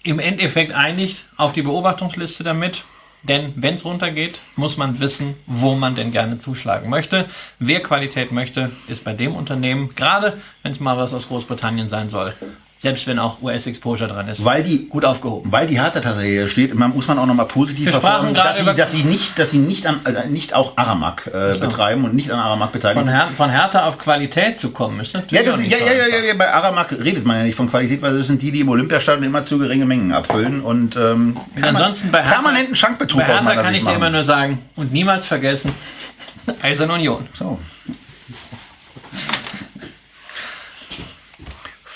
im 0.02 0.18
Endeffekt 0.18 0.72
einig 0.72 1.24
auf 1.37 1.52
die 1.52 1.62
Beobachtungsliste 1.62 2.44
damit. 2.44 2.85
Denn 3.29 3.53
wenn 3.57 3.75
es 3.75 3.85
runtergeht, 3.85 4.41
muss 4.55 4.77
man 4.77 5.01
wissen, 5.01 5.35
wo 5.47 5.75
man 5.75 5.97
denn 5.97 6.12
gerne 6.12 6.39
zuschlagen 6.39 6.89
möchte. 6.89 7.27
Wer 7.59 7.81
Qualität 7.81 8.31
möchte, 8.31 8.71
ist 8.89 9.05
bei 9.05 9.12
dem 9.12 9.35
Unternehmen, 9.35 9.95
gerade 9.95 10.39
wenn 10.62 10.73
es 10.73 10.81
mal 10.81 10.97
was 10.97 11.12
aus 11.12 11.29
Großbritannien 11.29 11.89
sein 11.89 12.09
soll, 12.09 12.35
selbst 12.79 13.07
wenn 13.07 13.19
auch 13.19 13.41
US-Exposure 13.41 14.09
dran 14.09 14.29
ist. 14.29 14.45
Weil 14.45 14.62
die 14.62 14.87
gut 14.87 15.05
aufgehoben. 15.05 15.51
Weil 15.51 15.67
die 15.67 15.81
Hertha 15.81 16.21
hier 16.21 16.49
steht, 16.49 16.75
man, 16.75 16.93
muss 16.93 17.09
man 17.09 17.19
auch 17.19 17.25
nochmal 17.25 17.47
positiv 17.47 17.91
verfolgen, 17.91 18.35
dass 18.35 18.59
sie, 18.59 18.65
dass 18.65 18.93
sie 18.93 19.03
nicht, 19.03 19.39
dass 19.39 19.51
sie 19.51 19.59
nicht 19.59 19.87
an, 19.87 20.01
äh, 20.05 20.29
nicht 20.29 20.55
auch 20.55 20.77
Aramak 20.77 21.27
äh, 21.27 21.55
so. 21.55 21.61
betreiben 21.61 22.05
und 22.05 22.15
nicht 22.15 22.31
an 22.31 22.39
Aramak 22.39 22.73
beteiligen. 22.73 23.05
Von, 23.05 23.12
Her 23.12 23.29
von 23.35 23.51
Hertha 23.51 23.87
auf 23.87 23.97
Qualität 23.97 24.59
zu 24.59 24.71
kommen, 24.73 25.01
ist 25.01 25.15
natürlich 25.15 25.47
ja, 25.47 25.51
das, 25.51 25.61
ja, 25.65 25.79
so 25.79 25.85
ja, 25.85 26.07
ja, 26.07 26.25
ja, 26.25 26.35
bei 26.35 26.53
Aramak 26.53 26.93
redet 26.93 27.25
man 27.25 27.39
ja 27.39 27.43
nicht 27.45 27.57
von 27.57 27.71
Qualität, 27.71 28.03
weil 28.03 28.19
das 28.19 28.27
sind 28.27 28.43
die, 28.43 28.53
die 28.53 28.61
im 28.61 28.69
Olympiastadion 28.69 29.25
immer 29.25 29.45
zu 29.45 29.59
geringe 29.59 29.87
Mengen 29.87 30.12
abfüllen 30.12 30.61
und 30.61 30.97
ähm, 30.97 31.39
ansonsten 31.62 32.11
bei 32.11 32.19
Hertha, 32.19 32.35
permanenten 32.35 32.75
Schankbetrug. 32.75 33.21
Bei 33.21 33.27
Hertha 33.27 33.55
kann 33.55 33.75
ich 33.75 33.85
dir 33.85 33.95
immer 33.95 34.11
nur 34.11 34.25
sagen 34.25 34.59
und 34.77 34.93
niemals 34.93 35.25
vergessen, 35.25 35.73
Eisern 36.62 36.91
Union. 36.91 37.27
So. 37.33 37.59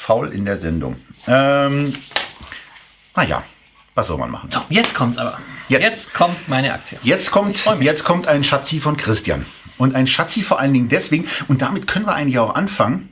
Faul 0.00 0.32
in 0.32 0.46
der 0.46 0.58
Sendung. 0.60 0.96
Ähm, 1.26 1.94
naja, 3.14 3.44
was 3.94 4.06
soll 4.06 4.16
man 4.16 4.30
machen? 4.30 4.50
So, 4.50 4.62
jetzt 4.70 4.94
kommt's 4.94 5.18
aber. 5.18 5.38
Jetzt. 5.68 5.82
Jetzt, 5.82 6.14
kommt 6.14 6.48
meine 6.48 6.72
Aktie. 6.72 6.98
Jetzt 7.02 7.30
kommt, 7.30 7.62
jetzt 7.80 8.02
kommt 8.02 8.26
ein 8.26 8.42
Schatzi 8.42 8.80
von 8.80 8.96
Christian. 8.96 9.44
Und 9.76 9.94
ein 9.94 10.06
Schatzi 10.06 10.42
vor 10.42 10.58
allen 10.58 10.72
Dingen 10.72 10.88
deswegen, 10.88 11.28
und 11.48 11.62
damit 11.62 11.86
können 11.86 12.06
wir 12.06 12.14
eigentlich 12.14 12.38
auch 12.38 12.54
anfangen, 12.54 13.10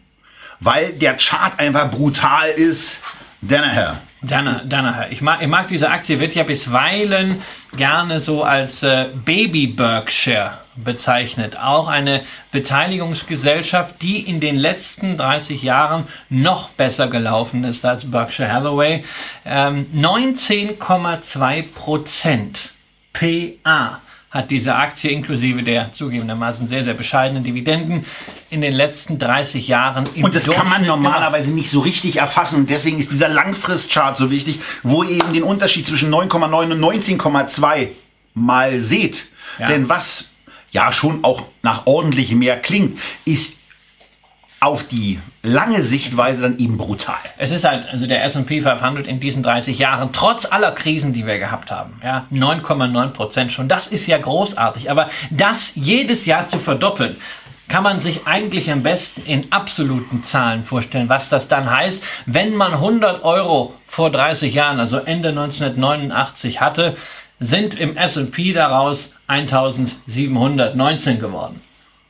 weil 0.60 0.92
der 0.92 1.16
Chart 1.18 1.58
einfach 1.58 1.90
brutal 1.90 2.48
ist. 2.48 2.96
Danaher. 3.42 4.00
Dana, 4.20 4.62
Danaher. 4.64 5.12
Ich 5.12 5.20
mag, 5.20 5.40
ich 5.40 5.48
mag 5.48 5.68
diese 5.68 5.90
Aktie, 5.90 6.18
wird 6.18 6.34
ja 6.34 6.42
bisweilen 6.42 7.42
gerne 7.76 8.20
so 8.20 8.42
als 8.42 8.82
äh, 8.82 9.06
Baby 9.24 9.68
Berkshire 9.68 10.58
bezeichnet. 10.74 11.56
Auch 11.58 11.88
eine 11.88 12.22
Beteiligungsgesellschaft, 12.50 14.02
die 14.02 14.20
in 14.20 14.40
den 14.40 14.56
letzten 14.56 15.16
30 15.16 15.62
Jahren 15.62 16.08
noch 16.30 16.70
besser 16.70 17.08
gelaufen 17.08 17.64
ist 17.64 17.84
als 17.84 18.10
Berkshire 18.10 18.52
Hathaway. 18.52 19.04
Ähm, 19.44 19.86
19,2 19.94 21.62
Prozent 21.74 22.72
PA 23.12 24.00
hat 24.38 24.52
diese 24.52 24.76
Aktie 24.76 25.10
inklusive 25.10 25.64
der 25.64 25.92
zugegebenermaßen 25.92 26.68
sehr, 26.68 26.84
sehr 26.84 26.94
bescheidenen 26.94 27.42
Dividenden 27.42 28.06
in 28.50 28.60
den 28.60 28.72
letzten 28.72 29.18
30 29.18 29.66
Jahren 29.66 30.06
im 30.14 30.24
Und 30.24 30.34
das 30.34 30.44
kann 30.44 30.56
man 30.56 30.66
Durchschnitt 30.66 30.88
normalerweise 30.88 31.50
nicht 31.50 31.70
so 31.70 31.80
richtig 31.80 32.16
erfassen. 32.16 32.60
Und 32.60 32.70
deswegen 32.70 32.98
ist 32.98 33.10
dieser 33.10 33.28
Langfristchart 33.28 34.16
so 34.16 34.30
wichtig, 34.30 34.60
wo 34.84 35.02
ihr 35.02 35.16
eben 35.16 35.32
den 35.32 35.42
Unterschied 35.42 35.86
zwischen 35.88 36.14
9,9 36.14 36.72
und 36.72 36.80
19,2 36.80 37.88
mal 38.34 38.78
seht. 38.78 39.26
Ja. 39.58 39.66
Denn 39.66 39.88
was 39.88 40.26
ja 40.70 40.92
schon 40.92 41.24
auch 41.24 41.42
nach 41.62 41.86
ordentlich 41.86 42.30
mehr 42.30 42.56
klingt, 42.60 42.98
ist 43.24 43.57
auf 44.60 44.88
die 44.88 45.20
lange 45.42 45.82
Sichtweise 45.82 46.42
dann 46.42 46.58
eben 46.58 46.78
brutal. 46.78 47.16
Es 47.36 47.52
ist 47.52 47.64
halt, 47.64 47.88
also 47.90 48.06
der 48.06 48.24
S&P 48.24 48.60
500 48.60 49.06
in 49.06 49.20
diesen 49.20 49.42
30 49.42 49.78
Jahren, 49.78 50.10
trotz 50.12 50.50
aller 50.50 50.72
Krisen, 50.72 51.12
die 51.12 51.26
wir 51.26 51.38
gehabt 51.38 51.70
haben, 51.70 52.00
ja, 52.02 52.26
9,9 52.32 53.08
Prozent 53.10 53.52
schon, 53.52 53.68
das 53.68 53.86
ist 53.86 54.06
ja 54.06 54.18
großartig. 54.18 54.90
Aber 54.90 55.10
das 55.30 55.72
jedes 55.76 56.26
Jahr 56.26 56.46
zu 56.46 56.58
verdoppeln, 56.58 57.16
kann 57.68 57.82
man 57.82 58.00
sich 58.00 58.26
eigentlich 58.26 58.70
am 58.70 58.82
besten 58.82 59.22
in 59.26 59.52
absoluten 59.52 60.24
Zahlen 60.24 60.64
vorstellen, 60.64 61.08
was 61.08 61.28
das 61.28 61.48
dann 61.48 61.70
heißt, 61.70 62.02
wenn 62.26 62.54
man 62.54 62.72
100 62.72 63.22
Euro 63.22 63.74
vor 63.86 64.10
30 64.10 64.54
Jahren, 64.54 64.80
also 64.80 64.96
Ende 64.98 65.28
1989 65.28 66.60
hatte, 66.60 66.96
sind 67.40 67.78
im 67.78 67.96
S&P 67.96 68.52
daraus 68.52 69.12
1719 69.28 71.20
geworden. 71.20 71.60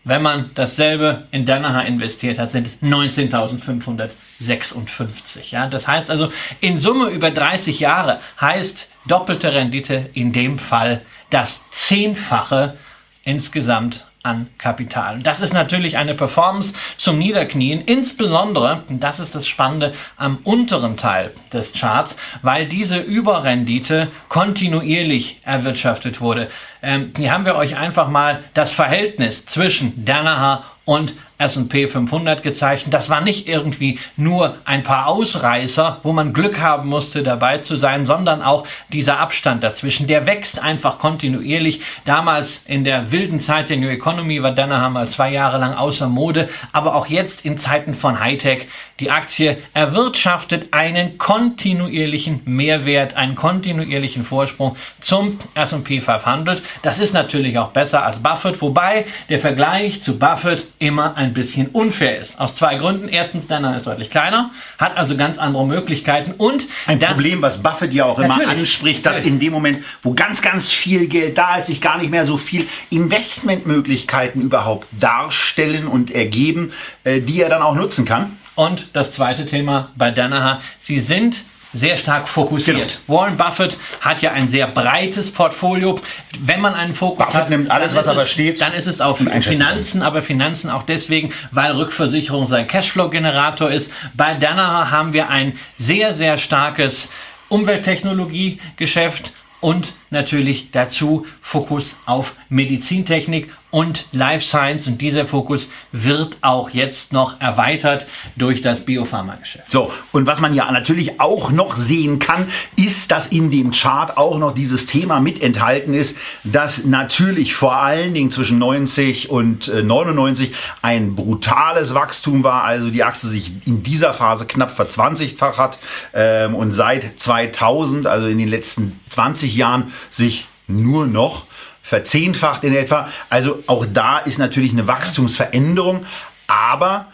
Wenn 0.09 0.23
man 0.23 0.51
dasselbe 0.55 1.29
in 1.33 1.45
Danaher 1.45 1.85
investiert 1.85 2.39
hat, 2.39 2.51
sind 2.51 2.67
es 2.67 2.79
19.556. 2.83 5.51
Ja, 5.51 5.67
das 5.67 5.87
heißt 5.87 6.09
also, 6.09 6.33
in 6.63 6.79
Summe 6.79 7.11
über 7.11 7.31
30 7.31 7.79
Jahre 7.79 8.21
heißt 8.41 8.89
doppelte 9.07 9.53
Rendite 9.53 10.09
in 10.15 10.33
dem 10.33 10.59
Fall 10.59 11.03
das 11.29 11.61
Zehnfache 11.73 12.79
insgesamt 13.23 14.07
an 14.23 14.49
Kapital. 14.59 15.17
Und 15.17 15.27
das 15.27 15.41
ist 15.41 15.53
natürlich 15.53 15.97
eine 15.97 16.15
Performance 16.15 16.75
zum 16.97 17.19
Niederknien, 17.19 17.81
insbesondere, 17.81 18.83
das 18.89 19.21
ist 19.21 19.35
das 19.35 19.47
Spannende, 19.47 19.93
am 20.17 20.39
unteren 20.45 20.97
Teil 20.97 21.33
des 21.53 21.73
Charts, 21.73 22.17
weil 22.43 22.67
diese 22.67 22.99
Überrendite 22.99 24.09
kontinuierlich 24.29 25.41
erwirtschaftet 25.45 26.21
wurde. 26.21 26.49
Ähm, 26.83 27.13
hier 27.17 27.33
haben 27.33 27.45
wir 27.45 27.57
euch 27.57 27.77
einfach 27.77 28.09
mal 28.09 28.45
das 28.55 28.73
Verhältnis 28.73 29.47
zwischen 29.47 30.05
Danaher 30.05 30.65
und 30.85 31.15
S&P 31.39 31.87
500 31.87 32.43
gezeichnet. 32.43 32.93
Das 32.93 33.09
war 33.11 33.21
nicht 33.21 33.49
irgendwie 33.49 33.99
nur 34.17 34.57
ein 34.65 34.83
paar 34.83 35.07
Ausreißer, 35.07 36.01
wo 36.03 36.13
man 36.13 36.33
Glück 36.33 36.61
haben 36.61 36.89
musste, 36.89 37.23
dabei 37.23 37.59
zu 37.59 37.77
sein, 37.77 38.07
sondern 38.07 38.43
auch 38.43 38.67
dieser 38.93 39.21
Abstand 39.21 39.63
dazwischen. 39.63 40.09
Der 40.09 40.27
wächst 40.27 40.61
einfach 40.61 40.99
kontinuierlich. 40.99 41.81
Damals 42.05 42.65
in 42.67 42.85
der 42.85 43.13
wilden 43.13 43.41
Zeit 43.41 43.71
der 43.71 43.77
New 43.77 43.89
Economy 43.89 44.43
war 44.43 44.53
Danaher 44.53 44.91
mal 44.91 45.09
zwei 45.09 45.31
Jahre 45.31 45.59
lang 45.59 45.75
außer 45.75 46.09
Mode, 46.09 46.49
aber 46.73 46.97
auch 46.97 47.07
jetzt 47.07 47.45
in 47.45 47.57
Zeiten 47.57 47.95
von 47.95 48.19
Hightech. 48.21 48.67
Die 48.99 49.13
Aktie 49.13 49.59
erwirtschaftet 49.75 50.73
einen 50.73 51.19
kontinuierlichen 51.19 52.43
Mehrwert, 52.47 53.15
einen 53.15 53.37
kontinuierlichen 53.37 54.25
Vorsprung 54.25 54.77
zum 55.01 55.39
S&P 55.55 56.01
500. 56.01 56.61
Das 56.83 56.99
ist 56.99 57.15
natürlich 57.15 57.59
auch 57.59 57.71
besser 57.71 58.05
als 58.05 58.19
Buffett, 58.19 58.61
wobei 58.61 59.07
der 59.29 59.39
Vergleich 59.39 60.03
zu 60.03 60.19
Buffett 60.19 60.67
immer 60.81 61.17
ein 61.17 61.28
bisschen 61.33 61.69
unfair 61.69 62.19
ist. 62.19 62.39
Aus 62.41 62.55
zwei 62.55 62.77
Gründen. 62.77 63.09
Erstens, 63.09 63.47
Danaher 63.47 63.77
ist 63.79 63.87
deutlich 63.87 64.11
kleiner, 64.11 64.51
hat 64.79 64.97
also 64.97 65.17
ganz 65.17 65.39
andere 65.39 65.67
Möglichkeiten 65.67 66.33
und 66.37 66.65
Ein 66.87 66.99
dann- 67.01 67.11
Problem, 67.15 67.43
was 67.43 67.63
Buffett 67.63 67.93
ja 67.93 68.05
auch 68.05 68.19
immer 68.19 68.47
anspricht, 68.49 69.05
dass 69.07 69.17
Natürlich. 69.17 69.33
in 69.35 69.41
dem 69.41 69.53
Moment, 69.53 69.85
wo 70.03 70.15
ganz, 70.15 70.43
ganz 70.43 70.71
viel 70.71 71.07
Geld 71.07 71.39
da 71.39 71.57
ist, 71.57 71.67
sich 71.69 71.81
gar 71.81 71.99
nicht 71.99 72.11
mehr 72.11 72.25
so 72.25 72.37
viel 72.37 72.67
Investmentmöglichkeiten 72.91 74.43
überhaupt 74.43 74.87
darstellen 74.99 75.87
und 75.87 76.11
ergeben, 76.11 76.73
äh, 77.05 77.21
die 77.21 77.41
er 77.43 77.49
dann 77.49 77.63
auch 77.63 77.75
nutzen 77.75 78.05
kann. 78.05 78.37
Und 78.55 78.89
das 78.93 79.13
zweite 79.13 79.47
Thema 79.47 79.91
bei 79.97 80.11
Danaher, 80.11 80.61
sie 80.81 80.99
sind 80.99 81.37
sehr 81.75 81.97
stark 81.97 82.29
fokussiert. 82.29 83.01
Genau. 83.07 83.21
Warren 83.21 83.37
Buffett 83.37 83.77
hat 84.01 84.23
ja 84.23 84.33
ein 84.33 84.49
sehr 84.49 84.67
breites 84.67 85.33
Portfolio. 85.33 86.01
Wenn 86.41 86.61
man 86.61 86.75
einen 86.75 86.95
Fokus 86.95 87.27
Buffett 87.27 87.35
hat, 87.35 87.51
nimmt 87.51 87.71
alles, 87.71 87.89
dann 87.89 87.97
was 87.97 88.07
ist 88.07 88.13
aber 88.13 88.23
es, 88.23 88.31
steht 88.31 88.61
dann 88.61 88.73
ist 88.73 88.87
es 88.87 89.01
auf 89.01 89.19
Finanzen, 89.19 90.03
aber 90.03 90.23
Finanzen 90.23 90.71
auch 90.71 90.83
deswegen, 90.83 91.33
weil 91.51 91.73
Rückversicherung 91.73 92.47
sein 92.47 92.67
Cashflow-Generator 92.67 93.71
ist. 93.71 93.91
Bei 94.15 94.35
Danaher 94.35 94.91
haben 94.91 95.13
wir 95.13 95.29
ein 95.29 95.59
sehr, 95.79 96.15
sehr 96.15 96.39
starkes 96.39 97.11
Umwelttechnologie-Geschäft 97.49 99.33
und 99.61 99.95
natürlich 100.11 100.71
dazu 100.71 101.27
Fokus 101.41 101.97
auf 102.07 102.35
Medizintechnik 102.49 103.51
und 103.71 104.07
Life 104.13 104.45
Science. 104.45 104.87
Und 104.87 105.01
dieser 105.01 105.27
Fokus 105.27 105.69
wird 105.93 106.39
auch 106.41 106.71
jetzt 106.71 107.13
noch 107.13 107.41
erweitert 107.41 108.07
durch 108.37 108.63
das 108.63 108.81
Biopharma-Geschäft. 108.81 109.71
So, 109.71 109.93
und 110.13 110.27
was 110.27 110.41
man 110.41 110.55
ja 110.55 110.71
natürlich 110.71 111.21
auch 111.21 111.51
noch 111.51 111.77
sehen 111.77 112.19
kann, 112.19 112.49
ist, 112.77 113.11
dass 113.11 113.27
in 113.29 113.51
dem 113.51 113.73
Chart 113.73 114.17
auch 114.17 114.39
noch 114.39 114.55
dieses 114.55 114.87
Thema 114.87 115.21
mit 115.21 115.43
enthalten 115.43 115.95
ist, 115.95 116.17
dass 116.45 116.85
natürlich 116.85 117.55
vor 117.55 117.77
allen 117.77 118.15
Dingen 118.15 118.31
zwischen 118.31 118.59
90 118.59 119.31
und 119.31 119.69
äh, 119.69 119.83
99 119.83 120.55
ein 120.83 121.15
brutales 121.15 121.95
Wachstum 121.95 122.45
war, 122.45 122.65
also 122.65 122.91
die 122.91 123.05
Aktie 123.05 123.29
sich 123.29 123.53
in 123.67 123.83
dieser 123.83 124.13
Phase 124.15 124.47
knapp 124.47 124.71
verzwanzigfacht 124.71 125.59
hat 125.59 125.79
ähm, 126.15 126.55
und 126.55 126.73
seit 126.73 127.21
2000, 127.21 128.07
also 128.07 128.29
in 128.29 128.39
den 128.39 128.49
letzten 128.49 129.01
20 129.11 129.55
Jahren, 129.55 129.93
sich 130.11 130.47
nur 130.69 131.07
noch 131.07 131.48
verzehnfacht 131.89 132.65
in 132.65 132.75
etwa. 132.75 133.09
Also 133.31 133.65
auch 133.67 133.87
da 133.91 134.19
ist 134.19 134.39
natürlich 134.39 134.73
eine 134.73 134.87
Wachstumsveränderung, 134.87 136.05
aber 136.47 137.07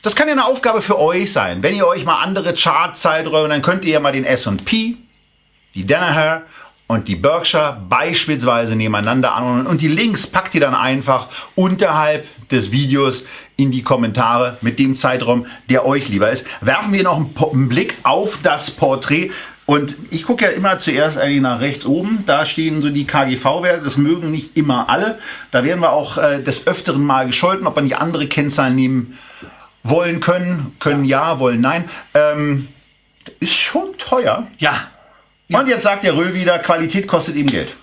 das 0.00 0.16
kann 0.16 0.28
ja 0.28 0.32
eine 0.32 0.46
Aufgabe 0.46 0.80
für 0.80 0.98
euch 0.98 1.30
sein. 1.30 1.62
Wenn 1.62 1.74
ihr 1.74 1.86
euch 1.86 2.06
mal 2.06 2.22
andere 2.22 2.54
Chartzeiträume, 2.54 3.50
dann 3.50 3.60
könnt 3.60 3.84
ihr 3.84 3.92
ja 3.92 4.00
mal 4.00 4.12
den 4.12 4.24
S&P, 4.24 4.96
die 5.74 5.86
Danaher 5.86 6.42
und 6.86 7.06
die 7.06 7.16
Berkshire 7.16 7.80
beispielsweise 7.88 8.76
nebeneinander 8.76 9.34
an 9.34 9.66
und 9.66 9.80
die 9.82 9.88
Links 9.88 10.26
packt 10.26 10.54
ihr 10.54 10.60
dann 10.62 10.74
einfach 10.74 11.28
unterhalb 11.54 12.26
des 12.48 12.72
Videos 12.72 13.24
in 13.56 13.70
die 13.70 13.82
Kommentare 13.82 14.56
mit 14.62 14.78
dem 14.78 14.96
Zeitraum, 14.96 15.46
der 15.68 15.86
euch 15.86 16.08
lieber 16.08 16.30
ist. 16.30 16.44
Werfen 16.62 16.92
wir 16.92 17.02
noch 17.02 17.16
einen, 17.16 17.68
Blick 17.68 17.94
auf 18.02 18.38
das 18.42 18.70
Porträt. 18.70 19.30
Und 19.72 19.96
ich 20.10 20.24
gucke 20.24 20.44
ja 20.44 20.50
immer 20.50 20.78
zuerst 20.78 21.16
eigentlich 21.16 21.40
nach 21.40 21.60
rechts 21.60 21.86
oben. 21.86 22.24
Da 22.26 22.44
stehen 22.44 22.82
so 22.82 22.90
die 22.90 23.06
KGV-Werte. 23.06 23.82
Das 23.82 23.96
mögen 23.96 24.30
nicht 24.30 24.54
immer 24.54 24.90
alle. 24.90 25.18
Da 25.50 25.64
werden 25.64 25.80
wir 25.80 25.92
auch 25.92 26.18
äh, 26.18 26.42
des 26.42 26.66
Öfteren 26.66 27.02
mal 27.02 27.26
gescholten, 27.26 27.66
ob 27.66 27.76
wir 27.76 27.82
nicht 27.82 27.96
andere 27.96 28.26
Kennzahlen 28.26 28.76
nehmen 28.76 29.18
wollen 29.82 30.20
können. 30.20 30.76
Können 30.78 31.06
ja, 31.06 31.38
wollen 31.38 31.62
nein. 31.62 31.88
Ähm, 32.12 32.68
ist 33.40 33.54
schon 33.54 33.96
teuer. 33.96 34.46
Ja, 34.58 34.88
Und 35.48 35.68
jetzt 35.68 35.84
sagt 35.84 36.04
der 36.04 36.18
Röhl 36.18 36.34
wieder, 36.34 36.58
Qualität 36.58 37.08
kostet 37.08 37.36
ihm 37.36 37.46
Geld. 37.46 37.74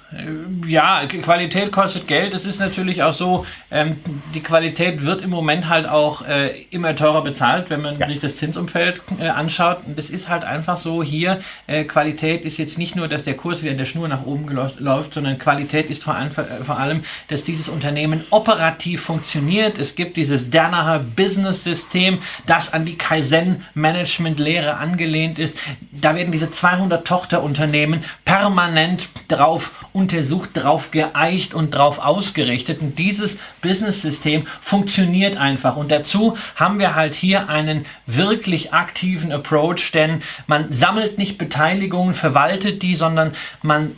Ja, 0.67 1.05
K- 1.05 1.19
Qualität 1.19 1.71
kostet 1.71 2.07
Geld. 2.07 2.33
Es 2.33 2.45
ist 2.45 2.59
natürlich 2.59 3.03
auch 3.03 3.13
so, 3.13 3.45
ähm, 3.69 3.97
die 4.33 4.41
Qualität 4.41 5.03
wird 5.03 5.21
im 5.23 5.29
Moment 5.29 5.69
halt 5.69 5.87
auch 5.87 6.27
äh, 6.27 6.63
immer 6.71 6.95
teurer 6.95 7.21
bezahlt, 7.23 7.69
wenn 7.69 7.81
man 7.81 7.99
Ja. 7.99 8.07
sich 8.07 8.19
das 8.19 8.35
Zinsumfeld 8.35 9.01
äh, 9.19 9.27
anschaut. 9.29 9.79
Und 9.85 9.97
das 9.97 10.09
ist 10.09 10.27
halt 10.27 10.43
einfach 10.43 10.77
so 10.77 11.03
hier, 11.03 11.41
äh, 11.67 11.83
Qualität 11.83 12.43
ist 12.43 12.57
jetzt 12.57 12.77
nicht 12.77 12.95
nur, 12.95 13.07
dass 13.07 13.23
der 13.23 13.35
Kurs 13.35 13.61
wieder 13.61 13.71
in 13.71 13.77
der 13.77 13.85
Schnur 13.85 14.07
nach 14.07 14.25
oben 14.25 14.47
läuft, 14.79 15.13
sondern 15.13 15.37
Qualität 15.37 15.89
ist 15.89 16.03
vor, 16.03 16.15
allem, 16.15 16.29
äh, 16.31 16.63
vor 16.63 16.79
allem, 16.79 17.03
dass 17.27 17.43
dieses 17.43 17.69
Unternehmen 17.69 18.23
operativ 18.31 19.01
funktioniert. 19.03 19.77
Es 19.77 19.95
gibt 19.95 20.17
dieses 20.17 20.49
Danaher 20.49 20.99
Business 20.99 21.63
System, 21.63 22.19
das 22.47 22.73
an 22.73 22.85
die 22.85 22.97
Kaizen 22.97 23.63
Management 23.75 24.39
Lehre 24.39 24.77
angelehnt 24.77 25.37
ist. 25.39 25.55
Da 25.91 26.15
werden 26.15 26.31
diese 26.31 26.49
200 26.49 27.05
Tochterunternehmen 27.05 28.03
permanent 28.25 29.09
drauf 29.27 29.73
untersucht, 29.99 30.51
drauf 30.53 30.91
geeicht 30.91 31.53
und 31.53 31.71
drauf 31.71 31.99
ausgerichtet. 31.99 32.81
Und 32.81 32.97
dieses 32.97 33.37
Business-System 33.61 34.47
funktioniert 34.61 35.37
einfach. 35.37 35.75
Und 35.75 35.91
dazu 35.91 36.37
haben 36.55 36.79
wir 36.79 36.95
halt 36.95 37.15
hier 37.15 37.49
einen 37.49 37.85
wirklich 38.05 38.73
aktiven 38.73 39.31
Approach, 39.31 39.91
denn 39.93 40.21
man 40.47 40.71
sammelt 40.71 41.17
nicht 41.17 41.37
Beteiligungen, 41.37 42.15
verwaltet 42.15 42.81
die, 42.81 42.95
sondern 42.95 43.33
man 43.61 43.95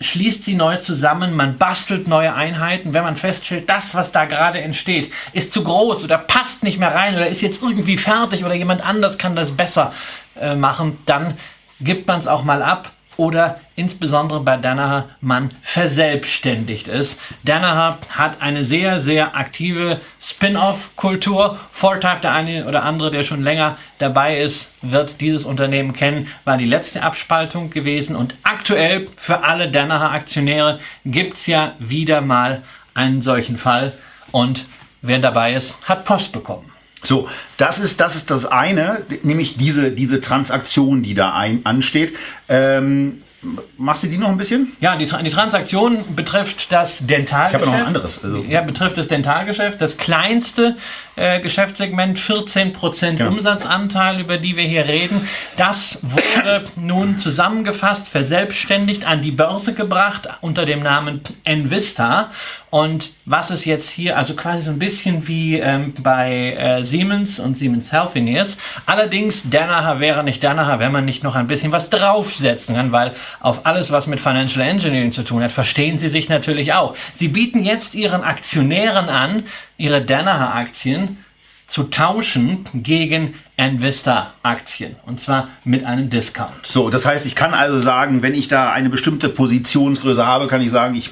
schließt 0.00 0.44
sie 0.44 0.54
neu 0.54 0.76
zusammen, 0.76 1.34
man 1.34 1.58
bastelt 1.58 2.06
neue 2.06 2.34
Einheiten. 2.34 2.94
Wenn 2.94 3.02
man 3.02 3.16
feststellt, 3.16 3.68
das, 3.68 3.94
was 3.94 4.12
da 4.12 4.24
gerade 4.24 4.60
entsteht, 4.60 5.12
ist 5.32 5.52
zu 5.52 5.64
groß 5.64 6.04
oder 6.04 6.18
passt 6.18 6.62
nicht 6.62 6.78
mehr 6.78 6.94
rein 6.94 7.16
oder 7.16 7.26
ist 7.26 7.42
jetzt 7.42 7.62
irgendwie 7.62 7.98
fertig 7.98 8.44
oder 8.44 8.54
jemand 8.54 8.84
anders 8.84 9.18
kann 9.18 9.34
das 9.34 9.50
besser 9.50 9.92
äh, 10.40 10.54
machen, 10.54 10.98
dann 11.06 11.36
gibt 11.80 12.06
man 12.06 12.20
es 12.20 12.28
auch 12.28 12.44
mal 12.44 12.62
ab 12.62 12.92
oder 13.18 13.60
insbesondere 13.74 14.40
bei 14.40 14.56
Danaher 14.56 15.08
man 15.20 15.50
verselbstständigt 15.60 16.86
ist. 16.86 17.20
Danaher 17.42 17.98
hat 18.10 18.40
eine 18.40 18.64
sehr, 18.64 19.00
sehr 19.00 19.36
aktive 19.36 20.00
Spin-off-Kultur. 20.22 21.58
Fortive, 21.72 22.20
der 22.22 22.32
eine 22.32 22.66
oder 22.66 22.84
andere, 22.84 23.10
der 23.10 23.24
schon 23.24 23.42
länger 23.42 23.76
dabei 23.98 24.38
ist, 24.40 24.72
wird 24.82 25.20
dieses 25.20 25.44
Unternehmen 25.44 25.92
kennen, 25.92 26.28
war 26.44 26.56
die 26.56 26.64
letzte 26.64 27.02
Abspaltung 27.02 27.70
gewesen. 27.70 28.14
Und 28.14 28.36
aktuell 28.44 29.08
für 29.16 29.42
alle 29.42 29.68
Danaher 29.68 30.12
Aktionäre 30.12 30.78
gibt 31.04 31.34
es 31.34 31.46
ja 31.48 31.74
wieder 31.80 32.20
mal 32.20 32.62
einen 32.94 33.20
solchen 33.20 33.58
Fall. 33.58 33.92
Und 34.30 34.64
wer 35.02 35.18
dabei 35.18 35.54
ist, 35.54 35.74
hat 35.88 36.04
Post 36.04 36.32
bekommen. 36.32 36.67
So, 37.02 37.28
das 37.56 37.78
ist, 37.78 38.00
das 38.00 38.16
ist 38.16 38.30
das 38.30 38.44
eine, 38.46 39.02
nämlich 39.22 39.56
diese, 39.56 39.90
diese 39.90 40.20
Transaktion, 40.20 41.02
die 41.02 41.14
da 41.14 41.32
ein, 41.34 41.60
ansteht. 41.64 42.16
Ähm, 42.48 43.22
Machst 43.76 44.02
du 44.02 44.08
die 44.08 44.18
noch 44.18 44.30
ein 44.30 44.36
bisschen? 44.36 44.72
Ja, 44.80 44.96
die, 44.96 45.06
die 45.06 45.30
Transaktion 45.30 46.16
betrifft 46.16 46.72
das 46.72 47.06
Dentalgeschäft. 47.06 47.54
Ich 47.54 47.54
habe 47.54 47.66
noch 47.66 47.72
ein 47.72 47.86
anderes. 47.86 48.24
Also. 48.24 48.42
Ja, 48.42 48.62
betrifft 48.62 48.98
das 48.98 49.06
Dentalgeschäft. 49.06 49.80
Das 49.80 49.96
kleinste 49.96 50.76
äh, 51.18 51.40
Geschäftssegment, 51.40 52.18
14% 52.18 53.16
genau. 53.16 53.30
Umsatzanteil, 53.30 54.20
über 54.20 54.38
die 54.38 54.56
wir 54.56 54.64
hier 54.64 54.86
reden. 54.86 55.28
Das 55.56 55.98
wurde 56.02 56.64
nun 56.76 57.18
zusammengefasst, 57.18 58.08
verselbstständigt, 58.08 59.06
an 59.06 59.22
die 59.22 59.32
Börse 59.32 59.74
gebracht 59.74 60.28
unter 60.40 60.64
dem 60.64 60.82
Namen 60.82 61.20
Envista. 61.44 62.30
Und 62.70 63.12
was 63.24 63.50
ist 63.50 63.64
jetzt 63.64 63.88
hier, 63.88 64.18
also 64.18 64.34
quasi 64.34 64.62
so 64.62 64.70
ein 64.70 64.78
bisschen 64.78 65.26
wie 65.26 65.58
ähm, 65.58 65.94
bei 66.02 66.52
äh, 66.52 66.84
Siemens 66.84 67.38
und 67.40 67.56
Siemens 67.56 67.92
Healthineers. 67.92 68.58
Allerdings, 68.84 69.48
Danaher 69.48 70.00
wäre 70.00 70.22
nicht 70.22 70.44
Danaher, 70.44 70.78
wenn 70.78 70.92
man 70.92 71.06
nicht 71.06 71.24
noch 71.24 71.34
ein 71.34 71.46
bisschen 71.46 71.72
was 71.72 71.88
draufsetzen 71.88 72.76
kann, 72.76 72.92
weil 72.92 73.12
auf 73.40 73.64
alles, 73.64 73.90
was 73.90 74.06
mit 74.06 74.20
Financial 74.20 74.66
Engineering 74.66 75.12
zu 75.12 75.22
tun 75.22 75.42
hat, 75.42 75.52
verstehen 75.52 75.98
sie 75.98 76.10
sich 76.10 76.28
natürlich 76.28 76.74
auch. 76.74 76.94
Sie 77.14 77.28
bieten 77.28 77.64
jetzt 77.64 77.94
ihren 77.94 78.22
Aktionären 78.22 79.08
an, 79.08 79.44
ihre 79.78 80.02
Danaher-Aktien 80.02 81.24
zu 81.66 81.84
tauschen 81.84 82.64
gegen 82.74 83.34
Envista-Aktien. 83.56 84.96
Und 85.06 85.20
zwar 85.20 85.48
mit 85.64 85.84
einem 85.84 86.10
Discount. 86.10 86.66
So, 86.66 86.90
das 86.90 87.06
heißt, 87.06 87.26
ich 87.26 87.34
kann 87.34 87.54
also 87.54 87.78
sagen, 87.78 88.22
wenn 88.22 88.34
ich 88.34 88.48
da 88.48 88.72
eine 88.72 88.90
bestimmte 88.90 89.28
Positionsgröße 89.28 90.24
habe, 90.24 90.46
kann 90.46 90.60
ich 90.60 90.70
sagen, 90.70 90.94
ich 90.94 91.10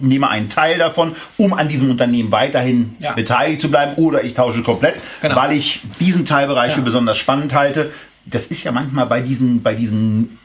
nehme 0.00 0.28
einen 0.28 0.48
Teil 0.48 0.78
davon, 0.78 1.14
um 1.36 1.54
an 1.54 1.68
diesem 1.68 1.90
Unternehmen 1.90 2.32
weiterhin 2.32 2.96
ja. 2.98 3.12
beteiligt 3.12 3.60
zu 3.60 3.70
bleiben 3.70 3.94
oder 3.96 4.24
ich 4.24 4.34
tausche 4.34 4.62
komplett, 4.62 4.96
genau. 5.20 5.36
weil 5.36 5.52
ich 5.52 5.80
diesen 6.00 6.24
Teilbereich 6.24 6.70
ja. 6.70 6.76
für 6.76 6.82
besonders 6.82 7.18
spannend 7.18 7.54
halte. 7.54 7.92
Das 8.24 8.46
ist 8.46 8.64
ja 8.64 8.72
manchmal 8.72 9.06
bei 9.06 9.20
diesen, 9.20 9.62
bei 9.62 9.74
diesen 9.74 10.38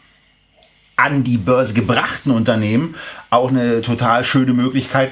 an 0.97 1.23
die 1.23 1.37
Börse 1.37 1.73
gebrachten 1.73 2.31
Unternehmen 2.31 2.95
auch 3.29 3.49
eine 3.49 3.81
total 3.81 4.25
schöne 4.25 4.53
Möglichkeit, 4.53 5.11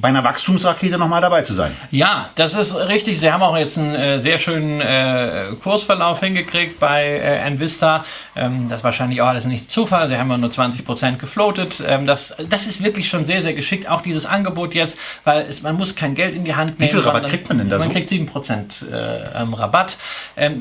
bei 0.00 0.08
einer 0.08 0.24
Wachstumsrakete 0.24 0.98
nochmal 0.98 1.20
dabei 1.20 1.42
zu 1.42 1.54
sein. 1.54 1.76
Ja, 1.90 2.30
das 2.34 2.54
ist 2.54 2.74
richtig. 2.74 3.20
Sie 3.20 3.30
haben 3.30 3.42
auch 3.42 3.56
jetzt 3.56 3.76
einen 3.76 3.94
äh, 3.94 4.18
sehr 4.18 4.38
schönen 4.38 4.80
äh, 4.80 5.52
Kursverlauf 5.62 6.20
hingekriegt 6.20 6.80
bei 6.80 7.04
äh, 7.04 7.38
Envista. 7.38 8.04
Ähm, 8.34 8.68
das 8.68 8.80
ist 8.80 8.84
wahrscheinlich 8.84 9.20
auch 9.20 9.26
alles 9.26 9.44
nicht 9.44 9.70
Zufall. 9.70 10.08
Sie 10.08 10.16
haben 10.16 10.30
ja 10.30 10.38
nur 10.38 10.50
20 10.50 10.84
Prozent 10.84 11.18
gefloatet. 11.18 11.82
Ähm, 11.86 12.06
das, 12.06 12.34
das 12.48 12.66
ist 12.66 12.82
wirklich 12.82 13.08
schon 13.08 13.26
sehr, 13.26 13.42
sehr 13.42 13.52
geschickt. 13.52 13.88
Auch 13.88 14.00
dieses 14.00 14.24
Angebot 14.24 14.74
jetzt, 14.74 14.98
weil 15.24 15.46
es, 15.46 15.62
man 15.62 15.76
muss 15.76 15.94
kein 15.94 16.14
Geld 16.14 16.34
in 16.34 16.44
die 16.44 16.54
Hand 16.54 16.78
nehmen. 16.78 16.90
Wie 16.90 16.96
viel 16.96 17.04
Rabatt 17.04 17.28
kriegt 17.28 17.48
man 17.48 17.58
denn 17.58 17.68
da 17.68 17.78
Man 17.78 17.88
so? 17.88 17.94
kriegt 17.94 18.08
7 18.08 18.26
Prozent 18.26 18.84
äh, 18.90 19.40
ähm, 19.40 19.54
Rabatt. 19.54 19.96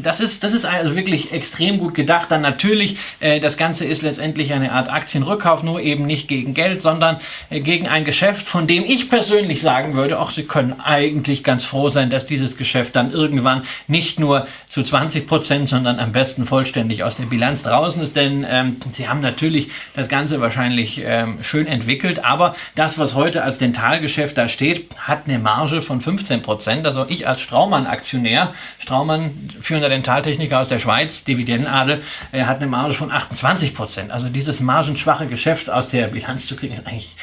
Das, 0.02 0.19
ist, 0.19 0.43
das 0.43 0.54
ist 0.54 0.65
also 0.65 0.95
wirklich 0.95 1.32
extrem 1.32 1.80
gut 1.80 1.95
gedacht. 1.95 2.30
Dann 2.30 2.41
natürlich, 2.41 2.97
äh, 3.19 3.39
das 3.39 3.56
Ganze 3.56 3.86
ist 3.86 4.02
letztendlich 4.02 4.52
eine 4.54 4.71
Art 4.71 4.91
Aktienrückkauf, 4.91 5.63
nur 5.63 5.80
eben 5.80 6.06
nicht 6.06 6.28
gegen 6.28 6.54
Geld, 6.54 6.82
sondern 6.82 7.19
äh, 7.49 7.62
gegen 7.62 7.88
ein 7.88 8.04
Geschäft, 8.04 8.45
von 8.45 8.67
dem 8.67 8.84
ich 8.84 9.10
persönlich 9.10 9.29
persönlich 9.30 9.62
sagen 9.62 9.94
würde, 9.94 10.20
auch 10.20 10.32
Sie 10.32 10.42
können 10.42 10.82
eigentlich 10.82 11.44
ganz 11.44 11.63
froh 11.63 11.89
sein, 11.89 12.10
dass 12.10 12.26
dieses 12.26 12.58
Geschäft 12.58 12.96
dann 12.96 13.12
irgendwann 13.12 13.62
nicht 13.88 14.20
nur 14.20 14.48
zu 14.70 14.82
20 14.82 15.28
Prozent, 15.28 15.70
sondern 15.70 16.00
am 16.00 16.13
besten 16.13 16.48
vollständig 16.48 17.04
aus 17.04 17.18
der 17.18 17.26
Bilanz 17.26 17.62
draußen 17.62 18.02
ist, 18.02 18.15
denn 18.15 18.44
ähm, 18.50 18.78
Sie 18.94 19.08
haben 19.08 19.22
natürlich 19.22 19.70
das 19.96 20.10
Ganze 20.10 20.42
wahrscheinlich 20.42 21.04
ähm, 21.06 21.44
schön 21.44 21.68
entwickelt, 21.68 22.26
aber 22.26 22.56
das, 22.74 22.98
was 22.98 23.13
heute 23.13 23.44
als 23.44 23.60
Dentalgeschäft 23.60 24.36
da 24.36 24.48
steht, 24.48 24.89
hat 24.98 25.28
eine 25.28 25.38
Marge 25.38 25.84
von 25.84 26.02
15 26.02 26.42
Prozent. 26.42 26.88
Also 26.88 27.06
ich 27.08 27.28
als 27.28 27.39
Straumann-Aktionär, 27.42 28.56
Straumann, 28.80 29.52
führender 29.62 29.89
Dentaltechniker 29.89 30.60
aus 30.60 30.70
der 30.70 30.80
Schweiz, 30.80 31.24
Dividendenadel, 31.24 32.02
äh, 32.32 32.46
hat 32.46 32.58
eine 32.58 32.68
Marge 32.68 32.96
von 32.96 33.12
28 33.12 33.76
Prozent. 33.76 34.10
Also 34.10 34.28
dieses 34.28 34.60
margenschwache 34.60 35.28
Geschäft 35.28 35.70
aus 35.70 35.88
der 35.88 36.08
Bilanz 36.08 36.48
zu 36.48 36.56
kriegen, 36.56 36.74
ist 36.74 36.88
eigentlich 36.88 37.15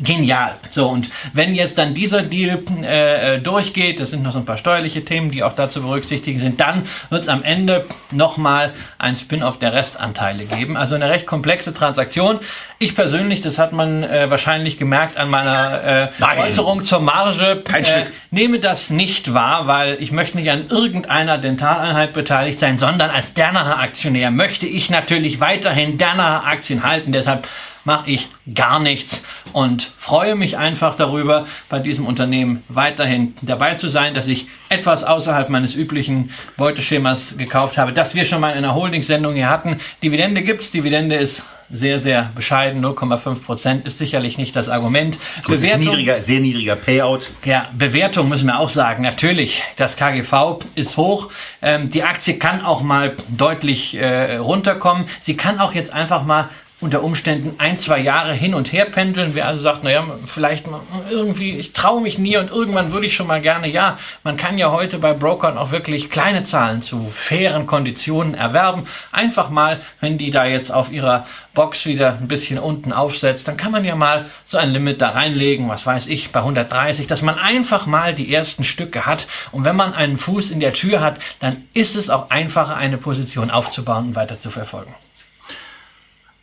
Genial. 0.00 0.54
So, 0.70 0.88
und 0.88 1.10
wenn 1.32 1.56
jetzt 1.56 1.76
dann 1.76 1.92
dieser 1.92 2.22
Deal 2.22 2.62
äh, 2.82 3.34
äh, 3.34 3.38
durchgeht, 3.40 3.98
das 3.98 4.10
sind 4.10 4.22
noch 4.22 4.30
so 4.30 4.38
ein 4.38 4.44
paar 4.44 4.56
steuerliche 4.56 5.04
Themen, 5.04 5.32
die 5.32 5.42
auch 5.42 5.54
dazu 5.54 5.82
berücksichtigen 5.82 6.38
sind, 6.38 6.60
dann 6.60 6.84
wird 7.10 7.22
es 7.22 7.28
am 7.28 7.42
Ende 7.42 7.84
nochmal 8.12 8.74
ein 8.98 9.16
Spin-off 9.16 9.58
der 9.58 9.72
Restanteile 9.72 10.44
geben. 10.44 10.76
Also 10.76 10.94
eine 10.94 11.10
recht 11.10 11.26
komplexe 11.26 11.74
Transaktion. 11.74 12.38
Ich 12.78 12.94
persönlich, 12.94 13.40
das 13.40 13.58
hat 13.58 13.72
man 13.72 14.04
äh, 14.04 14.30
wahrscheinlich 14.30 14.78
gemerkt 14.78 15.16
an 15.16 15.30
meiner 15.30 16.12
äh, 16.20 16.42
Äußerung 16.42 16.84
zur 16.84 17.00
Marge, 17.00 17.62
Kein 17.64 17.82
äh, 17.82 17.86
Stück. 17.86 18.12
nehme 18.30 18.60
das 18.60 18.90
nicht 18.90 19.34
wahr, 19.34 19.66
weil 19.66 19.96
ich 20.00 20.12
möchte 20.12 20.36
nicht 20.36 20.50
an 20.50 20.66
irgendeiner 20.68 21.38
Dentaleinheit 21.38 22.12
beteiligt 22.12 22.60
sein, 22.60 22.78
sondern 22.78 23.10
als 23.10 23.34
Danaher 23.34 23.80
Aktionär 23.80 24.30
möchte 24.30 24.66
ich 24.68 24.90
natürlich 24.90 25.40
weiterhin 25.40 25.98
Danaher 25.98 26.46
Aktien 26.46 26.84
halten. 26.84 27.10
Deshalb 27.10 27.48
mache 27.88 28.10
ich 28.10 28.28
gar 28.54 28.80
nichts 28.80 29.24
und 29.54 29.90
freue 29.96 30.34
mich 30.34 30.58
einfach 30.58 30.94
darüber, 30.94 31.46
bei 31.70 31.78
diesem 31.78 32.06
Unternehmen 32.06 32.62
weiterhin 32.68 33.34
dabei 33.40 33.76
zu 33.76 33.88
sein, 33.88 34.12
dass 34.12 34.26
ich 34.26 34.46
etwas 34.68 35.04
außerhalb 35.04 35.48
meines 35.48 35.74
üblichen 35.74 36.30
Beuteschemas 36.58 37.38
gekauft 37.38 37.78
habe, 37.78 37.94
das 37.94 38.14
wir 38.14 38.26
schon 38.26 38.42
mal 38.42 38.50
in 38.50 38.58
einer 38.58 38.74
Holding-Sendung 38.74 39.34
hier 39.34 39.48
hatten. 39.48 39.80
Dividende 40.02 40.42
gibt 40.42 40.64
es, 40.64 40.70
Dividende 40.70 41.16
ist 41.16 41.44
sehr, 41.70 41.98
sehr 41.98 42.30
bescheiden, 42.34 42.84
0,5 42.84 43.42
Prozent 43.42 43.86
ist 43.86 43.96
sicherlich 43.96 44.36
nicht 44.36 44.54
das 44.54 44.68
Argument. 44.68 45.18
Gut, 45.44 45.56
Bewertung, 45.56 45.80
niedriger, 45.80 46.20
sehr 46.20 46.40
niedriger 46.40 46.76
Payout. 46.76 47.30
Ja, 47.46 47.70
Bewertung 47.76 48.28
müssen 48.28 48.46
wir 48.46 48.58
auch 48.58 48.70
sagen. 48.70 49.02
Natürlich, 49.02 49.62
das 49.76 49.96
KGV 49.96 50.60
ist 50.74 50.98
hoch. 50.98 51.30
Ähm, 51.62 51.90
die 51.90 52.02
Aktie 52.02 52.38
kann 52.38 52.62
auch 52.62 52.82
mal 52.82 53.16
deutlich 53.28 53.96
äh, 53.96 54.36
runterkommen. 54.36 55.06
Sie 55.20 55.38
kann 55.38 55.58
auch 55.58 55.72
jetzt 55.72 55.92
einfach 55.92 56.24
mal 56.24 56.50
unter 56.80 57.02
Umständen 57.02 57.56
ein, 57.58 57.76
zwei 57.76 57.98
Jahre 57.98 58.32
hin 58.32 58.54
und 58.54 58.72
her 58.72 58.84
pendeln. 58.84 59.34
Wer 59.34 59.46
also 59.46 59.60
sagt, 59.60 59.82
naja, 59.82 60.04
vielleicht 60.26 60.66
irgendwie, 61.10 61.58
ich 61.58 61.72
traue 61.72 62.00
mich 62.00 62.18
nie 62.18 62.36
und 62.36 62.50
irgendwann 62.50 62.92
würde 62.92 63.06
ich 63.06 63.16
schon 63.16 63.26
mal 63.26 63.40
gerne, 63.40 63.68
ja, 63.68 63.98
man 64.22 64.36
kann 64.36 64.58
ja 64.58 64.70
heute 64.70 64.98
bei 64.98 65.12
Brokern 65.12 65.58
auch 65.58 65.72
wirklich 65.72 66.08
kleine 66.08 66.44
Zahlen 66.44 66.82
zu 66.82 67.08
fairen 67.12 67.66
Konditionen 67.66 68.34
erwerben. 68.34 68.86
Einfach 69.10 69.50
mal, 69.50 69.80
wenn 70.00 70.18
die 70.18 70.30
da 70.30 70.44
jetzt 70.44 70.72
auf 70.72 70.92
ihrer 70.92 71.26
Box 71.52 71.86
wieder 71.86 72.16
ein 72.20 72.28
bisschen 72.28 72.60
unten 72.60 72.92
aufsetzt, 72.92 73.48
dann 73.48 73.56
kann 73.56 73.72
man 73.72 73.84
ja 73.84 73.96
mal 73.96 74.26
so 74.46 74.58
ein 74.58 74.70
Limit 74.70 75.00
da 75.00 75.10
reinlegen, 75.10 75.68
was 75.68 75.84
weiß 75.84 76.06
ich, 76.06 76.30
bei 76.30 76.40
130, 76.40 77.08
dass 77.08 77.22
man 77.22 77.38
einfach 77.38 77.86
mal 77.86 78.14
die 78.14 78.32
ersten 78.32 78.62
Stücke 78.62 79.04
hat. 79.06 79.26
Und 79.50 79.64
wenn 79.64 79.74
man 79.74 79.94
einen 79.94 80.18
Fuß 80.18 80.50
in 80.50 80.60
der 80.60 80.74
Tür 80.74 81.00
hat, 81.00 81.18
dann 81.40 81.64
ist 81.74 81.96
es 81.96 82.08
auch 82.08 82.30
einfacher, 82.30 82.76
eine 82.76 82.98
Position 82.98 83.50
aufzubauen 83.50 84.08
und 84.08 84.16
weiter 84.16 84.38
zu 84.38 84.50
verfolgen. 84.52 84.94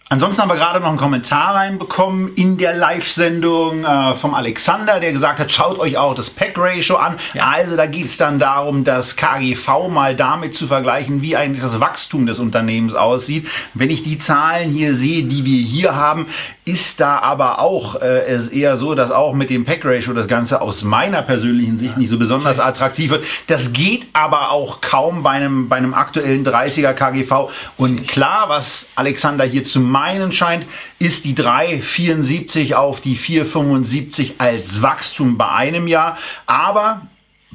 Ansonsten 0.07 0.43
haben 0.43 0.49
wir 0.49 0.55
gerade 0.55 0.79
noch 0.79 0.89
einen 0.89 0.99
Kommentar 0.99 1.55
reinbekommen 1.55 2.35
in 2.35 2.59
der 2.59 2.75
Live-Sendung 2.75 3.83
äh, 3.83 4.13
vom 4.13 4.35
Alexander, 4.35 4.99
der 4.99 5.11
gesagt 5.11 5.39
hat, 5.39 5.51
schaut 5.51 5.79
euch 5.79 5.97
auch 5.97 6.13
das 6.13 6.29
Pack-Ratio 6.29 6.97
an. 6.97 7.17
Ja. 7.33 7.49
Also 7.49 7.75
da 7.75 7.87
geht 7.87 8.05
es 8.05 8.15
dann 8.15 8.37
darum, 8.37 8.83
das 8.83 9.15
KGV 9.15 9.89
mal 9.89 10.15
damit 10.15 10.53
zu 10.53 10.67
vergleichen, 10.67 11.23
wie 11.23 11.35
eigentlich 11.35 11.63
das 11.63 11.79
Wachstum 11.79 12.27
des 12.27 12.37
Unternehmens 12.37 12.93
aussieht. 12.93 13.47
Wenn 13.73 13.89
ich 13.89 14.03
die 14.03 14.19
Zahlen 14.19 14.69
hier 14.69 14.93
sehe, 14.93 15.23
die 15.23 15.43
wir 15.43 15.57
hier 15.57 15.95
haben, 15.95 16.27
ist 16.65 16.99
da 16.99 17.19
aber 17.19 17.59
auch 17.59 18.01
äh, 18.01 18.25
es 18.25 18.47
eher 18.47 18.75
so, 18.75 18.95
dass 18.95 19.11
auch 19.11 19.33
mit 19.33 19.51
dem 19.51 19.65
Pack 19.65 19.85
Ratio 19.85 20.13
das 20.13 20.27
Ganze 20.27 20.61
aus 20.61 20.81
meiner 20.81 21.21
persönlichen 21.21 21.77
Sicht 21.77 21.95
nicht 21.95 22.09
so 22.09 22.17
besonders 22.17 22.59
attraktiv 22.59 23.11
wird. 23.11 23.23
Das 23.45 23.71
geht 23.71 24.07
aber 24.13 24.49
auch 24.49 24.81
kaum 24.81 25.21
bei 25.21 25.31
einem, 25.31 25.69
bei 25.69 25.75
einem 25.75 25.93
aktuellen 25.93 26.43
30er 26.43 26.93
KGV. 26.93 27.51
Und 27.77 28.07
klar, 28.07 28.49
was 28.49 28.87
Alexander 28.95 29.45
hier 29.45 29.63
zu 29.63 29.79
meinen 29.79 30.31
scheint, 30.31 30.65
ist 30.97 31.25
die 31.25 31.35
3,74 31.35 32.73
auf 32.73 32.99
die 32.99 33.15
4,75 33.15 34.31
als 34.39 34.81
Wachstum 34.81 35.37
bei 35.37 35.49
einem 35.49 35.87
Jahr. 35.87 36.17
Aber 36.47 37.01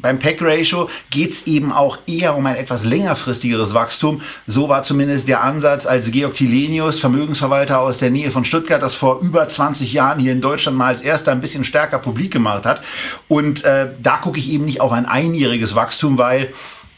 beim 0.01 0.19
Pack-Ratio 0.19 0.89
geht 1.11 1.33
es 1.33 1.47
eben 1.47 1.73
auch 1.73 1.99
eher 2.07 2.37
um 2.37 2.47
ein 2.47 2.57
etwas 2.57 2.85
längerfristigeres 2.85 3.75
Wachstum. 3.75 4.23
So 4.47 4.69
war 4.69 4.83
zumindest 4.83 5.29
der 5.29 5.43
Ansatz, 5.43 5.87
als 5.87 6.11
Georg 6.11 6.35
Tilenius, 6.35 7.01
Vermögensverwalter 7.01 7.81
aus 7.81 7.99
der 7.99 8.11
Nähe 8.11 8.31
von 8.31 8.45
Stuttgart, 8.45 8.83
das 8.83 8.95
vor 8.95 9.21
über 9.21 9.49
20 9.49 9.93
Jahren 9.93 10.19
hier 10.19 10.33
in 10.33 10.41
Deutschland 10.41 10.77
mal 10.77 10.89
als 10.89 11.03
erster 11.03 11.33
ein 11.33 11.41
bisschen 11.41 11.65
stärker 11.65 11.99
publik 11.99 12.33
gemacht 12.33 12.67
hat. 12.67 12.83
Und 13.29 13.65
äh, 13.65 13.89
da 14.03 14.17
gucke 14.17 14.39
ich 14.39 14.51
eben 14.51 14.65
nicht 14.65 14.81
auf 14.81 14.93
ein 14.93 15.07
einjähriges 15.07 15.75
Wachstum, 15.75 16.19
weil 16.19 16.53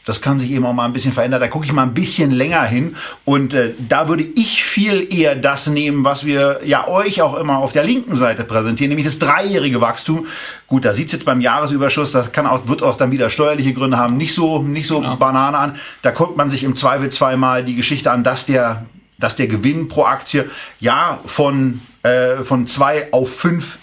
das 0.05 0.21
kann 0.21 0.38
sich 0.41 0.51
eben 0.51 0.67
auch 0.67 0.73
mal 0.73 0.85
ein 0.85 0.93
bisschen 0.93 1.12
verändern. 1.12 1.41
Da 1.41 1.49
gucke 1.49 1.65
ich 1.65 1.73
mal 1.73 1.85
ein 1.85 1.95
bisschen 1.95 2.33
länger 2.33 2.65
hin. 2.65 2.97
Und 3.25 3.55
äh, 3.55 3.75
da 3.79 4.09
würde 4.09 4.25
ich 4.25 4.65
viel 4.65 5.12
eher 5.12 5.37
das 5.37 5.69
nehmen, 5.69 6.05
was 6.05 6.25
wir 6.25 6.61
ja 6.65 6.88
euch 6.88 7.23
auch 7.23 7.37
immer 7.37 7.59
auf 7.59 7.73
der 7.73 7.85
linken 7.85 8.17
Seite 8.17 8.43
präsentieren, 8.43 8.88
nämlich 8.88 9.07
das 9.07 9.21
dreijährige 9.21 9.81
Wachstum. 9.81 10.27
Gut, 10.67 10.85
da 10.85 10.93
sieht 10.93 11.07
es 11.07 11.12
jetzt 11.12 11.25
beim 11.25 11.41
Jahresüberschuss, 11.41 12.11
das 12.11 12.33
kann 12.33 12.47
auch, 12.47 12.67
wird 12.67 12.83
auch 12.83 12.97
dann 12.97 13.12
wieder 13.12 13.31
steuerliche 13.31 13.75
Gründe 13.75 13.97
haben, 13.97 14.17
nicht 14.17 14.35
so, 14.35 14.61
nicht 14.61 14.88
so 14.88 15.01
genau. 15.01 15.17
Banane 15.17 15.57
an. 15.57 15.77
Da 16.03 16.11
guckt 16.11 16.37
man 16.37 16.51
sich 16.51 16.65
im 16.65 16.75
Zweifel 16.75 17.11
zweimal 17.11 17.65
die 17.65 17.77
Geschichte 17.77 18.11
an, 18.11 18.25
dass 18.25 18.47
der, 18.47 18.87
dass 19.19 19.37
der 19.37 19.47
Gewinn 19.47 19.87
pro 19.87 20.05
Aktie 20.05 20.51
ja 20.81 21.21
von, 21.27 21.81
äh, 22.03 22.38
von 22.43 22.67
zwei 22.67 23.12
auf 23.12 23.33
fünf 23.37 23.79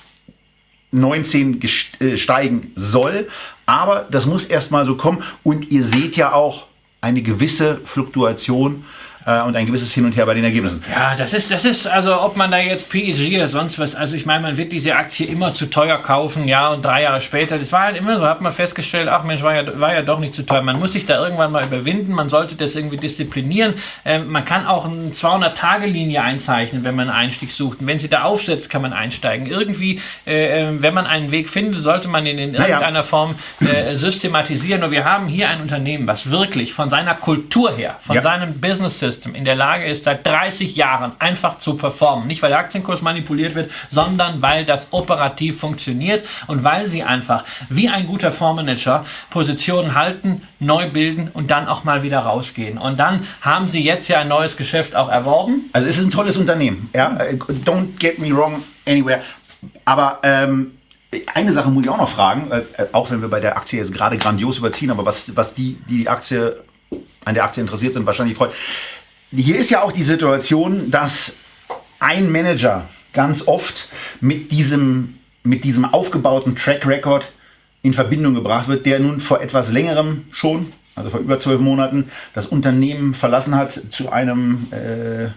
19 0.92 1.62
äh, 2.00 2.18
steigen 2.18 2.72
soll. 2.76 3.28
Aber 3.70 4.08
das 4.10 4.26
muss 4.26 4.46
erstmal 4.46 4.84
so 4.84 4.96
kommen. 4.96 5.22
Und 5.44 5.70
ihr 5.70 5.86
seht 5.86 6.16
ja 6.16 6.34
auch 6.34 6.66
eine 7.02 7.22
gewisse 7.22 7.76
Fluktuation 7.86 8.84
äh, 9.30 9.42
und 9.42 9.56
ein 9.56 9.66
gewisses 9.66 9.94
Hin 9.94 10.06
und 10.06 10.16
Her 10.16 10.26
bei 10.26 10.34
den 10.34 10.44
Ergebnissen. 10.44 10.84
Ja, 10.92 11.16
das 11.16 11.34
ist, 11.34 11.52
das 11.52 11.66
ist, 11.66 11.88
also 11.88 12.20
ob 12.22 12.36
man 12.36 12.52
da 12.52 12.58
jetzt 12.58 12.90
PEG 12.90 13.36
oder 13.36 13.48
sonst 13.48 13.78
was, 13.80 13.96
also 13.96 14.16
ich 14.16 14.26
meine, 14.26 14.42
man 14.42 14.58
wird 14.58 14.72
diese 14.72 14.96
Aktie 14.96 15.28
immer 15.28 15.52
zu 15.52 15.68
teuer 15.68 15.98
kaufen, 15.98 16.48
ja, 16.48 16.70
und 16.70 16.84
drei 16.84 17.04
Jahre 17.04 17.22
später, 17.22 17.60
das 17.60 17.72
war 17.72 17.84
halt 17.84 17.98
immer 17.98 18.18
so, 18.18 18.26
hat 18.26 18.42
man 18.42 18.52
festgestellt, 18.52 19.08
ach 19.10 19.24
Mensch, 19.24 19.44
war 19.44 19.56
ja, 19.56 19.80
war 19.80 19.94
ja 19.94 20.02
doch 20.02 20.20
nicht 20.20 20.34
zu 20.34 20.46
teuer. 20.46 20.62
Man 20.62 20.80
muss 20.80 20.94
sich 20.94 21.06
da 21.06 21.22
irgendwann 21.24 21.52
mal 21.52 21.64
überwinden, 21.64 22.14
man 22.14 22.30
sollte 22.30 22.56
das 22.56 22.76
irgendwie 22.76 22.98
disziplinieren. 22.98 23.76
Ähm, 24.06 24.30
man 24.30 24.46
kann 24.46 24.66
auch 24.66 24.86
eine 24.86 25.12
200-Tage-Linie 25.12 26.22
einzeichnen, 26.22 26.84
wenn 26.84 26.96
man 26.96 27.10
einen 27.10 27.18
Einstieg 27.18 27.52
sucht. 27.52 27.82
Und 27.82 27.88
wenn 27.88 28.00
sie 28.00 28.10
da 28.10 28.24
aufsetzt, 28.24 28.70
kann 28.70 28.82
man 28.82 28.94
einsteigen. 28.94 29.48
Irgendwie, 29.48 30.00
äh, 30.26 30.62
ähm, 30.62 30.82
wenn 30.82 30.94
man 30.94 31.06
einen 31.06 31.32
Weg 31.32 31.50
findet, 31.50 31.82
sollte 31.82 32.08
man 32.08 32.26
ihn 32.26 32.38
in 32.38 32.54
irgendeiner 32.54 32.92
naja. 32.92 33.04
Form 33.04 33.36
äh, 33.62 33.96
systematisieren. 33.96 34.84
Und 34.84 34.92
wir 34.92 35.06
haben 35.06 35.28
hier 35.28 35.50
ein 35.50 35.62
Unternehmen, 35.62 36.08
was 36.08 36.32
wirklich 36.32 36.74
von 36.74 36.90
seiner 36.90 37.16
Kultur 37.16 37.76
her, 37.76 37.98
von 38.02 38.16
ja. 38.16 38.22
seinem 38.22 38.60
Business 38.60 39.00
System, 39.20 39.36
in 39.36 39.46
der 39.46 39.56
Lage 39.56 39.86
ist, 39.86 40.06
seit 40.06 40.26
30 40.26 40.76
Jahren 40.76 41.14
einfach 41.20 41.60
zu 41.60 41.76
performen. 41.76 42.28
Nicht, 42.28 42.42
weil 42.42 42.50
der 42.50 42.60
Aktienkurs 42.60 43.02
manipuliert 43.02 43.56
wird, 43.56 43.72
sondern 43.92 44.42
weil 44.42 44.66
das 44.66 44.88
operativ 44.92 45.60
funktioniert 45.60 46.26
und 46.48 46.64
weil 46.64 46.88
sie 46.88 47.04
einfach 47.04 47.44
wie 47.70 47.90
ein 47.90 48.08
guter 48.08 48.32
Fondsmanager 48.32 49.06
Positionen 49.30 49.96
halten, 49.96 50.44
neu 50.60 50.90
bilden 50.90 51.30
und 51.34 51.52
dann 51.52 51.68
auch 51.68 51.84
mal 51.84 52.04
wieder 52.04 52.20
rausgehen. 52.20 52.78
Und 52.78 53.00
dann 53.00 53.28
haben 53.42 53.68
sie 53.68 53.84
jetzt 53.84 54.08
ja 54.08 54.22
ein 54.22 54.28
neues 54.28 54.58
Geschäft 54.58 54.96
auch 54.96 55.10
erworben. 55.10 55.70
Also 55.74 55.88
es 55.88 55.98
ist 55.98 56.06
ein 56.06 56.12
tolles 56.12 56.38
Unternehmen. 56.38 56.90
Ja? 56.94 57.18
Don't 57.66 57.98
get 58.00 58.20
me 58.20 58.36
wrong 58.36 58.64
anywhere. 58.88 59.22
Aber 59.86 60.20
ähm, 60.24 60.72
eine 61.34 61.52
Sache 61.52 61.70
muss 61.70 61.84
ich 61.84 61.90
auch 61.90 61.98
noch 61.98 62.10
fragen, 62.10 62.52
äh, 62.52 62.86
auch 62.92 63.12
wenn 63.12 63.22
wir 63.22 63.30
bei 63.30 63.40
der 63.40 63.58
Aktie 63.58 63.80
jetzt 63.80 63.94
gerade 63.94 64.18
grandios 64.18 64.60
überziehen, 64.60 64.92
aber 64.92 65.06
was, 65.06 65.36
was 65.36 65.54
die, 65.54 65.78
die 65.90 66.00
die 66.00 66.10
Aktie 66.10 66.64
an 67.26 67.34
der 67.34 67.44
Aktie 67.44 67.62
interessiert 67.62 67.94
sind, 67.94 68.06
wahrscheinlich 68.06 68.38
freut. 68.38 68.52
Hier 69.32 69.60
ist 69.60 69.70
ja 69.70 69.84
auch 69.84 69.92
die 69.92 70.04
Situation, 70.04 70.90
dass 70.90 71.36
ein 72.00 72.32
Manager 72.32 72.90
ganz 73.14 73.48
oft 73.48 73.88
mit 74.22 74.52
diesem, 74.52 75.20
mit 75.44 75.64
diesem 75.64 75.86
aufgebauten 75.86 76.56
Track 76.56 76.88
Record 76.88 77.32
in 77.84 77.94
Verbindung 77.94 78.34
gebracht 78.34 78.68
wird, 78.68 78.88
der 78.88 79.00
nun 79.00 79.22
vor 79.22 79.40
etwas 79.42 79.72
längerem 79.72 80.26
schon, 80.32 80.74
also 80.96 81.12
vor 81.12 81.20
über 81.20 81.38
zwölf 81.38 81.62
Monaten, 81.62 82.10
das 82.34 82.48
Unternehmen 82.48 83.14
verlassen 83.14 83.56
hat 83.56 83.80
zu 83.92 84.12
einem 84.12 84.68
äh, 84.72 85.28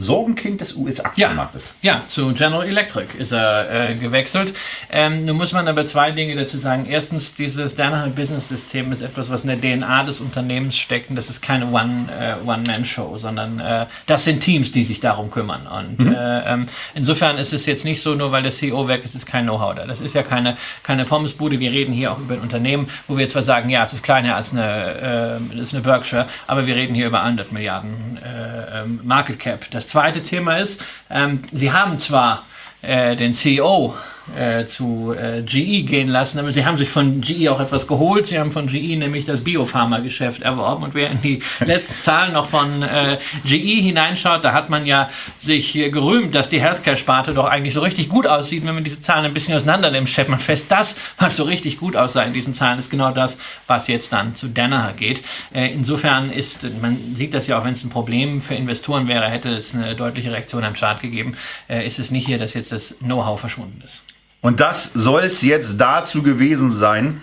Sorgenkind 0.00 0.60
des 0.60 0.76
US-Aktienmarktes. 0.76 1.74
Ja, 1.82 1.94
ja, 1.94 2.02
zu 2.06 2.32
General 2.32 2.64
Electric 2.64 3.18
ist 3.18 3.32
er 3.32 3.90
äh, 3.90 3.94
gewechselt. 3.96 4.54
Ähm, 4.90 5.24
nun 5.24 5.36
muss 5.36 5.52
man 5.52 5.66
aber 5.66 5.86
zwei 5.86 6.12
Dinge 6.12 6.36
dazu 6.36 6.56
sagen. 6.58 6.86
Erstens, 6.88 7.34
dieses 7.34 7.74
Danaher 7.74 8.06
Business 8.06 8.48
System 8.48 8.92
ist 8.92 9.02
etwas, 9.02 9.28
was 9.28 9.42
in 9.44 9.48
der 9.48 9.60
DNA 9.60 10.04
des 10.04 10.20
Unternehmens 10.20 10.78
steckt 10.78 11.10
und 11.10 11.16
das 11.16 11.28
ist 11.28 11.42
keine 11.42 11.66
One-Man-Show, 11.66 13.02
äh, 13.02 13.08
One 13.08 13.18
sondern 13.18 13.58
äh, 13.58 13.86
das 14.06 14.22
sind 14.22 14.40
Teams, 14.40 14.70
die 14.70 14.84
sich 14.84 15.00
darum 15.00 15.32
kümmern. 15.32 15.66
Und 15.66 15.98
mhm. 15.98 16.12
Äh, 16.12 16.52
ähm, 16.52 16.68
insofern 16.94 17.36
ist 17.38 17.52
es 17.52 17.66
jetzt 17.66 17.84
nicht 17.84 18.00
so, 18.00 18.14
nur 18.14 18.30
weil 18.30 18.44
der 18.44 18.52
CEO 18.52 18.86
weg 18.86 19.04
ist, 19.04 19.16
ist 19.16 19.26
kein 19.26 19.44
Know-how 19.44 19.74
da. 19.74 19.84
Das 19.84 20.00
ist 20.00 20.14
ja 20.14 20.22
keine, 20.22 20.56
keine 20.84 21.04
Pommesbude. 21.06 21.58
Wir 21.58 21.72
reden 21.72 21.92
hier 21.92 22.12
auch 22.12 22.18
über 22.18 22.34
ein 22.34 22.40
Unternehmen, 22.40 22.88
wo 23.08 23.18
wir 23.18 23.28
zwar 23.28 23.42
sagen, 23.42 23.68
ja, 23.68 23.82
es 23.82 23.92
ist 23.92 24.04
kleiner 24.04 24.36
als 24.36 24.52
eine, 24.52 25.40
äh, 25.52 25.60
ist 25.60 25.74
eine 25.74 25.82
Berkshire, 25.82 26.26
aber 26.46 26.66
wir 26.66 26.76
reden 26.76 26.94
hier 26.94 27.08
über 27.08 27.22
100 27.22 27.50
Milliarden 27.50 28.18
äh, 28.22 28.82
ähm, 28.82 29.00
Market 29.02 29.40
Cap. 29.40 29.66
Das 29.72 29.87
zweite 29.88 30.22
Thema 30.22 30.58
ist, 30.58 30.80
ähm, 31.10 31.42
sie 31.52 31.72
haben 31.72 31.98
zwar 31.98 32.44
äh, 32.82 33.16
den 33.16 33.34
CEO 33.34 33.96
äh, 34.36 34.66
zu 34.66 35.14
äh, 35.16 35.42
GE 35.42 35.82
gehen 35.82 36.08
lassen. 36.08 36.38
Aber 36.38 36.52
sie 36.52 36.64
haben 36.64 36.78
sich 36.78 36.90
von 36.90 37.20
GE 37.20 37.48
auch 37.50 37.60
etwas 37.60 37.86
geholt. 37.86 38.26
Sie 38.26 38.38
haben 38.38 38.52
von 38.52 38.66
GE 38.66 38.96
nämlich 38.96 39.24
das 39.24 39.42
Biopharma-Geschäft 39.42 40.42
erworben. 40.42 40.84
Und 40.84 40.94
wer 40.94 41.10
in 41.10 41.20
die 41.22 41.42
letzten 41.64 41.98
Zahlen 42.00 42.32
noch 42.32 42.48
von 42.48 42.82
äh, 42.82 43.18
GE 43.44 43.80
hineinschaut, 43.80 44.44
da 44.44 44.52
hat 44.52 44.70
man 44.70 44.86
ja 44.86 45.08
sich 45.40 45.72
gerühmt, 45.72 46.34
dass 46.34 46.48
die 46.48 46.60
Healthcare-Sparte 46.60 47.34
doch 47.34 47.46
eigentlich 47.46 47.74
so 47.74 47.80
richtig 47.80 48.08
gut 48.08 48.26
aussieht. 48.26 48.64
Wenn 48.66 48.74
man 48.74 48.84
diese 48.84 49.00
Zahlen 49.00 49.24
ein 49.24 49.34
bisschen 49.34 49.54
auseinander 49.54 49.90
nimmt, 49.90 50.08
stellt 50.08 50.28
man 50.28 50.40
fest, 50.40 50.66
das, 50.68 50.96
was 51.18 51.36
so 51.36 51.44
richtig 51.44 51.78
gut 51.78 51.96
aussah 51.96 52.22
in 52.22 52.32
diesen 52.32 52.54
Zahlen, 52.54 52.78
ist 52.78 52.90
genau 52.90 53.10
das, 53.10 53.36
was 53.66 53.88
jetzt 53.88 54.12
dann 54.12 54.34
zu 54.34 54.48
Danaher 54.48 54.92
geht. 54.92 55.22
Äh, 55.52 55.72
insofern 55.72 56.30
ist, 56.30 56.62
man 56.80 57.14
sieht 57.14 57.34
das 57.34 57.46
ja 57.46 57.58
auch, 57.58 57.64
wenn 57.64 57.74
es 57.74 57.84
ein 57.84 57.90
Problem 57.90 58.42
für 58.42 58.54
Investoren 58.54 59.08
wäre, 59.08 59.28
hätte 59.28 59.50
es 59.50 59.74
eine 59.74 59.94
deutliche 59.94 60.32
Reaktion 60.32 60.64
am 60.64 60.74
Chart 60.74 61.00
gegeben. 61.00 61.36
Äh, 61.68 61.86
ist 61.86 61.98
es 61.98 62.10
nicht 62.10 62.26
hier, 62.26 62.38
dass 62.38 62.54
jetzt 62.54 62.72
das 62.72 62.96
Know-how 62.98 63.38
verschwunden 63.38 63.82
ist. 63.84 64.02
Und 64.40 64.60
das 64.60 64.92
soll 64.94 65.22
es 65.22 65.42
jetzt 65.42 65.78
dazu 65.78 66.22
gewesen 66.22 66.72
sein. 66.72 67.20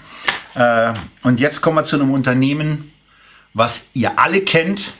Äh, 0.54 0.94
und 1.24 1.40
jetzt 1.40 1.62
kommen 1.62 1.78
wir 1.78 1.86
zu 1.86 1.96
einem 1.96 2.12
Unternehmen, 2.12 2.92
was 3.54 3.86
ihr 3.94 4.20
alle 4.20 4.42
kennt. 4.42 4.94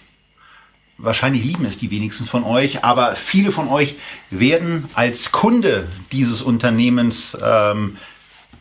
Wahrscheinlich 0.98 1.44
lieben 1.44 1.66
es 1.66 1.78
die 1.78 1.92
wenigsten 1.92 2.26
von 2.26 2.46
euch, 2.46 2.86
aber 2.86 3.16
viele 3.16 3.52
von 3.52 3.68
euch 3.68 3.96
werden 4.30 4.90
als 4.94 5.34
Kunde 5.34 5.90
dieses 6.14 6.42
Unternehmens 6.42 7.38
ähm, 7.44 7.98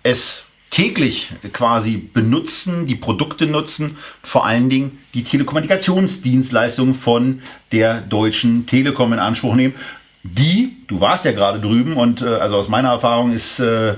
es 0.02 0.42
täglich 0.70 1.30
quasi 1.52 1.96
benutzen, 1.96 2.88
die 2.88 2.96
Produkte 2.96 3.46
nutzen, 3.46 3.96
vor 4.24 4.44
allen 4.44 4.68
Dingen 4.68 4.98
die 5.14 5.22
Telekommunikationsdienstleistungen 5.22 6.96
von 6.96 7.42
der 7.70 8.00
Deutschen 8.00 8.66
Telekom 8.66 9.12
in 9.12 9.20
Anspruch 9.20 9.54
nehmen 9.54 9.74
die, 10.24 10.78
du 10.88 11.00
warst 11.00 11.24
ja 11.24 11.32
gerade 11.32 11.60
drüben 11.60 11.96
und 11.96 12.22
äh, 12.22 12.26
also 12.26 12.56
aus 12.56 12.68
meiner 12.68 12.88
Erfahrung 12.88 13.32
ist 13.32 13.60
äh, 13.60 13.94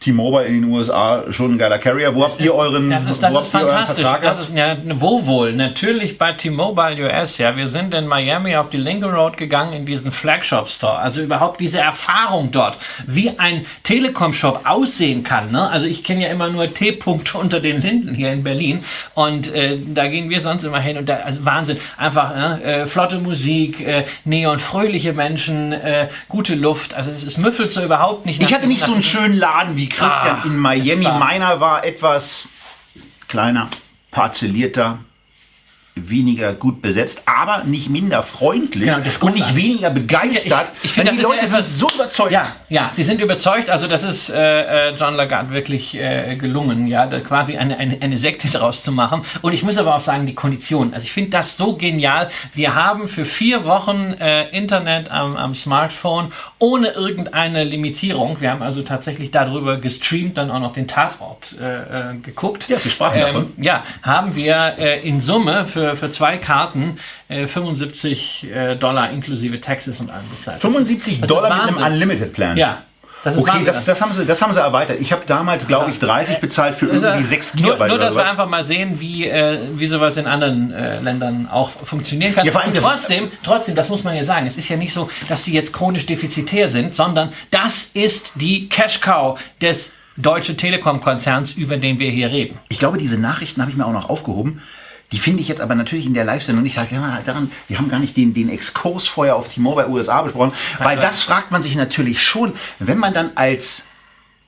T-Mobile 0.00 0.46
in 0.46 0.62
den 0.62 0.64
USA 0.70 1.24
schon 1.30 1.54
ein 1.54 1.58
geiler 1.58 1.78
Carrier. 1.78 2.14
Wo 2.14 2.22
das 2.22 2.32
habt 2.32 2.40
ist, 2.40 2.46
ihr 2.46 2.54
euren 2.54 2.88
Das 2.88 3.04
ist, 3.04 3.22
das 3.22 3.36
ist 3.36 3.48
fantastisch. 3.48 4.06
Das 4.22 4.38
ist, 4.38 4.54
ja, 4.54 4.78
wo 4.94 5.26
wohl? 5.26 5.52
Natürlich 5.52 6.16
bei 6.16 6.32
T-Mobile 6.32 7.04
US. 7.04 7.36
Ja, 7.36 7.54
wir 7.54 7.68
sind 7.68 7.92
in 7.92 8.06
Miami 8.06 8.56
auf 8.56 8.70
die 8.70 8.78
Lincoln 8.78 9.14
Road 9.14 9.36
gegangen 9.36 9.74
in 9.74 9.84
diesen 9.84 10.10
Flagship 10.10 10.68
Store. 10.68 10.96
Also 10.98 11.20
überhaupt 11.20 11.60
diese 11.60 11.80
Erfahrung 11.80 12.50
dort, 12.50 12.78
wie 13.06 13.38
ein 13.38 13.66
Telekom-Shop 13.82 14.62
aussehen 14.64 15.22
kann. 15.22 15.50
Ne? 15.50 15.68
Also 15.68 15.84
ich 15.84 16.02
kenne 16.02 16.22
ja 16.22 16.28
immer 16.30 16.48
nur 16.48 16.72
T-Punkt 16.72 17.34
unter 17.34 17.60
den 17.60 17.82
Linden 17.82 18.14
hier 18.14 18.32
in 18.32 18.42
Berlin 18.42 18.84
und 19.12 19.52
äh, 19.54 19.76
da 19.86 20.08
gehen 20.08 20.30
wir 20.30 20.40
sonst 20.40 20.64
immer 20.64 20.80
hin 20.80 20.96
und 20.96 21.10
da 21.10 21.16
also 21.16 21.44
Wahnsinn. 21.44 21.76
Einfach 21.98 22.34
ne? 22.34 22.62
äh, 22.62 22.86
flotte 22.86 23.18
Musik, 23.18 23.86
äh, 23.86 24.04
Neon, 24.24 24.58
fröhliche 24.60 25.12
Menschen, 25.12 25.72
äh, 25.72 26.08
gute 26.30 26.54
Luft. 26.54 26.94
Also 26.94 27.10
es, 27.10 27.22
es 27.22 27.36
müffelt 27.36 27.70
so 27.70 27.84
überhaupt 27.84 28.24
nicht. 28.24 28.42
Ich 28.42 28.54
hatte 28.54 28.66
nicht 28.66 28.80
so 28.80 28.94
einen 28.94 29.02
schönen 29.02 29.36
Laden 29.36 29.76
wie 29.76 29.89
Christian 29.90 30.40
ah, 30.40 30.42
in 30.44 30.56
Miami. 30.56 31.04
Meiner 31.04 31.60
war 31.60 31.84
etwas 31.84 32.48
kleiner, 33.28 33.68
parzellierter, 34.10 35.00
weniger 36.08 36.52
gut 36.54 36.80
besetzt, 36.80 37.20
aber 37.26 37.64
nicht 37.64 37.90
minder 37.90 38.22
freundlich 38.22 38.86
Ja, 38.86 38.96
ist 38.98 39.22
und 39.22 39.34
nicht 39.34 39.42
großartig. 39.44 39.56
weniger 39.64 39.90
begeistert. 39.90 40.68
Ich- 40.78 40.84
ich 40.86 40.92
finde, 40.92 41.10
Denn 41.10 41.18
die 41.18 41.24
Leute 41.24 41.46
sind 41.46 41.66
so 41.66 41.86
überzeugt. 41.94 42.32
Ja, 42.32 42.46
ja, 42.68 42.90
sie 42.94 43.04
sind 43.04 43.20
überzeugt. 43.20 43.68
Also 43.70 43.86
das 43.88 44.02
ist 44.04 44.30
äh, 44.30 44.90
äh, 44.90 44.94
John 44.96 45.16
Lagarde 45.16 45.50
wirklich 45.50 45.94
äh, 45.98 46.36
gelungen, 46.36 46.86
ja, 46.86 47.06
da 47.06 47.20
quasi 47.20 47.56
eine, 47.56 47.76
eine, 47.78 47.98
eine 48.00 48.16
Sekte 48.18 48.48
draus 48.48 48.82
zu 48.82 48.92
machen. 48.92 49.22
Und 49.42 49.52
ich 49.52 49.62
muss 49.62 49.76
aber 49.78 49.96
auch 49.96 50.00
sagen, 50.00 50.26
die 50.26 50.34
Konditionen. 50.34 50.94
Also 50.94 51.04
ich 51.04 51.12
finde 51.12 51.30
das 51.30 51.56
so 51.56 51.74
genial. 51.76 52.30
Wir 52.54 52.74
haben 52.74 53.08
für 53.08 53.24
vier 53.24 53.64
Wochen 53.64 54.14
äh, 54.20 54.48
Internet 54.56 55.10
am, 55.10 55.36
am 55.36 55.54
Smartphone 55.54 56.32
ohne 56.58 56.88
irgendeine 56.88 57.64
Limitierung. 57.64 58.40
Wir 58.40 58.50
haben 58.50 58.62
also 58.62 58.82
tatsächlich 58.82 59.30
darüber 59.30 59.76
gestreamt, 59.78 60.36
dann 60.36 60.50
auch 60.50 60.60
noch 60.60 60.72
den 60.72 60.86
Tatort 60.88 61.56
äh, 61.60 62.12
äh, 62.12 62.16
geguckt. 62.22 62.68
Ja, 62.68 62.76
wir 62.82 62.90
sprachen 62.90 63.20
davon. 63.20 63.52
Ja, 63.58 63.82
haben 64.02 64.36
wir 64.36 64.74
äh, 64.78 65.00
in 65.08 65.20
Summe 65.20 65.64
für, 65.66 65.89
für 65.96 66.10
zwei 66.10 66.36
Karten 66.36 66.98
äh, 67.28 67.46
75 67.46 68.46
äh, 68.50 68.76
Dollar 68.76 69.10
inklusive 69.10 69.60
Taxes 69.60 70.00
und 70.00 70.10
allem 70.10 70.24
bezahlt. 70.36 70.60
75 70.60 71.20
Das 71.20 71.28
Dollar 71.28 71.66
mit 71.66 71.76
einem 71.76 71.92
Unlimited-Plan. 71.92 72.56
Ja, 72.56 72.82
das 73.22 73.34
ist 73.34 73.40
Okay, 73.42 73.50
Wahnsinn. 73.50 73.66
das, 73.66 73.84
das, 73.84 74.00
haben 74.00 74.12
sie, 74.14 74.24
das 74.24 74.40
haben 74.40 74.54
sie 74.54 74.60
erweitert. 74.60 74.98
Ich 75.00 75.12
habe 75.12 75.22
damals, 75.26 75.66
glaube 75.66 75.90
ich, 75.90 75.98
30 75.98 76.38
bezahlt 76.38 76.74
für 76.74 76.86
irgendwie 76.86 77.22
6 77.24 77.54
nur, 77.54 77.64
Gigabyte 77.64 77.88
nur, 77.88 77.96
oder 77.96 78.06
dass 78.06 78.16
wir 78.16 78.30
einfach 78.30 78.48
mal 78.48 78.64
sehen, 78.64 78.98
wie, 78.98 79.26
äh, 79.26 79.58
wie 79.74 79.86
sowas 79.88 80.16
in 80.16 80.26
anderen 80.26 80.72
äh, 80.72 81.00
Ländern 81.00 81.46
auch 81.50 81.70
funktionieren 81.70 82.34
kann. 82.34 82.46
Ja, 82.46 82.58
Und 82.64 82.76
trotzdem, 82.76 83.30
trotzdem, 83.42 83.74
das 83.74 83.90
muss 83.90 84.04
man 84.04 84.16
ja 84.16 84.24
sagen, 84.24 84.46
es 84.46 84.56
ist 84.56 84.68
ja 84.70 84.76
nicht 84.76 84.94
so, 84.94 85.10
dass 85.28 85.44
sie 85.44 85.52
jetzt 85.52 85.72
chronisch 85.74 86.06
defizitär 86.06 86.68
sind, 86.68 86.94
sondern 86.94 87.32
das 87.50 87.90
ist 87.92 88.32
die 88.36 88.68
Cash 88.70 89.00
Cow 89.00 89.38
des 89.60 89.92
Deutsche 90.16 90.56
Telekom-Konzerns, 90.56 91.52
über 91.52 91.76
den 91.76 91.98
wir 91.98 92.10
hier 92.10 92.30
reden. 92.30 92.58
Ich 92.68 92.78
glaube, 92.78 92.98
diese 92.98 93.18
Nachrichten 93.18 93.60
habe 93.60 93.70
ich 93.70 93.76
mir 93.76 93.86
auch 93.86 93.92
noch 93.92 94.08
aufgehoben. 94.08 94.62
Die 95.12 95.18
finde 95.18 95.42
ich 95.42 95.48
jetzt 95.48 95.60
aber 95.60 95.74
natürlich 95.74 96.06
in 96.06 96.14
der 96.14 96.24
Live-Sendung 96.24 96.62
nicht. 96.62 96.76
Ich 96.76 96.78
sage 96.78 96.94
ja, 96.94 97.20
daran, 97.24 97.50
wir 97.68 97.78
haben 97.78 97.88
gar 97.88 97.98
nicht 97.98 98.16
den, 98.16 98.32
den 98.32 98.48
Exkurs 98.48 99.08
vorher 99.08 99.36
auf 99.36 99.48
T-Mobile 99.48 99.88
USA 99.88 100.22
besprochen, 100.22 100.52
weil 100.78 100.98
das 100.98 101.22
fragt 101.22 101.50
man 101.50 101.62
sich 101.62 101.74
natürlich 101.74 102.22
schon, 102.22 102.52
wenn 102.78 102.98
man 102.98 103.12
dann 103.12 103.32
als 103.34 103.82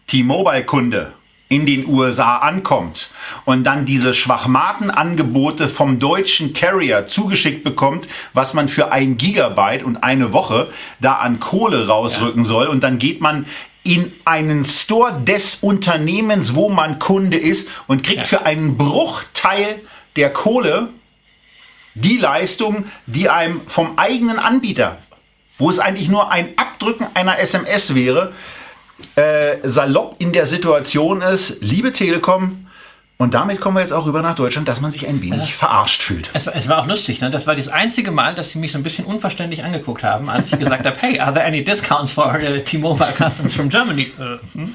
T-Mobile-Kunde 0.06 1.12
in 1.48 1.66
den 1.66 1.86
USA 1.86 2.38
ankommt 2.38 3.10
und 3.44 3.64
dann 3.64 3.84
diese 3.84 4.14
Schwachmatenangebote 4.14 5.68
vom 5.68 5.98
deutschen 5.98 6.54
Carrier 6.54 7.06
zugeschickt 7.06 7.62
bekommt, 7.62 8.08
was 8.32 8.54
man 8.54 8.68
für 8.68 8.90
ein 8.90 9.18
Gigabyte 9.18 9.82
und 9.82 10.02
eine 10.02 10.32
Woche 10.32 10.68
da 11.00 11.14
an 11.16 11.40
Kohle 11.40 11.88
rausrücken 11.88 12.44
soll 12.44 12.68
und 12.68 12.82
dann 12.82 12.98
geht 12.98 13.20
man 13.20 13.46
in 13.84 14.12
einen 14.24 14.64
Store 14.64 15.20
des 15.20 15.56
Unternehmens, 15.56 16.54
wo 16.54 16.68
man 16.68 16.98
Kunde 16.98 17.36
ist 17.36 17.68
und 17.86 18.02
kriegt 18.02 18.18
Ja. 18.20 18.24
für 18.24 18.46
einen 18.46 18.78
Bruchteil 18.78 19.80
der 20.16 20.32
Kohle 20.32 20.88
die 21.94 22.16
Leistung, 22.16 22.86
die 23.06 23.28
einem 23.28 23.62
vom 23.66 23.98
eigenen 23.98 24.38
Anbieter, 24.38 24.98
wo 25.58 25.68
es 25.70 25.78
eigentlich 25.78 26.08
nur 26.08 26.30
ein 26.30 26.56
Abdrücken 26.56 27.06
einer 27.14 27.38
SMS 27.38 27.94
wäre, 27.94 28.32
äh, 29.16 29.56
salopp 29.62 30.16
in 30.18 30.32
der 30.32 30.46
Situation 30.46 31.20
ist, 31.22 31.62
liebe 31.62 31.92
Telekom, 31.92 32.68
und 33.18 33.34
damit 33.34 33.60
kommen 33.60 33.76
wir 33.76 33.82
jetzt 33.82 33.92
auch 33.92 34.06
rüber 34.06 34.20
nach 34.20 34.34
Deutschland, 34.34 34.66
dass 34.66 34.80
man 34.80 34.90
sich 34.90 35.06
ein 35.06 35.22
wenig 35.22 35.54
verarscht 35.54 36.02
fühlt. 36.02 36.28
Es, 36.32 36.46
war- 36.46 36.56
es 36.56 36.68
war 36.68 36.78
auch 36.80 36.86
lustig, 36.86 37.20
ne? 37.20 37.30
Das 37.30 37.46
war 37.46 37.54
das 37.54 37.68
einzige 37.68 38.10
Mal, 38.10 38.34
dass 38.34 38.50
sie 38.50 38.58
mich 38.58 38.72
so 38.72 38.78
ein 38.78 38.82
bisschen 38.82 39.04
unverständlich 39.04 39.62
angeguckt 39.62 40.02
haben, 40.02 40.28
als 40.28 40.52
ich 40.52 40.58
gesagt 40.58 40.84
habe, 40.86 40.96
hey, 40.98 41.20
are 41.20 41.32
there 41.32 41.44
any 41.46 41.62
discounts 41.62 42.10
for 42.10 42.26
uh, 42.34 42.58
T-Mobile 42.64 43.12
customers 43.16 43.54
from 43.54 43.68
Germany? 43.68 44.10
Äh, 44.18 44.38
hm? 44.58 44.74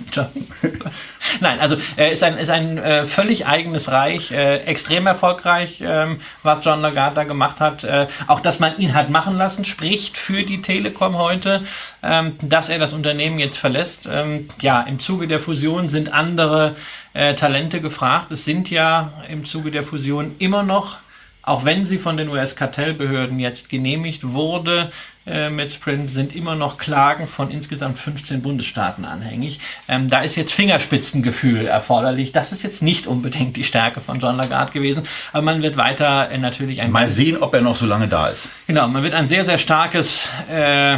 Nein, 1.41 1.59
also 1.59 1.75
äh, 1.97 2.13
ist 2.13 2.23
ein, 2.23 2.37
ist 2.37 2.49
ein 2.49 2.77
äh, 2.77 3.05
völlig 3.05 3.45
eigenes 3.45 3.91
Reich, 3.91 4.31
äh, 4.31 4.57
extrem 4.59 5.07
erfolgreich, 5.07 5.83
ähm, 5.85 6.19
was 6.43 6.63
John 6.63 6.81
Lagarde 6.81 7.15
da 7.15 7.23
gemacht 7.25 7.59
hat. 7.59 7.83
Äh, 7.83 8.07
auch, 8.27 8.39
dass 8.39 8.59
man 8.59 8.77
ihn 8.77 8.93
hat 8.93 9.09
machen 9.09 9.37
lassen, 9.37 9.65
spricht 9.65 10.17
für 10.17 10.43
die 10.43 10.61
Telekom 10.61 11.17
heute, 11.17 11.63
ähm, 12.01 12.37
dass 12.41 12.69
er 12.69 12.79
das 12.79 12.93
Unternehmen 12.93 13.39
jetzt 13.39 13.57
verlässt. 13.57 14.07
Ähm, 14.09 14.49
ja, 14.61 14.81
im 14.81 14.99
Zuge 14.99 15.27
der 15.27 15.39
Fusion 15.39 15.89
sind 15.89 16.13
andere 16.13 16.75
äh, 17.13 17.35
Talente 17.35 17.81
gefragt. 17.81 18.31
Es 18.31 18.45
sind 18.45 18.69
ja 18.69 19.13
im 19.29 19.45
Zuge 19.45 19.71
der 19.71 19.83
Fusion 19.83 20.35
immer 20.39 20.63
noch, 20.63 20.97
auch 21.41 21.65
wenn 21.65 21.85
sie 21.85 21.97
von 21.97 22.17
den 22.17 22.29
US-Kartellbehörden 22.29 23.39
jetzt 23.39 23.69
genehmigt 23.69 24.33
wurde, 24.33 24.91
äh, 25.27 25.49
mit 25.49 25.71
Sprint 25.71 26.09
sind 26.11 26.33
immer 26.35 26.55
noch 26.55 26.77
Klagen 26.77 27.27
von 27.27 27.51
insgesamt 27.51 27.99
15 27.99 28.41
Bundesstaaten 28.41 29.05
anhängig. 29.05 29.59
Ähm, 29.87 30.09
da 30.09 30.21
ist 30.21 30.35
jetzt 30.35 30.53
Fingerspitzengefühl 30.53 31.67
erforderlich. 31.67 32.31
Das 32.31 32.51
ist 32.51 32.63
jetzt 32.63 32.81
nicht 32.81 33.07
unbedingt 33.07 33.55
die 33.57 33.63
Stärke 33.63 33.99
von 34.01 34.19
John 34.19 34.37
Lagarde 34.37 34.71
gewesen, 34.71 35.03
aber 35.33 35.41
man 35.43 35.61
wird 35.61 35.77
weiter 35.77 36.29
äh, 36.31 36.37
natürlich 36.37 36.81
ein 36.81 36.91
Mal 36.91 37.09
sehen, 37.09 37.37
ob 37.37 37.53
er 37.53 37.61
noch 37.61 37.75
so 37.75 37.85
lange 37.85 38.07
da 38.07 38.27
ist. 38.29 38.47
Genau, 38.67 38.87
man 38.87 39.03
wird 39.03 39.13
ein 39.13 39.27
sehr, 39.27 39.43
sehr 39.45 39.57
starkes 39.57 40.29
äh, 40.51 40.93
äh, 40.95 40.97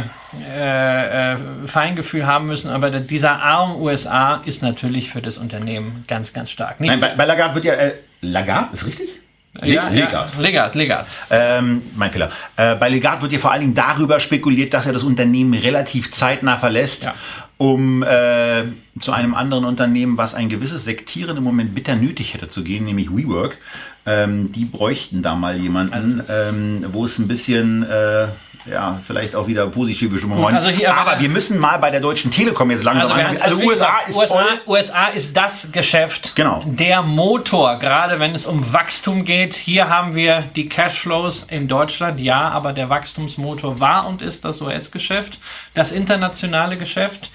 äh, 1.32 1.36
Feingefühl 1.66 2.26
haben 2.26 2.46
müssen, 2.46 2.70
aber 2.70 2.90
der- 2.90 3.00
dieser 3.00 3.42
Arm 3.42 3.76
USA 3.80 4.42
ist 4.44 4.62
natürlich 4.62 5.10
für 5.10 5.20
das 5.20 5.38
Unternehmen 5.38 6.04
ganz, 6.06 6.32
ganz 6.32 6.50
stark. 6.50 6.78
Nicht 6.80 6.90
Nein, 6.90 7.00
bei, 7.00 7.14
bei 7.16 7.24
Lagarde 7.24 7.56
wird 7.56 7.64
ja, 7.64 7.74
äh, 7.74 7.94
Lagarde, 8.20 8.68
ist 8.74 8.86
richtig? 8.86 9.08
Le- 9.54 9.66
ja, 9.74 9.88
Lagarde. 9.88 10.32
Ja, 10.36 10.40
Legard, 10.40 10.74
Legard. 10.74 11.06
Ähm, 11.30 11.82
mein 11.96 12.10
Fehler. 12.12 12.30
Äh, 12.56 12.76
bei 12.76 12.88
Legat 12.88 13.20
wird 13.20 13.32
ja 13.32 13.38
vor 13.38 13.50
allen 13.50 13.62
Dingen 13.62 13.74
darüber 13.74 14.20
spekuliert, 14.20 14.72
dass 14.72 14.86
er 14.86 14.92
das 14.92 15.02
Unternehmen 15.02 15.54
relativ 15.54 16.10
zeitnah 16.12 16.56
verlässt, 16.56 17.04
Ja. 17.04 17.14
um 17.58 18.02
äh, 18.04 18.62
zu 19.00 19.12
einem 19.12 19.34
anderen 19.34 19.64
Unternehmen, 19.64 20.16
was 20.16 20.34
ein 20.34 20.48
gewisses 20.48 20.84
Sektieren 20.84 21.36
im 21.36 21.42
Moment 21.44 21.74
bitter 21.74 21.96
nötig 21.96 22.34
hätte 22.34 22.48
zu 22.48 22.62
gehen, 22.62 22.84
nämlich 22.84 23.10
WeWork. 23.10 23.58
Ähm, 24.06 24.52
die 24.52 24.64
bräuchten 24.64 25.22
da 25.22 25.34
mal 25.34 25.56
jemanden, 25.58 26.22
ähm, 26.30 26.86
wo 26.92 27.04
es 27.04 27.18
ein 27.18 27.26
bisschen 27.28 27.82
äh, 27.82 28.28
ja, 28.66 29.00
vielleicht 29.06 29.34
auch 29.34 29.46
wieder 29.46 29.66
positive 29.68 30.18
Stimmung 30.18 30.44
also 30.54 30.68
hier 30.68 30.94
aber 30.94 31.12
Aber 31.12 31.20
wir 31.20 31.28
müssen 31.28 31.58
mal 31.58 31.78
bei 31.78 31.90
der 31.90 32.00
Deutschen 32.00 32.30
Telekom 32.30 32.70
jetzt 32.70 32.84
langsam 32.84 33.10
Also, 33.10 33.14
also, 33.14 33.28
haben- 33.28 33.42
also 33.42 33.60
wie 33.60 33.66
USA 33.66 33.98
ist 34.06 34.16
USA. 34.16 34.44
USA 34.66 35.06
ist 35.06 35.36
das 35.36 35.68
Geschäft, 35.72 36.34
Genau. 36.36 36.62
der 36.66 37.02
Motor, 37.02 37.78
gerade 37.78 38.20
wenn 38.20 38.34
es 38.34 38.46
um 38.46 38.72
Wachstum 38.72 39.24
geht. 39.24 39.54
Hier 39.54 39.88
haben 39.88 40.14
wir 40.14 40.42
die 40.56 40.68
Cashflows 40.68 41.44
in 41.44 41.68
Deutschland, 41.68 42.20
ja, 42.20 42.48
aber 42.50 42.72
der 42.72 42.88
Wachstumsmotor 42.88 43.80
war 43.80 44.06
und 44.06 44.22
ist 44.22 44.44
das 44.44 44.60
US-Geschäft, 44.60 45.38
das 45.74 45.92
internationale 45.92 46.76
Geschäft. 46.76 47.30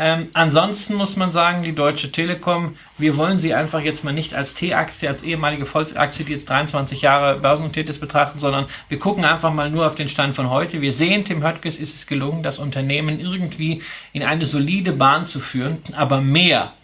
Ähm, 0.00 0.28
ansonsten 0.32 0.94
muss 0.94 1.16
man 1.16 1.32
sagen, 1.32 1.64
die 1.64 1.74
Deutsche 1.74 2.12
Telekom, 2.12 2.76
wir 2.98 3.16
wollen 3.16 3.40
sie 3.40 3.52
einfach 3.52 3.80
jetzt 3.80 4.04
mal 4.04 4.12
nicht 4.12 4.32
als 4.32 4.54
T-Aktie, 4.54 5.08
als 5.08 5.24
ehemalige 5.24 5.66
Volksaktie, 5.66 6.24
die 6.24 6.34
jetzt 6.34 6.48
23 6.48 7.02
Jahre 7.02 7.40
börsennotiert 7.40 7.90
ist, 7.90 7.98
betrachten, 7.98 8.38
sondern 8.38 8.66
wir 8.88 9.00
gucken 9.00 9.24
einfach 9.24 9.52
mal 9.52 9.70
nur 9.70 9.88
auf 9.88 9.96
den 9.96 10.08
Stand 10.08 10.36
von 10.36 10.50
heute. 10.50 10.80
Wir 10.80 10.92
sehen, 10.92 11.24
Tim 11.24 11.42
Höttges 11.42 11.78
ist 11.78 11.96
es 11.96 12.06
gelungen, 12.06 12.44
das 12.44 12.60
Unternehmen 12.60 13.18
irgendwie 13.18 13.82
in 14.12 14.22
eine 14.22 14.46
solide 14.46 14.92
Bahn 14.92 15.26
zu 15.26 15.40
führen, 15.40 15.78
aber 15.96 16.20
mehr 16.20 16.74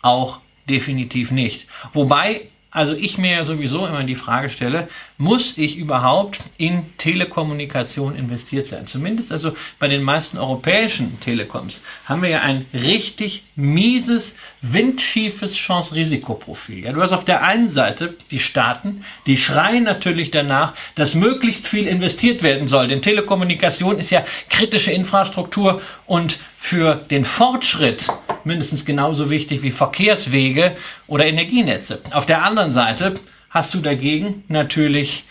auch 0.00 0.40
definitiv 0.66 1.32
nicht. 1.32 1.66
Wobei, 1.92 2.48
also 2.74 2.92
ich 2.92 3.18
mir 3.18 3.30
ja 3.30 3.44
sowieso 3.44 3.86
immer 3.86 4.02
die 4.02 4.16
Frage 4.16 4.50
stelle, 4.50 4.88
muss 5.16 5.56
ich 5.58 5.76
überhaupt 5.76 6.40
in 6.58 6.82
Telekommunikation 6.98 8.16
investiert 8.16 8.66
sein? 8.66 8.88
Zumindest 8.88 9.30
also 9.30 9.56
bei 9.78 9.86
den 9.86 10.02
meisten 10.02 10.38
europäischen 10.38 11.20
Telekoms 11.20 11.82
haben 12.06 12.22
wir 12.22 12.30
ja 12.30 12.40
ein 12.40 12.66
richtig 12.74 13.44
mieses, 13.54 14.34
windschiefes 14.60 15.54
Chance-Risikoprofil. 15.54 16.84
Ja, 16.84 16.92
du 16.92 17.00
hast 17.00 17.12
auf 17.12 17.24
der 17.24 17.44
einen 17.44 17.70
Seite 17.70 18.16
die 18.32 18.40
Staaten, 18.40 19.04
die 19.26 19.36
schreien 19.36 19.84
natürlich 19.84 20.32
danach, 20.32 20.74
dass 20.96 21.14
möglichst 21.14 21.68
viel 21.68 21.86
investiert 21.86 22.42
werden 22.42 22.66
soll. 22.66 22.88
Denn 22.88 23.02
Telekommunikation 23.02 24.00
ist 24.00 24.10
ja 24.10 24.24
kritische 24.50 24.90
Infrastruktur 24.90 25.80
und 26.06 26.40
für 26.64 26.94
den 26.94 27.26
Fortschritt 27.26 28.06
mindestens 28.42 28.86
genauso 28.86 29.28
wichtig 29.28 29.62
wie 29.62 29.70
Verkehrswege 29.70 30.74
oder 31.06 31.26
Energienetze. 31.26 32.00
Auf 32.10 32.24
der 32.24 32.42
anderen 32.42 32.72
Seite 32.72 33.20
hast 33.50 33.74
du 33.74 33.80
dagegen 33.80 34.44
natürlich 34.48 35.24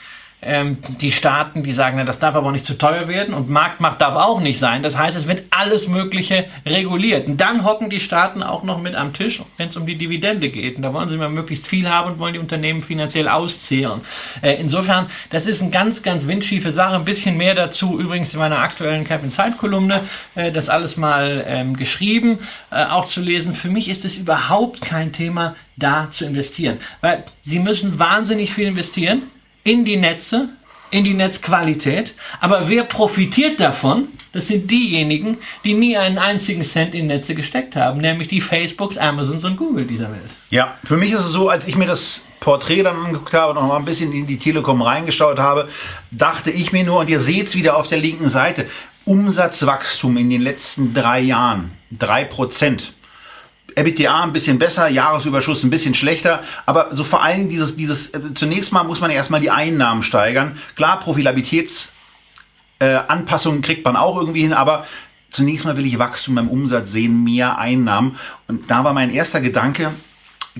ähm, 0.45 0.77
die 1.01 1.11
Staaten, 1.11 1.63
die 1.63 1.73
sagen, 1.73 1.97
na, 1.97 2.03
das 2.03 2.19
darf 2.19 2.35
aber 2.35 2.51
nicht 2.51 2.65
zu 2.65 2.77
teuer 2.77 3.07
werden 3.07 3.33
und 3.33 3.49
Marktmacht 3.49 4.01
darf 4.01 4.15
auch 4.15 4.39
nicht 4.39 4.59
sein. 4.59 4.83
Das 4.83 4.97
heißt, 4.97 5.17
es 5.17 5.27
wird 5.27 5.43
alles 5.51 5.87
Mögliche 5.87 6.45
reguliert. 6.65 7.27
Und 7.27 7.41
dann 7.41 7.63
hocken 7.65 7.89
die 7.89 7.99
Staaten 7.99 8.43
auch 8.43 8.63
noch 8.63 8.79
mit 8.79 8.95
am 8.95 9.13
Tisch, 9.13 9.41
wenn 9.57 9.69
es 9.69 9.77
um 9.77 9.85
die 9.85 9.97
Dividende 9.97 10.49
geht. 10.49 10.75
Und 10.75 10.83
da 10.83 10.93
wollen 10.93 11.09
sie 11.09 11.17
mal 11.17 11.29
möglichst 11.29 11.67
viel 11.67 11.89
haben 11.89 12.11
und 12.11 12.19
wollen 12.19 12.33
die 12.33 12.39
Unternehmen 12.39 12.81
finanziell 12.81 13.27
auszählen. 13.27 14.01
Äh, 14.41 14.55
insofern, 14.59 15.07
das 15.29 15.45
ist 15.45 15.61
eine 15.61 15.71
ganz, 15.71 16.03
ganz 16.03 16.27
windschiefe 16.27 16.71
Sache. 16.71 16.95
Ein 16.95 17.05
bisschen 17.05 17.37
mehr 17.37 17.55
dazu 17.55 17.99
übrigens 17.99 18.33
in 18.33 18.39
meiner 18.39 18.59
aktuellen 18.59 19.05
Cap 19.05 19.21
Zeit-Kolumne, 19.31 20.01
äh, 20.35 20.51
das 20.51 20.69
alles 20.69 20.97
mal 20.97 21.43
ähm, 21.47 21.77
geschrieben, 21.77 22.39
äh, 22.71 22.85
auch 22.85 23.05
zu 23.05 23.21
lesen. 23.21 23.55
Für 23.55 23.69
mich 23.69 23.89
ist 23.89 24.05
es 24.05 24.17
überhaupt 24.17 24.81
kein 24.81 25.13
Thema, 25.13 25.55
da 25.77 26.09
zu 26.11 26.25
investieren. 26.25 26.77
Weil 27.01 27.23
sie 27.43 27.59
müssen 27.59 27.99
wahnsinnig 27.99 28.53
viel 28.53 28.67
investieren 28.67 29.23
in 29.63 29.85
die 29.85 29.97
Netze, 29.97 30.49
in 30.91 31.03
die 31.03 31.13
Netzqualität. 31.13 32.13
Aber 32.39 32.69
wer 32.69 32.83
profitiert 32.83 33.59
davon? 33.59 34.09
Das 34.31 34.47
sind 34.47 34.69
diejenigen, 34.71 35.37
die 35.63 35.75
nie 35.75 35.95
einen 35.95 36.17
einzigen 36.17 36.63
Cent 36.63 36.95
in 36.95 37.07
Netze 37.07 37.35
gesteckt 37.35 37.75
haben, 37.75 38.01
nämlich 38.01 38.27
die 38.27 38.41
Facebooks, 38.41 38.97
Amazons 38.97 39.43
und 39.43 39.57
Google 39.57 39.85
dieser 39.85 40.11
Welt. 40.11 40.31
Ja, 40.49 40.75
für 40.83 40.97
mich 40.97 41.11
ist 41.11 41.19
es 41.19 41.31
so, 41.31 41.49
als 41.49 41.67
ich 41.67 41.75
mir 41.75 41.85
das 41.85 42.23
Porträt 42.39 42.83
dann 42.83 42.97
angeguckt 42.97 43.33
habe, 43.33 43.53
noch 43.53 43.67
mal 43.67 43.77
ein 43.77 43.85
bisschen 43.85 44.11
in 44.11 44.25
die 44.25 44.39
Telekom 44.39 44.81
reingeschaut 44.81 45.37
habe, 45.37 45.69
dachte 46.09 46.49
ich 46.49 46.71
mir 46.71 46.83
nur, 46.83 46.99
und 46.99 47.09
ihr 47.09 47.19
seht 47.19 47.47
es 47.47 47.55
wieder 47.55 47.77
auf 47.77 47.87
der 47.87 47.99
linken 47.99 48.29
Seite, 48.29 48.65
Umsatzwachstum 49.05 50.17
in 50.17 50.29
den 50.29 50.41
letzten 50.41 50.93
drei 50.93 51.19
Jahren, 51.19 51.71
drei 51.91 52.23
Prozent. 52.23 52.93
EBITDA 53.75 54.23
ein 54.23 54.33
bisschen 54.33 54.59
besser, 54.59 54.87
Jahresüberschuss 54.87 55.63
ein 55.63 55.69
bisschen 55.69 55.95
schlechter, 55.95 56.43
aber 56.65 56.89
so 56.91 57.03
vor 57.03 57.23
allem 57.23 57.49
dieses, 57.49 57.75
dieses, 57.75 58.13
äh, 58.13 58.33
zunächst 58.33 58.71
mal 58.71 58.83
muss 58.83 59.01
man 59.01 59.11
erstmal 59.11 59.41
die 59.41 59.51
Einnahmen 59.51 60.01
steigern. 60.03 60.57
Klar, 60.75 60.99
Profitabilitätsanpassungen 60.99 63.59
äh, 63.59 63.65
kriegt 63.65 63.85
man 63.85 63.95
auch 63.95 64.17
irgendwie 64.17 64.41
hin, 64.41 64.53
aber 64.53 64.85
zunächst 65.31 65.65
mal 65.65 65.77
will 65.77 65.85
ich 65.85 65.99
Wachstum 65.99 66.35
beim 66.35 66.49
Umsatz 66.49 66.91
sehen, 66.91 67.23
mehr 67.23 67.57
Einnahmen. 67.57 68.17
Und 68.47 68.69
da 68.69 68.83
war 68.83 68.93
mein 68.93 69.11
erster 69.11 69.41
Gedanke, 69.41 69.91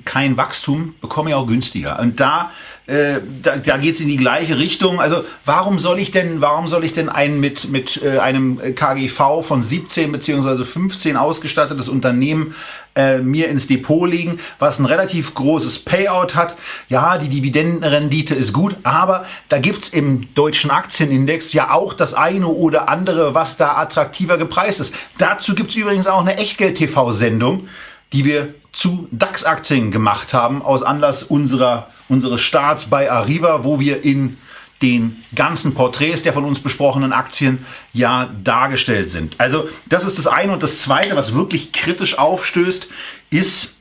kein 0.05 0.37
Wachstum, 0.37 0.95
bekomme 1.01 1.29
ich 1.29 1.35
auch 1.35 1.45
günstiger. 1.45 1.99
Und 1.99 2.19
da, 2.19 2.49
äh, 2.85 3.21
da, 3.41 3.55
da 3.55 3.77
geht 3.77 3.95
es 3.95 4.01
in 4.01 4.09
die 4.09 4.17
gleiche 4.17 4.57
Richtung. 4.57 4.99
Also 4.99 5.23
warum 5.45 5.79
soll 5.79 5.99
ich 5.99 6.11
denn, 6.11 6.41
warum 6.41 6.67
soll 6.67 6.83
ich 6.83 6.93
denn 6.93 7.07
ein 7.07 7.39
mit, 7.39 7.69
mit 7.69 8.01
äh, 8.03 8.19
einem 8.19 8.59
KGV 8.75 9.41
von 9.41 9.63
17 9.63 10.11
beziehungsweise 10.11 10.65
15 10.65 11.15
ausgestattetes 11.15 11.87
Unternehmen 11.87 12.55
äh, 12.95 13.19
mir 13.19 13.47
ins 13.47 13.67
Depot 13.67 14.09
legen, 14.09 14.39
was 14.59 14.79
ein 14.79 14.85
relativ 14.85 15.33
großes 15.33 15.79
Payout 15.79 16.35
hat. 16.35 16.55
Ja, 16.89 17.17
die 17.17 17.29
Dividendenrendite 17.29 18.35
ist 18.35 18.53
gut, 18.53 18.75
aber 18.83 19.25
da 19.49 19.59
gibt's 19.59 19.89
im 19.89 20.33
deutschen 20.35 20.69
Aktienindex 20.69 21.53
ja 21.53 21.71
auch 21.71 21.93
das 21.93 22.13
eine 22.13 22.47
oder 22.47 22.89
andere, 22.89 23.33
was 23.33 23.57
da 23.57 23.77
attraktiver 23.77 24.37
gepreist 24.37 24.81
ist. 24.81 24.93
Dazu 25.17 25.55
gibt's 25.55 25.75
übrigens 25.75 26.05
auch 26.05 26.21
eine 26.21 26.37
Echtgeld-TV-Sendung, 26.37 27.67
die 28.11 28.25
wir 28.25 28.53
zu 28.73 29.07
DAX-Aktien 29.11 29.91
gemacht 29.91 30.33
haben, 30.33 30.61
aus 30.61 30.83
Anlass 30.83 31.23
unserer, 31.23 31.87
unseres 32.13 32.41
Starts 32.41 32.85
bei 32.85 33.11
Arriva, 33.11 33.63
wo 33.63 33.79
wir 33.79 34.03
in 34.03 34.37
den 34.81 35.23
ganzen 35.33 35.73
Porträts 35.73 36.23
der 36.23 36.33
von 36.33 36.43
uns 36.43 36.59
besprochenen 36.59 37.13
Aktien 37.13 37.65
ja 37.93 38.29
dargestellt 38.43 39.09
sind. 39.09 39.39
Also 39.39 39.69
das 39.87 40.03
ist 40.03 40.17
das 40.17 40.27
eine. 40.27 40.51
Und 40.51 40.61
das 40.61 40.79
zweite, 40.79 41.15
was 41.15 41.33
wirklich 41.33 41.71
kritisch 41.71 42.17
aufstößt, 42.17 42.87
ist 43.29 43.75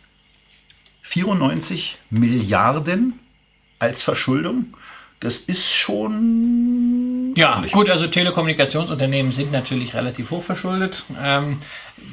94 1.02 1.98
Milliarden 2.10 3.18
als 3.78 4.02
Verschuldung. 4.02 4.74
Das 5.20 5.36
ist 5.36 5.70
schon. 5.72 7.11
Ja, 7.34 7.62
gut, 7.70 7.88
also 7.88 8.06
Telekommunikationsunternehmen 8.06 9.32
sind 9.32 9.52
natürlich 9.52 9.94
relativ 9.94 10.30
hoch 10.30 10.42
verschuldet. 10.42 11.04
Ähm, 11.22 11.60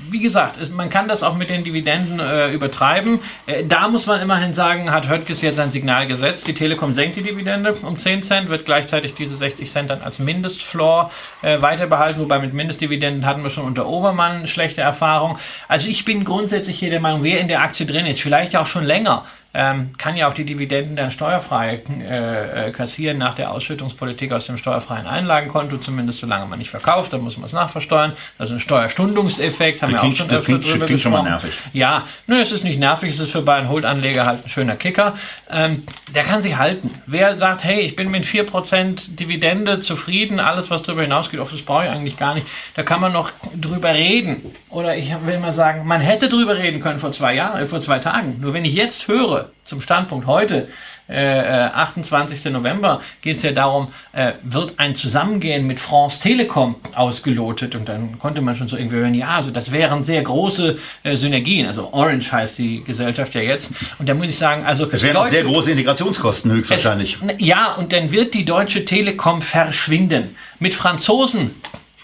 wie 0.09 0.19
gesagt, 0.19 0.57
man 0.71 0.89
kann 0.89 1.07
das 1.07 1.23
auch 1.23 1.35
mit 1.35 1.49
den 1.49 1.63
Dividenden 1.63 2.19
äh, 2.19 2.51
übertreiben. 2.51 3.19
Äh, 3.45 3.63
da 3.65 3.87
muss 3.87 4.05
man 4.05 4.21
immerhin 4.21 4.53
sagen, 4.53 4.91
hat 4.91 5.09
Höttges 5.09 5.41
jetzt 5.41 5.59
ein 5.59 5.71
Signal 5.71 6.07
gesetzt. 6.07 6.47
Die 6.47 6.53
Telekom 6.53 6.93
senkt 6.93 7.17
die 7.17 7.23
Dividende 7.23 7.73
um 7.73 7.97
10 7.97 8.23
Cent, 8.23 8.49
wird 8.49 8.65
gleichzeitig 8.65 9.13
diese 9.13 9.35
60 9.35 9.71
Cent 9.71 9.89
dann 9.89 10.01
als 10.01 10.19
Mindestfloor 10.19 11.11
äh, 11.41 11.61
weiterbehalten, 11.61 12.21
wobei 12.21 12.39
mit 12.39 12.53
Mindestdividenden 12.53 13.25
hatten 13.25 13.43
wir 13.43 13.49
schon 13.49 13.65
unter 13.65 13.87
Obermann 13.87 14.47
schlechte 14.47 14.81
Erfahrung. 14.81 15.37
Also 15.67 15.87
ich 15.87 16.05
bin 16.05 16.23
grundsätzlich 16.23 16.79
hier 16.79 16.91
der 16.91 17.01
Meinung, 17.01 17.23
wer 17.23 17.39
in 17.39 17.47
der 17.47 17.61
Aktie 17.61 17.85
drin 17.85 18.05
ist, 18.05 18.21
vielleicht 18.21 18.55
auch 18.55 18.67
schon 18.67 18.85
länger, 18.85 19.25
ähm, 19.51 19.97
kann 19.97 20.15
ja 20.15 20.27
auch 20.27 20.33
die 20.33 20.45
Dividenden 20.45 20.95
dann 20.95 21.09
steuerfrei 21.09 21.81
äh, 21.89 22.67
äh, 22.67 22.71
kassieren 22.71 23.17
nach 23.17 23.33
der 23.33 23.51
Ausschüttungspolitik 23.51 24.31
aus 24.31 24.45
dem 24.45 24.59
steuerfreien 24.59 25.07
Einlagenkonto, 25.07 25.77
zumindest 25.77 26.19
solange 26.19 26.45
man 26.45 26.59
nicht 26.59 26.69
verkauft, 26.69 27.13
dann 27.13 27.21
muss 27.21 27.37
man 27.37 27.47
es 27.47 27.53
nachversteuern. 27.53 28.13
Also 28.37 28.53
ein 28.53 28.59
Steuerstundungseffekt, 28.59 29.81
haben 29.81 29.93
wir 29.93 30.03
auch 30.03 30.15
schon 30.15 30.29
öfter 30.29 30.41
klingt, 30.41 30.71
drüber 30.71 30.85
klingt 30.85 31.01
schon 31.01 31.13
mal 31.13 31.23
nervig. 31.23 31.51
Ja, 31.73 32.05
nö, 32.27 32.39
es 32.39 32.51
ist 32.51 32.63
nicht 32.63 32.79
nervig, 32.79 33.15
es 33.15 33.19
ist 33.19 33.31
für 33.31 33.41
Buy-and-Hold-Anleger 33.41 34.25
halt 34.25 34.45
ein 34.45 34.49
schöner 34.49 34.75
Kicker. 34.75 35.15
Ähm, 35.49 35.83
der 36.13 36.23
kann 36.23 36.43
sich 36.43 36.57
halten. 36.57 37.01
Wer 37.07 37.37
sagt, 37.39 37.63
hey, 37.63 37.81
ich 37.81 37.95
bin 37.95 38.11
mit 38.11 38.25
4% 38.25 39.15
Dividende 39.15 39.79
zufrieden, 39.79 40.39
alles 40.39 40.69
was 40.69 40.83
darüber 40.83 41.01
hinausgeht, 41.01 41.39
das 41.39 41.61
brauche 41.63 41.85
ich 41.85 41.89
eigentlich 41.89 42.17
gar 42.17 42.35
nicht, 42.35 42.45
da 42.75 42.83
kann 42.83 43.01
man 43.01 43.13
noch 43.13 43.31
drüber 43.59 43.93
reden. 43.95 44.53
Oder 44.69 44.95
ich 44.95 45.11
will 45.25 45.39
mal 45.39 45.53
sagen, 45.53 45.87
man 45.87 46.01
hätte 46.01 46.29
drüber 46.29 46.55
reden 46.57 46.81
können 46.81 46.99
vor 46.99 47.11
zwei 47.11 47.33
Jahren, 47.33 47.63
äh, 47.63 47.65
vor 47.65 47.81
zwei 47.81 47.97
Tagen. 47.97 48.37
Nur 48.39 48.53
wenn 48.53 48.65
ich 48.65 48.75
jetzt 48.75 49.07
höre, 49.07 49.48
zum 49.63 49.81
Standpunkt 49.81 50.27
heute, 50.27 50.67
äh, 51.07 51.17
28. 51.17 52.45
Äh, 52.45 52.49
November, 52.51 53.01
geht 53.21 53.37
es 53.37 53.43
ja 53.43 53.51
darum, 53.51 53.89
äh, 54.13 54.33
wird 54.43 54.73
ein 54.77 54.95
Zusammengehen 54.95 55.65
mit 55.65 55.79
France 55.79 56.21
Telekom 56.21 56.75
ausgelotet 56.95 57.75
und 57.75 57.89
dann 57.89 58.19
konnte 58.19 58.41
man 58.41 58.55
schon 58.55 58.67
so 58.67 58.77
irgendwie 58.77 58.97
hören, 58.97 59.13
ja, 59.13 59.29
also 59.29 59.51
das 59.51 59.71
wären 59.71 60.03
sehr 60.03 60.21
große 60.21 60.77
äh, 61.03 61.15
Synergien. 61.15 61.65
Also 61.65 61.91
Orange 61.91 62.31
heißt 62.31 62.57
die 62.57 62.83
Gesellschaft 62.83 63.33
ja 63.35 63.41
jetzt. 63.41 63.71
Und 63.97 64.07
da 64.07 64.13
muss 64.13 64.27
ich 64.27 64.37
sagen, 64.37 64.65
also 64.65 64.87
es 64.91 65.01
wären 65.01 65.17
auch 65.17 65.27
sehr 65.27 65.43
große 65.43 65.71
Integrationskosten 65.71 66.51
höchstwahrscheinlich. 66.51 67.17
Es, 67.21 67.33
ja, 67.39 67.73
und 67.73 67.91
dann 67.91 68.11
wird 68.11 68.33
die 68.33 68.45
Deutsche 68.45 68.85
Telekom 68.85 69.41
verschwinden. 69.41 70.35
Mit 70.59 70.73
Franzosen 70.73 71.55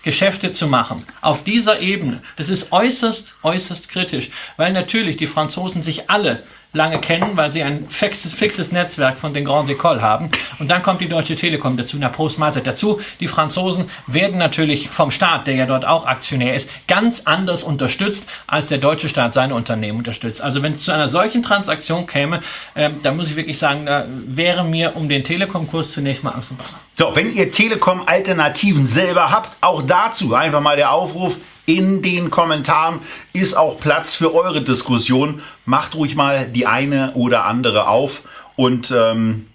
Geschäfte 0.05 0.51
zu 0.51 0.67
machen. 0.67 1.03
Auf 1.21 1.43
dieser 1.43 1.79
Ebene. 1.81 2.21
Das 2.37 2.49
ist 2.49 2.71
äußerst, 2.71 3.35
äußerst 3.41 3.89
kritisch, 3.89 4.29
weil 4.55 4.71
natürlich 4.71 5.17
die 5.17 5.25
Franzosen 5.25 5.81
sich 5.81 6.11
alle 6.11 6.43
lange 6.76 6.99
kennen, 6.99 7.32
weil 7.36 7.51
sie 7.51 7.63
ein 7.63 7.88
fixes, 7.89 8.34
fixes 8.34 8.71
Netzwerk 8.71 9.17
von 9.17 9.34
den 9.34 9.45
Grand 9.45 9.69
Écoles 9.69 10.01
haben. 10.01 10.30
Und 10.59 10.69
dann 10.69 10.84
kommt 10.84 11.01
die 11.01 11.07
Deutsche 11.07 11.36
Telekom 11.36 11.78
dazu, 11.78 11.97
na 11.99 12.09
Prost 12.09 12.38
Mahlzeit 12.38 12.67
dazu. 12.67 12.99
Die 13.19 13.28
Franzosen 13.28 13.89
werden 14.07 14.38
natürlich 14.38 14.89
vom 14.89 15.09
Staat, 15.09 15.47
der 15.47 15.55
ja 15.55 15.65
dort 15.65 15.86
auch 15.86 16.05
Aktionär 16.05 16.53
ist, 16.53 16.69
ganz 16.88 17.23
anders 17.26 17.63
unterstützt, 17.63 18.28
als 18.45 18.67
der 18.67 18.78
deutsche 18.78 19.09
Staat 19.09 19.34
seine 19.34 19.55
Unternehmen 19.55 19.99
unterstützt. 19.99 20.41
Also 20.41 20.61
wenn 20.61 20.73
es 20.73 20.84
zu 20.84 20.91
einer 20.91 21.07
solchen 21.07 21.43
Transaktion 21.43 22.07
käme, 22.07 22.41
äh, 22.73 22.89
dann 23.01 23.15
muss 23.15 23.30
ich 23.30 23.36
wirklich 23.36 23.57
sagen, 23.57 23.86
da 23.86 24.05
wäre 24.09 24.65
mir 24.65 24.95
um 24.95 25.07
den 25.07 25.23
Telekom-Kurs 25.23 25.93
zunächst 25.93 26.23
mal 26.23 26.32
Angst 26.32 26.51
und 26.51 26.57
Bange. 26.57 26.69
So, 26.93 27.15
wenn 27.15 27.34
ihr 27.34 27.51
Telekom-Alternativen 27.51 28.86
selber 28.86 29.32
habt, 29.32 29.57
auch 29.61 29.82
dazu 29.82 30.34
einfach 30.34 30.61
mal 30.61 30.76
der 30.76 30.91
Aufruf, 30.91 31.38
in 31.66 32.01
den 32.01 32.30
Kommentaren 32.30 32.99
ist 33.34 33.55
auch 33.55 33.80
Platz 33.80 34.16
für 34.16 34.34
eure 34.34 34.61
Diskussion. 34.61 35.41
Macht 35.66 35.95
ruhig 35.95 36.16
mal 36.16 36.45
die 36.47 36.68
eine 36.68 37.13
oder 37.13 37.45
andere 37.45 37.88
auf 37.88 38.24
und 38.55 38.91
ähm, 38.91 39.47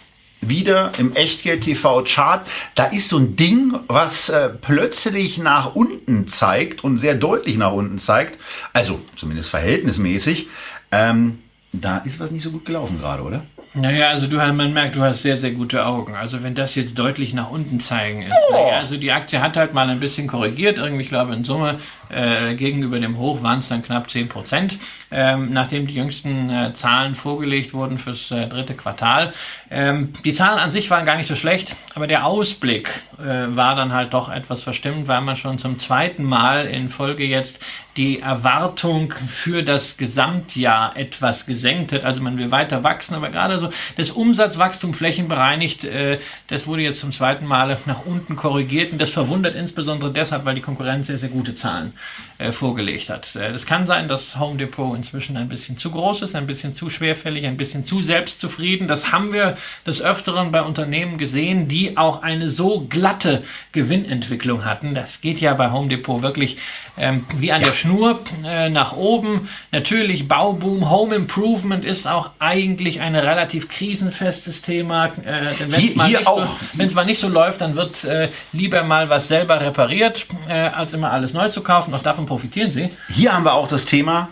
wieder 0.41 0.93
im 0.99 1.15
Echtgeld-TV-Chart. 1.15 2.47
Da 2.75 2.85
ist 2.85 3.09
so 3.09 3.19
ein 3.19 3.37
Ding, 3.37 3.75
was 3.89 4.29
äh, 4.29 4.49
plötzlich 4.49 5.39
nach 5.39 5.75
unten 5.75 6.29
zeigt 6.29 6.85
und 6.85 6.99
sehr 6.99 7.15
deutlich 7.15 7.57
nach 7.57 7.73
unten 7.73 7.99
zeigt. 7.99 8.39
Also 8.73 9.01
zumindest 9.17 9.51
verhältnismäßig. 9.51 10.47
Ähm, 10.91 11.41
da 11.73 11.99
ist 11.99 12.19
was 12.19 12.31
nicht 12.31 12.43
so 12.43 12.51
gut 12.51 12.65
gelaufen 12.65 12.99
gerade, 12.99 13.23
oder? 13.23 13.43
Naja, 13.75 14.09
also 14.09 14.27
du, 14.27 14.37
man 14.37 14.73
merkt, 14.73 14.97
du 14.97 15.03
hast 15.03 15.23
sehr, 15.23 15.37
sehr 15.37 15.51
gute 15.51 15.85
Augen. 15.85 16.15
Also 16.15 16.43
wenn 16.43 16.55
das 16.55 16.75
jetzt 16.75 16.99
deutlich 16.99 17.35
nach 17.35 17.51
unten 17.51 17.81
zeigen 17.81 18.23
ist. 18.23 18.33
Oh. 18.49 18.55
Naja, 18.55 18.79
also 18.79 18.97
die 18.97 19.13
Aktie 19.13 19.41
hat 19.41 19.57
halt 19.57 19.75
mal 19.75 19.89
ein 19.89 20.01
bisschen 20.01 20.27
korrigiert. 20.27 20.79
Irgendwie, 20.79 21.03
ich 21.03 21.11
glaube, 21.11 21.35
in 21.35 21.45
Summe 21.45 21.79
äh, 22.09 22.55
gegenüber 22.55 22.99
dem 22.99 23.19
Hoch 23.19 23.43
waren 23.43 23.59
es 23.59 23.69
dann 23.69 23.83
knapp 23.83 24.11
10 24.11 24.29
Prozent, 24.29 24.79
ähm, 25.11 25.53
nachdem 25.53 25.87
die 25.87 25.95
jüngsten 25.95 26.49
äh, 26.49 26.73
Zahlen 26.73 27.15
vorgelegt 27.15 27.75
wurden 27.75 27.99
fürs 27.99 28.31
äh, 28.31 28.47
dritte 28.47 28.75
Quartal. 28.75 29.35
Ähm, 29.71 30.15
die 30.25 30.33
Zahlen 30.33 30.59
an 30.59 30.71
sich 30.71 30.91
waren 30.91 31.05
gar 31.05 31.17
nicht 31.17 31.27
so 31.27 31.37
schlecht, 31.37 31.77
aber 31.95 32.07
der 32.07 32.25
Ausblick 32.25 32.89
äh, 33.19 33.55
war 33.55 33.77
dann 33.77 33.93
halt 33.93 34.15
doch 34.15 34.31
etwas 34.31 34.63
verstimmt, 34.63 35.09
weil 35.09 35.21
man 35.21 35.37
schon 35.37 35.59
zum 35.59 35.79
zweiten 35.79 36.25
Mal 36.25 36.67
in 36.67 36.89
Folge 36.89 37.25
jetzt 37.25 37.61
die 37.99 38.21
Erwartung 38.21 39.13
für 39.13 39.63
das 39.63 39.97
Gesamtjahr 39.97 40.97
etwas 40.97 41.45
gesenkt 41.45 41.93
hat. 41.93 42.05
Also 42.05 42.23
man 42.23 42.39
will 42.39 42.51
weiter 42.51 42.83
wachsen, 42.83 43.15
aber 43.15 43.29
gerade 43.29 43.59
so 43.59 43.71
das 43.97 44.11
Umsatzwachstum 44.11 44.95
flächenbereinigt, 44.95 45.85
äh, 45.85 46.19
das 46.47 46.67
wurde 46.67 46.83
jetzt 46.83 47.01
zum 47.01 47.13
zweiten 47.13 47.45
Mal 47.45 47.79
nach 47.85 48.07
unten 48.07 48.37
korrigiert 48.37 48.93
und 48.93 48.99
das 49.01 49.11
verwundert 49.11 49.55
insbesondere 49.55 50.13
deshalb, 50.13 50.45
weil 50.47 50.55
die 50.55 50.63
Konkurrenz 50.63 51.09
sehr, 51.09 51.19
sehr 51.19 51.29
gute 51.29 51.55
Zahlen 51.55 51.93
äh, 52.39 52.53
vorgelegt 52.53 53.11
hat. 53.11 53.35
Äh, 53.37 53.53
das 53.53 53.67
kann 53.67 53.87
sein, 53.87 54.09
dass 54.09 54.39
Home 54.39 54.57
Depot 54.57 54.97
inzwischen 54.97 55.37
ein 55.37 55.49
bisschen 55.49 55.77
zu 55.77 55.91
groß 55.91 56.23
ist, 56.23 56.37
ein 56.37 56.47
bisschen 56.47 56.75
zu 56.75 56.89
schwerfällig, 56.89 57.47
ein 57.47 57.57
bisschen 57.57 57.85
zu 57.85 58.01
selbstzufrieden. 58.01 58.87
Das 58.87 59.13
haben 59.13 59.33
wir 59.33 59.57
des 59.87 60.01
Öfteren 60.01 60.53
bei 60.53 60.63
Unternehmen 60.63 61.19
gesehen, 61.19 61.69
die 61.69 61.97
auch 61.97 62.23
eine 62.23 62.51
so 62.51 62.87
glatte 62.89 63.43
Gewinnentwicklung 63.73 64.65
hatten. 64.65 64.95
Das 64.95 65.21
geht 65.21 65.41
ja 65.41 65.53
bei 65.55 65.73
Home 65.73 65.89
Depot 65.89 66.23
wirklich 66.23 66.59
ähm, 66.97 67.27
wie 67.37 67.53
an 67.53 67.63
der 67.63 67.73
Schnur 67.73 68.21
äh, 68.45 68.69
nach 68.69 68.93
oben. 68.93 69.49
Natürlich 69.73 70.29
Bauboom, 70.29 70.91
Home 70.91 71.15
Improvement 71.15 71.85
ist 71.85 72.07
auch 72.07 72.31
eigentlich 72.39 73.01
ein 73.01 73.15
relativ 73.15 73.69
krisenfestes 73.69 74.63
Thema. 74.63 75.07
Äh, 75.07 75.51
wenn 75.59 75.85
es 75.85 75.97
mal, 75.97 76.11
so, 76.25 76.95
mal, 76.95 77.05
nicht 77.05 77.21
so 77.21 77.29
läuft, 77.29 77.61
dann 77.61 77.77
wird 77.77 78.05
äh, 78.05 78.29
lieber 78.53 78.83
mal 78.83 79.09
was 79.09 79.29
selber 79.29 79.61
repariert, 79.61 80.27
äh, 80.49 80.53
als 80.53 80.93
immer 80.93 81.11
alles 81.11 81.33
neu 81.33 81.49
zu 81.49 81.63
kaufen. 81.63 81.95
Auch 81.95 82.03
davon 82.03 82.27
profitieren 82.29 82.71
sie. 82.71 82.91
Hier 83.09 83.33
haben 83.33 83.45
wir 83.45 83.55
auch 83.55 83.67
das 83.67 83.85
Thema 83.85 84.29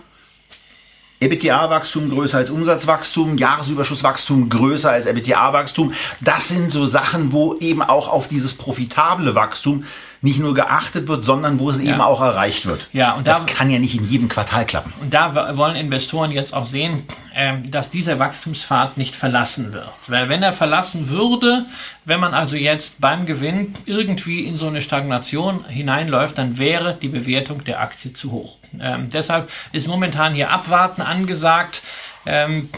EBITDA-Wachstum 1.20 2.10
größer 2.10 2.38
als 2.38 2.50
Umsatzwachstum, 2.50 3.38
Jahresüberschusswachstum 3.38 4.48
größer 4.50 4.90
als 4.90 5.06
EBITDA-Wachstum. 5.06 5.94
Das 6.20 6.48
sind 6.48 6.70
so 6.70 6.86
Sachen, 6.86 7.32
wo 7.32 7.54
eben 7.56 7.82
auch 7.82 8.08
auf 8.08 8.28
dieses 8.28 8.54
profitable 8.54 9.34
Wachstum 9.34 9.84
nicht 10.22 10.38
nur 10.38 10.54
geachtet 10.54 11.08
wird, 11.08 11.24
sondern 11.24 11.58
wo 11.58 11.70
es 11.70 11.82
ja. 11.82 11.92
eben 11.92 12.00
auch 12.00 12.20
erreicht 12.20 12.66
wird. 12.66 12.88
Ja, 12.92 13.12
und 13.12 13.26
das 13.26 13.44
da, 13.44 13.52
kann 13.52 13.70
ja 13.70 13.78
nicht 13.78 13.94
in 13.94 14.08
jedem 14.08 14.28
Quartal 14.28 14.66
klappen. 14.66 14.92
Und 15.00 15.12
da 15.12 15.56
wollen 15.56 15.76
Investoren 15.76 16.30
jetzt 16.30 16.54
auch 16.54 16.66
sehen, 16.66 17.04
ähm, 17.34 17.70
dass 17.70 17.90
dieser 17.90 18.18
Wachstumspfad 18.18 18.96
nicht 18.96 19.14
verlassen 19.14 19.72
wird. 19.72 19.90
Weil 20.08 20.28
wenn 20.28 20.42
er 20.42 20.52
verlassen 20.52 21.10
würde, 21.10 21.66
wenn 22.04 22.20
man 22.20 22.34
also 22.34 22.56
jetzt 22.56 23.00
beim 23.00 23.26
Gewinn 23.26 23.74
irgendwie 23.84 24.44
in 24.44 24.56
so 24.56 24.66
eine 24.66 24.82
Stagnation 24.82 25.64
hineinläuft, 25.66 26.38
dann 26.38 26.58
wäre 26.58 26.96
die 27.00 27.08
Bewertung 27.08 27.64
der 27.64 27.80
Aktie 27.80 28.12
zu 28.12 28.32
hoch. 28.32 28.58
Ähm, 28.80 29.10
deshalb 29.10 29.50
ist 29.72 29.86
momentan 29.86 30.34
hier 30.34 30.50
Abwarten 30.50 31.02
angesagt. 31.02 31.82
Ähm, 32.24 32.70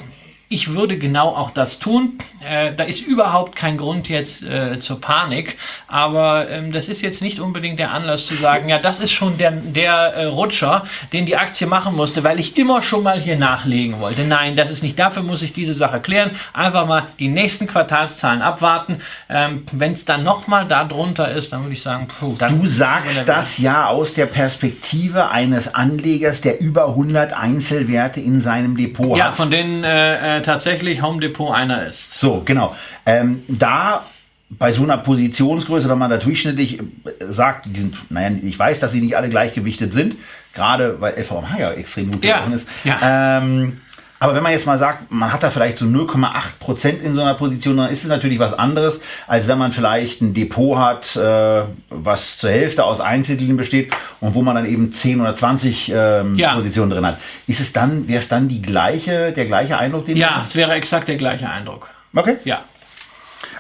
ich 0.51 0.73
würde 0.73 0.97
genau 0.97 1.29
auch 1.29 1.51
das 1.51 1.79
tun. 1.79 2.19
Äh, 2.47 2.73
da 2.75 2.85
ist 2.85 3.01
überhaupt 3.01 3.55
kein 3.55 3.77
Grund 3.77 4.09
jetzt 4.09 4.43
äh, 4.43 4.79
zur 4.81 5.01
Panik, 5.01 5.59
aber 5.89 6.49
ähm, 6.49 6.73
das 6.73 6.89
ist 6.89 7.03
jetzt 7.03 7.21
nicht 7.21 7.39
unbedingt 7.39 7.79
der 7.79 7.91
Anlass 7.91 8.27
zu 8.27 8.35
sagen, 8.35 8.69
ja, 8.69 8.79
das 8.79 9.01
ist 9.01 9.13
schon 9.13 9.37
der, 9.37 9.51
der 9.51 9.93
äh, 10.15 10.25
Rutscher, 10.25 10.87
den 11.13 11.27
die 11.27 11.37
Aktie 11.37 11.67
machen 11.67 11.95
musste, 11.95 12.25
weil 12.25 12.41
ich 12.41 12.57
immer 12.57 12.81
schon 12.81 13.03
mal 13.03 13.21
hier 13.21 13.37
nachlegen 13.37 14.01
wollte. 14.01 14.23
Nein, 14.23 14.57
das 14.57 14.71
ist 14.71 14.83
nicht. 14.83 14.99
Dafür 14.99 15.23
muss 15.23 15.43
ich 15.43 15.53
diese 15.53 15.75
Sache 15.75 16.01
klären. 16.01 16.31
Einfach 16.55 16.87
mal 16.87 17.09
die 17.19 17.29
nächsten 17.29 17.67
Quartalszahlen 17.67 18.41
abwarten. 18.41 19.01
Ähm, 19.29 19.67
Wenn 19.73 19.93
es 19.93 20.07
dann 20.07 20.25
nochmal 20.25 20.67
da 20.67 20.85
drunter 20.85 21.31
ist, 21.31 21.53
dann 21.53 21.63
würde 21.63 21.75
ich 21.75 21.83
sagen, 21.83 22.09
puh, 22.09 22.37
Du 22.39 22.67
sagst 22.67 23.29
das 23.29 23.59
ja 23.59 23.87
aus 23.87 24.15
der 24.15 24.27
Perspektive 24.27 25.31
eines 25.31 25.75
Anlegers, 25.75 26.41
der 26.41 26.61
über 26.61 26.89
100 26.89 27.35
Einzelwerte 27.35 28.21
in 28.21 28.41
seinem 28.41 28.77
Depot 28.77 29.17
ja, 29.17 29.27
hat. 29.27 29.31
Ja, 29.33 29.37
von 29.37 29.51
denen 29.51 29.85
äh, 29.85 30.38
äh, 30.39 30.43
tatsächlich 30.43 31.03
Home 31.03 31.21
Depot 31.21 31.55
einer 31.55 31.87
ist. 31.87 32.19
So, 32.19 32.43
genau. 32.45 32.77
Ähm, 33.07 33.43
da 33.49 34.07
bei 34.51 34.73
so 34.73 34.83
einer 34.83 34.97
Positionsgröße, 34.97 35.89
wenn 35.89 35.99
man 35.99 36.11
da 36.11 36.17
durchschnittlich 36.17 36.81
äh, 36.81 36.85
sagt, 37.29 37.67
die 37.67 37.81
sind, 37.81 38.11
naja, 38.11 38.35
ich 38.43 38.59
weiß, 38.59 38.81
dass 38.81 38.93
sie 38.93 39.01
nicht 39.01 39.17
alle 39.17 39.29
gleichgewichtet 39.29 39.93
sind, 39.93 40.17
gerade 40.55 41.01
weil 41.01 41.15
LVMH 41.19 41.59
ja 41.59 41.73
extrem 41.73 42.13
gut 42.13 42.25
ja, 42.25 42.45
ist. 42.53 42.69
Ja. 42.85 43.39
Ähm, 43.39 43.81
aber 44.21 44.35
wenn 44.35 44.43
man 44.43 44.53
jetzt 44.53 44.67
mal 44.67 44.79
sagt, 44.79 45.11
man 45.11 45.33
hat 45.33 45.43
da 45.43 45.51
vielleicht 45.51 45.79
so 45.79 45.85
0,8 45.85 46.59
Prozent 46.59 47.03
in 47.03 47.15
so 47.15 47.21
einer 47.21 47.35
Position, 47.35 47.77
dann 47.77 47.91
ist 47.91 48.03
es 48.03 48.09
natürlich 48.09 48.39
was 48.41 48.53
anderes, 48.53 49.01
als 49.29 49.47
wenn 49.47 49.59
man 49.59 49.71
vielleicht 49.71 50.21
ein 50.21 50.35
Depot 50.35 50.77
hat, 50.77 51.15
äh, 51.15 51.63
was 51.91 52.39
zur 52.39 52.51
Hälfte 52.51 52.85
aus 52.85 53.01
Einzeltiteln 53.01 53.57
besteht 53.57 53.95
und 54.21 54.35
wo 54.35 54.43
man 54.43 54.57
dann 54.57 54.67
eben 54.67 54.93
10 54.93 55.21
oder 55.21 55.37
20 55.37 55.93
ähm, 55.95 56.35
ja. 56.35 56.55
Positionen 56.55 56.91
drin 56.91 57.07
hat. 57.07 57.19
Ist 57.47 57.61
es 57.61 57.73
dann, 57.73 58.09
wäre 58.09 58.19
es 58.19 58.29
dann 58.29 58.49
die 58.49 58.61
gleiche, 58.61 59.33
der 59.33 59.47
gleiche 59.47 59.79
Eindruck, 59.79 60.07
den 60.07 60.17
Ja, 60.17 60.43
es 60.45 60.55
wäre 60.57 60.73
exakt 60.73 61.07
der 61.07 61.17
gleiche 61.17 61.49
Eindruck. 61.49 61.89
Okay. 62.15 62.39
Ja. 62.45 62.65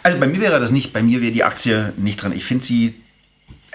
Also 0.02 0.18
bei 0.18 0.26
mir 0.26 0.40
wäre 0.40 0.58
das 0.58 0.72
nicht, 0.72 0.92
bei 0.92 1.02
mir 1.02 1.20
wäre 1.20 1.32
die 1.32 1.44
Aktie 1.44 1.92
nicht 1.96 2.20
drin. 2.20 2.32
Ich 2.32 2.44
finde 2.44 2.64
sie 2.64 2.94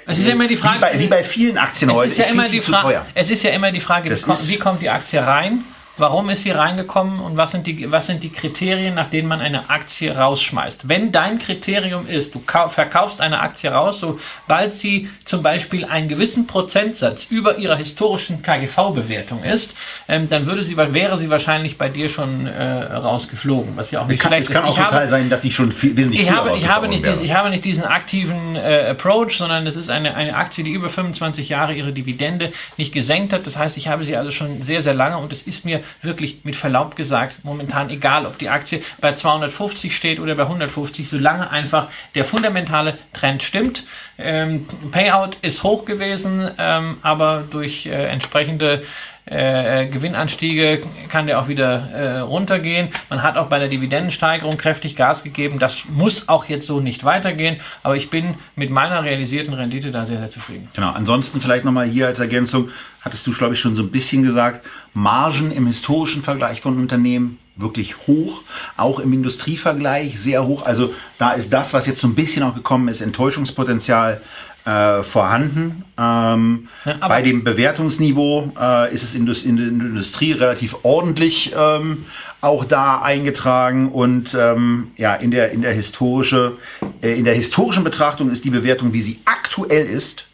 es 0.06 0.18
ist 0.18 0.28
ja 0.28 0.34
immer 0.34 0.50
die 0.50 0.58
Frage, 0.58 0.80
wie 0.80 0.82
bei, 0.82 1.00
wie 1.00 1.08
bei 1.08 1.24
vielen 1.24 1.58
Aktien 1.58 1.90
es 1.90 1.96
heute. 1.96 2.12
Ist 2.12 2.18
ja 2.18 2.26
immer 2.26 2.50
die 2.50 2.60
Frage, 2.60 3.06
es 3.14 3.30
ist 3.30 3.42
ja 3.44 3.52
immer 3.52 3.72
die 3.72 3.80
Frage, 3.80 4.10
wie, 4.10 4.22
kommt, 4.22 4.50
wie 4.50 4.58
kommt 4.58 4.82
die 4.82 4.90
Aktie 4.90 5.26
rein? 5.26 5.64
Warum 5.96 6.32
ist 6.32 6.42
sie 6.42 6.50
reingekommen 6.50 7.20
und 7.20 7.38
was 7.38 7.52
sind, 7.52 7.68
die, 7.68 7.92
was 7.92 8.08
sind 8.08 8.24
die 8.24 8.32
Kriterien, 8.32 8.96
nach 8.96 9.08
denen 9.08 9.28
man 9.28 9.42
eine 9.42 9.70
Aktie 9.70 10.18
rausschmeißt? 10.18 10.90
Wenn 10.90 11.12
dein 11.12 11.38
Kriterium 11.38 12.08
ist, 12.08 12.34
du 12.34 12.42
verkaufst 12.42 13.22
eine 13.22 13.42
Aktie 13.42 13.70
raus, 13.70 14.00
sobald 14.00 14.74
sie 14.74 15.10
zum 15.24 15.44
Beispiel 15.44 15.86
einen 15.86 16.08
gewissen 16.08 16.48
Prozentsatz 16.48 17.28
über 17.30 17.60
ihrer 17.60 17.76
historischen 17.76 18.42
KGV-Bewertung 18.42 19.44
ist, 19.44 19.76
ähm, 20.08 20.28
dann 20.32 20.48
würde 20.48 20.64
sie, 20.64 20.78
wäre 20.78 21.20
sie 21.20 21.30
wahrscheinlich 21.30 21.78
bei 21.78 21.90
dir 21.90 22.10
schon 22.10 22.48
äh, 22.48 22.64
rausgeflogen, 22.64 23.78
was 23.78 23.92
ja 23.92 24.02
auch 24.02 24.08
nicht 24.08 24.20
kann, 24.20 24.30
schlecht 24.30 24.44
ist. 24.44 24.50
Es 24.50 24.56
kann 24.56 24.66
auch 24.66 24.76
total 24.76 24.92
habe, 25.02 25.08
sein, 25.10 25.30
dass 25.30 25.44
ich 25.44 25.54
schon 25.54 25.72
viel, 25.72 25.96
wesentlich 25.96 26.24
ich 26.24 26.32
habe, 26.32 26.56
ich 26.56 26.68
habe, 26.68 26.88
nicht 26.88 27.06
dies, 27.06 27.22
ich 27.22 27.36
habe 27.36 27.52
nicht 27.52 27.66
diesen 27.66 27.84
aktiven 27.84 28.56
äh, 28.56 28.88
Approach, 28.90 29.38
sondern 29.38 29.68
es 29.68 29.76
ist 29.76 29.92
eine, 29.92 30.16
eine 30.16 30.36
Aktie, 30.38 30.64
die 30.64 30.72
über 30.72 30.90
25 30.90 31.50
Jahre 31.50 31.76
ihre 31.76 31.94
Dividende 31.94 32.52
nicht 32.78 32.94
gesenkt 32.94 33.32
hat. 33.32 33.46
Das 33.46 33.60
heißt, 33.60 33.78
ich 33.78 33.90
habe 33.90 34.06
sie 34.06 34.18
also 34.18 34.32
schon 34.32 34.64
sehr, 34.64 34.82
sehr 34.82 34.96
lange 34.96 35.20
und 35.20 35.32
es 35.32 35.44
ist 35.44 35.66
mir 35.66 35.83
wirklich 36.02 36.44
mit 36.44 36.56
Verlaub 36.56 36.96
gesagt 36.96 37.44
momentan 37.44 37.90
egal, 37.90 38.26
ob 38.26 38.38
die 38.38 38.50
Aktie 38.50 38.82
bei 39.00 39.14
250 39.14 39.96
steht 39.96 40.20
oder 40.20 40.36
bei 40.36 40.44
150, 40.44 41.10
solange 41.10 41.50
einfach 41.50 41.90
der 42.16 42.26
fundamentale 42.26 42.98
Trend 43.14 43.44
stimmt. 43.44 43.84
Ähm, 44.18 44.68
Payout 44.92 45.38
ist 45.42 45.64
hoch 45.64 45.86
gewesen, 45.86 46.50
ähm, 46.58 46.98
aber 47.02 47.44
durch 47.50 47.86
äh, 47.86 48.08
entsprechende 48.08 48.84
äh, 49.26 49.88
Gewinnanstiege 49.88 50.84
kann 51.10 51.28
der 51.28 51.40
auch 51.40 51.48
wieder 51.48 51.90
äh, 51.92 52.20
runtergehen. 52.20 52.90
Man 53.10 53.24
hat 53.24 53.38
auch 53.38 53.48
bei 53.48 53.60
der 53.60 53.70
Dividendensteigerung 53.70 54.58
kräftig 54.58 54.96
Gas 54.96 55.24
gegeben. 55.24 55.60
Das 55.60 55.84
muss 55.90 56.28
auch 56.28 56.46
jetzt 56.46 56.68
so 56.68 56.80
nicht 56.80 57.04
weitergehen, 57.04 57.58
aber 57.84 57.96
ich 57.96 58.10
bin 58.10 58.36
mit 58.56 58.70
meiner 58.70 59.04
realisierten 59.04 59.54
Rendite 59.54 59.92
da 59.92 60.06
sehr, 60.06 60.20
sehr 60.20 60.30
zufrieden. 60.30 60.68
Genau, 60.74 60.92
ansonsten 60.92 61.40
vielleicht 61.40 61.64
nochmal 61.64 61.88
hier 61.88 62.08
als 62.08 62.20
Ergänzung, 62.20 62.70
hattest 63.02 63.26
du, 63.26 63.32
glaube 63.32 63.54
ich, 63.54 63.60
schon 63.60 63.76
so 63.76 63.84
ein 63.84 63.92
bisschen 63.92 64.24
gesagt, 64.24 64.66
Margen 64.94 65.52
im 65.52 65.68
historischen 65.68 66.22
Vergleich 66.22 66.62
von 66.62 66.78
Unternehmen 66.78 67.40
wirklich 67.56 68.08
hoch, 68.08 68.42
auch 68.78 69.00
im 69.00 69.14
Industrievergleich 69.14 70.20
sehr 70.20 70.46
hoch. 70.46 70.66
Also 70.66 70.94
da 71.18 71.34
ist 71.34 71.54
das, 71.54 71.74
was 71.74 71.86
jetzt 71.86 72.02
so 72.02 72.08
ein 72.08 72.16
bisschen 72.16 72.44
auch 72.44 72.56
gekommen 72.56 72.88
ist, 72.88 73.02
Enttäuschungspotenzial 73.02 74.22
äh, 74.66 75.04
vorhanden. 75.04 75.84
Ähm, 75.98 76.70
ja, 76.86 77.08
bei 77.08 77.22
dem 77.22 77.44
Bewertungsniveau 77.44 78.54
äh, 78.60 78.94
ist 78.94 79.04
es 79.04 79.14
in, 79.14 79.28
in, 79.28 79.58
der 79.58 79.68
Industrie 79.68 80.32
relativ 80.32 80.78
ordentlich 80.84 81.54
ähm, 81.56 82.06
auch 82.42 82.66
da 82.66 83.02
eingetragen 83.02 83.92
und 83.92 84.34
ähm, 84.34 84.92
ja 84.98 85.16
in 85.16 85.32
der 85.32 85.52
in 85.52 85.62
der 85.62 85.74
historische 85.74 86.58
äh, 87.02 87.18
in 87.18 87.26
der 87.26 87.34
historischen 87.34 87.84
Betrachtung 87.84 88.32
ist 88.32 88.46
die 88.46 88.50
Bewertung, 88.50 88.94
wie 88.94 89.02
sie 89.02 89.20
aktuell 89.26 89.86
ist, 89.86 90.28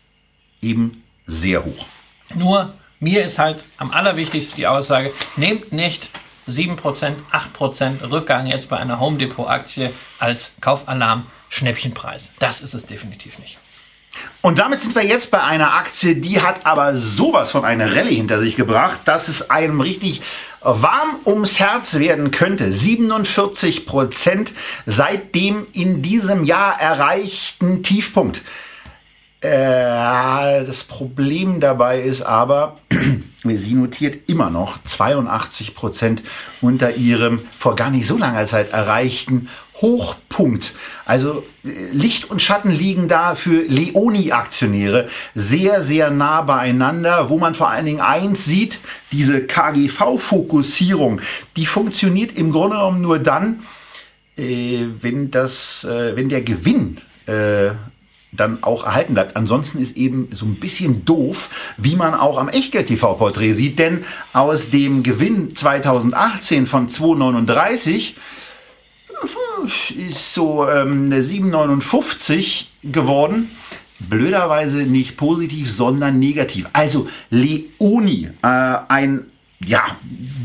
eben 0.61 1.03
sehr 1.25 1.65
hoch. 1.65 1.85
Nur 2.35 2.73
mir 2.99 3.25
ist 3.25 3.39
halt 3.39 3.63
am 3.77 3.91
allerwichtigsten 3.91 4.57
die 4.57 4.67
Aussage: 4.67 5.11
Nehmt 5.37 5.73
nicht 5.73 6.09
7%, 6.49 7.13
8% 7.31 8.11
Rückgang 8.11 8.47
jetzt 8.47 8.69
bei 8.69 8.77
einer 8.77 8.99
Home 8.99 9.17
Depot 9.17 9.47
Aktie 9.47 9.91
als 10.19 10.51
Kaufalarm 10.61 11.27
Schnäppchenpreis. 11.49 12.29
Das 12.39 12.61
ist 12.61 12.73
es 12.73 12.85
definitiv 12.85 13.39
nicht. 13.39 13.57
Und 14.41 14.59
damit 14.59 14.81
sind 14.81 14.95
wir 14.95 15.05
jetzt 15.05 15.31
bei 15.31 15.41
einer 15.41 15.73
Aktie, 15.73 16.15
die 16.15 16.41
hat 16.41 16.65
aber 16.65 16.95
sowas 16.95 17.51
von 17.51 17.65
einer 17.65 17.95
Rallye 17.95 18.15
hinter 18.15 18.39
sich 18.39 18.55
gebracht, 18.55 19.01
dass 19.05 19.27
es 19.27 19.49
einem 19.49 19.81
richtig 19.81 20.21
warm 20.61 21.19
ums 21.25 21.59
Herz 21.59 21.95
werden 21.95 22.31
könnte. 22.31 22.71
47 22.71 23.85
Prozent 23.85 24.51
seit 24.85 25.35
dem 25.35 25.67
in 25.73 26.01
diesem 26.01 26.43
Jahr 26.43 26.79
erreichten 26.79 27.83
Tiefpunkt. 27.83 28.41
Äh, 29.41 30.65
das 30.65 30.83
Problem 30.83 31.61
dabei 31.61 32.01
ist 32.01 32.21
aber, 32.21 32.77
sie 33.43 33.73
notiert 33.73 34.29
immer 34.29 34.49
noch 34.49 34.83
82 34.83 35.75
Prozent 35.75 36.23
unter 36.59 36.95
ihrem 36.95 37.39
vor 37.57 37.77
gar 37.77 37.89
nicht 37.89 38.05
so 38.05 38.17
langer 38.17 38.45
Zeit 38.45 38.73
erreichten 38.73 39.47
Hochpunkt. 39.75 40.73
Also 41.05 41.45
äh, 41.63 41.69
Licht 41.93 42.29
und 42.29 42.41
Schatten 42.41 42.69
liegen 42.69 43.07
da 43.07 43.35
für 43.35 43.61
Leoni-Aktionäre 43.61 45.07
sehr, 45.35 45.83
sehr 45.83 46.11
nah 46.11 46.41
beieinander, 46.41 47.29
wo 47.29 47.39
man 47.39 47.55
vor 47.55 47.69
allen 47.69 47.85
Dingen 47.85 48.01
eins 48.01 48.43
sieht, 48.43 48.79
diese 49.13 49.47
KGV-Fokussierung, 49.47 51.21
die 51.55 51.65
funktioniert 51.65 52.35
im 52.35 52.51
Grunde 52.51 52.75
genommen 52.75 53.01
nur 53.01 53.19
dann, 53.19 53.61
äh, 54.37 54.85
wenn, 54.99 55.31
das, 55.31 55.85
äh, 55.85 56.17
wenn 56.17 56.27
der 56.27 56.41
Gewinn 56.41 56.97
dann 58.31 58.63
auch 58.63 58.85
erhalten 58.85 59.13
bleibt. 59.13 59.35
Ansonsten 59.35 59.79
ist 59.79 59.97
eben 59.97 60.29
so 60.31 60.45
ein 60.45 60.55
bisschen 60.55 61.05
doof, 61.05 61.49
wie 61.77 61.95
man 61.95 62.13
auch 62.13 62.37
am 62.37 62.49
Echtgeld-TV-Porträt 62.49 63.53
sieht, 63.53 63.79
denn 63.79 64.05
aus 64.33 64.69
dem 64.69 65.03
Gewinn 65.03 65.55
2018 65.55 66.67
von 66.67 66.89
2,39 66.89 68.13
ist 69.97 70.33
so 70.33 70.67
ähm, 70.69 71.09
7,59 71.09 72.65
geworden. 72.83 73.51
Blöderweise 73.99 74.77
nicht 74.77 75.17
positiv, 75.17 75.71
sondern 75.71 76.19
negativ. 76.19 76.67
Also 76.71 77.09
Leoni, 77.29 78.29
äh, 78.41 78.77
ein 78.87 79.25
ja, 79.65 79.83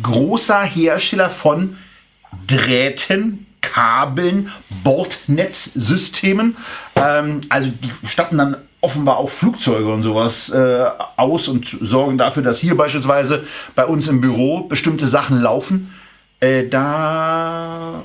großer 0.03 0.63
Hersteller 0.65 1.31
von 1.31 1.77
Drähten, 2.49 3.47
Kabeln, 3.73 4.51
Bordnetzsystemen. 4.83 6.57
Ähm, 6.97 7.41
also 7.49 7.71
die 7.71 8.07
statten 8.07 8.39
dann 8.39 8.57
offenbar 8.81 9.17
auch 9.17 9.31
Flugzeuge 9.31 9.93
und 9.93 10.03
sowas 10.03 10.51
äh, 10.51 10.85
aus 11.17 11.49
und 11.49 11.77
sorgen 11.81 12.19
dafür, 12.19 12.43
dass 12.43 12.59
hier 12.59 12.77
beispielsweise 12.77 13.47
bei 13.75 13.87
uns 13.87 14.09
im 14.09 14.21
Büro 14.21 14.65
bestimmte 14.65 15.09
Sachen 15.09 15.41
laufen. 15.41 15.95
Äh, 16.41 16.69
da 16.69 18.05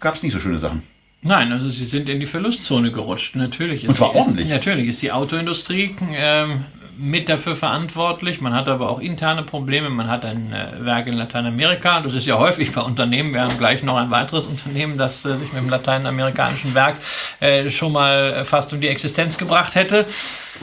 gab 0.00 0.14
es 0.14 0.22
nicht 0.22 0.32
so 0.32 0.38
schöne 0.38 0.58
Sachen. 0.58 0.82
Nein, 1.22 1.52
also 1.52 1.70
sie 1.70 1.86
sind 1.86 2.08
in 2.08 2.20
die 2.20 2.26
Verlustzone 2.26 2.92
gerutscht. 2.92 3.36
Natürlich. 3.36 3.88
Und 3.88 3.96
zwar 3.96 4.12
die, 4.12 4.18
ordentlich. 4.18 4.46
Ist, 4.46 4.52
natürlich 4.52 4.88
ist 4.88 5.02
die 5.02 5.12
Autoindustrie 5.12 5.94
ähm, 6.12 6.64
mit 6.98 7.28
dafür 7.28 7.56
verantwortlich. 7.56 8.40
Man 8.40 8.54
hat 8.54 8.68
aber 8.68 8.90
auch 8.90 9.00
interne 9.00 9.42
Probleme. 9.42 9.90
Man 9.90 10.08
hat 10.08 10.24
ein 10.24 10.52
äh, 10.52 10.84
Werk 10.84 11.06
in 11.06 11.14
Lateinamerika. 11.14 12.00
Das 12.00 12.14
ist 12.14 12.26
ja 12.26 12.38
häufig 12.38 12.72
bei 12.72 12.80
Unternehmen. 12.80 13.32
Wir 13.32 13.42
haben 13.42 13.58
gleich 13.58 13.82
noch 13.82 13.96
ein 13.96 14.10
weiteres 14.10 14.46
Unternehmen, 14.46 14.98
das 14.98 15.24
äh, 15.24 15.36
sich 15.36 15.52
mit 15.52 15.62
dem 15.62 15.70
lateinamerikanischen 15.70 16.74
Werk 16.74 16.96
äh, 17.40 17.70
schon 17.70 17.92
mal 17.92 18.44
fast 18.44 18.72
um 18.72 18.80
die 18.80 18.88
Existenz 18.88 19.38
gebracht 19.38 19.74
hätte. 19.74 20.06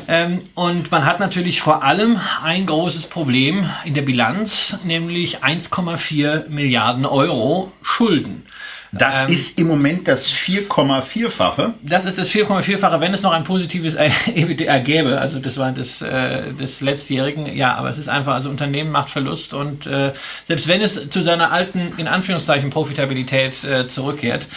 Ähm, 0.08 0.42
und 0.54 0.92
man 0.92 1.06
hat 1.06 1.20
natürlich 1.20 1.62
vor 1.62 1.84
allem 1.84 2.20
ein 2.44 2.66
großes 2.66 3.08
Problem 3.08 3.70
in 3.86 3.94
der 3.94 4.04
Bilanz, 4.04 4.78
nämlich 4.84 5.44
1,4 5.44 6.48
Milliarden 6.50 7.06
Euro 7.06 7.72
Schulden. 7.82 8.46
Das 8.92 9.24
ähm, 9.24 9.34
ist 9.34 9.60
im 9.60 9.68
Moment 9.68 10.08
das 10.08 10.28
4,4-fache. 10.28 11.74
Das 11.84 12.06
ist 12.06 12.18
das 12.18 12.30
4,4-fache, 12.30 13.00
wenn 13.00 13.14
es 13.14 13.22
noch 13.22 13.32
ein 13.32 13.44
positives 13.44 13.96
EBITDA 14.36 14.80
gäbe. 14.80 15.20
Also 15.20 15.40
das 15.40 15.58
war 15.58 15.72
das 15.72 16.02
äh, 16.02 16.54
des 16.54 16.82
letztjährigen. 16.82 17.56
Ja, 17.56 17.76
aber 17.76 17.90
es 17.90 17.98
ist 17.98 18.10
einfach, 18.10 18.34
also 18.34 18.50
Unternehmen 18.50 18.92
macht 18.92 19.10
Verlust 19.10 19.54
und 19.54 19.86
äh, 19.86 20.14
selbst 20.48 20.68
wenn 20.68 20.82
es 20.82 21.10
zu 21.10 21.22
seiner 21.22 21.52
alten, 21.52 21.94
in 21.98 22.08
Anführungszeichen, 22.08 22.70
Profitabilität 22.72 23.64
äh, 23.64 23.88
zurückkehrt, 23.88 24.48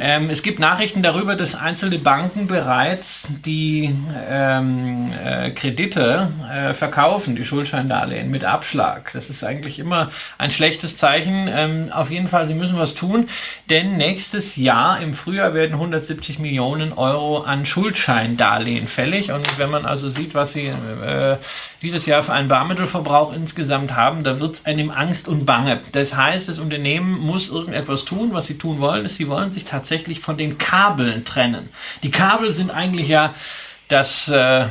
ähm, 0.00 0.30
es 0.30 0.42
gibt 0.42 0.58
Nachrichten 0.58 1.02
darüber, 1.02 1.36
dass 1.36 1.54
einzelne 1.54 1.98
Banken 1.98 2.46
bereits 2.46 3.28
die 3.44 3.94
ähm, 4.28 5.12
äh, 5.22 5.50
Kredite 5.50 6.30
äh, 6.50 6.72
verkaufen, 6.72 7.36
die 7.36 7.44
Schuldscheindarlehen 7.44 8.30
mit 8.30 8.44
Abschlag. 8.44 9.10
Das 9.12 9.28
ist 9.28 9.44
eigentlich 9.44 9.78
immer 9.78 10.10
ein 10.38 10.50
schlechtes 10.50 10.96
Zeichen. 10.96 11.48
Ähm, 11.54 11.92
auf 11.92 12.10
jeden 12.10 12.28
Fall, 12.28 12.46
sie 12.46 12.54
müssen 12.54 12.78
was 12.78 12.94
tun, 12.94 13.28
denn 13.68 13.98
nächstes 13.98 14.56
Jahr 14.56 15.00
im 15.00 15.12
Frühjahr 15.12 15.52
werden 15.52 15.74
170 15.74 16.38
Millionen 16.38 16.94
Euro 16.94 17.42
an 17.42 17.66
Schuldscheindarlehen 17.66 18.88
fällig. 18.88 19.32
Und 19.32 19.58
wenn 19.58 19.70
man 19.70 19.84
also 19.84 20.08
sieht, 20.08 20.34
was 20.34 20.54
sie 20.54 20.68
äh, 20.68 21.36
dieses 21.82 22.06
Jahr 22.06 22.22
für 22.22 22.32
einen 22.32 22.48
Barmittelverbrauch 22.48 23.34
insgesamt 23.34 23.96
haben, 23.96 24.22
da 24.22 24.38
wird 24.38 24.56
es 24.56 24.66
einem 24.66 24.90
Angst 24.90 25.28
und 25.28 25.46
Bange. 25.46 25.80
Das 25.92 26.14
heißt, 26.14 26.48
das 26.48 26.58
Unternehmen 26.58 27.18
muss 27.18 27.48
irgendetwas 27.48 28.04
tun. 28.04 28.30
Was 28.32 28.46
sie 28.46 28.58
tun 28.58 28.80
wollen, 28.80 29.06
ist, 29.06 29.16
sie 29.16 29.28
wollen 29.28 29.50
sich 29.50 29.64
tatsächlich 29.64 30.20
von 30.20 30.36
den 30.36 30.58
Kabeln 30.58 31.24
trennen. 31.24 31.70
Die 32.02 32.10
Kabel 32.10 32.52
sind 32.52 32.70
eigentlich 32.70 33.08
ja 33.08 33.34
das, 33.88 34.28
äh, 34.28 34.66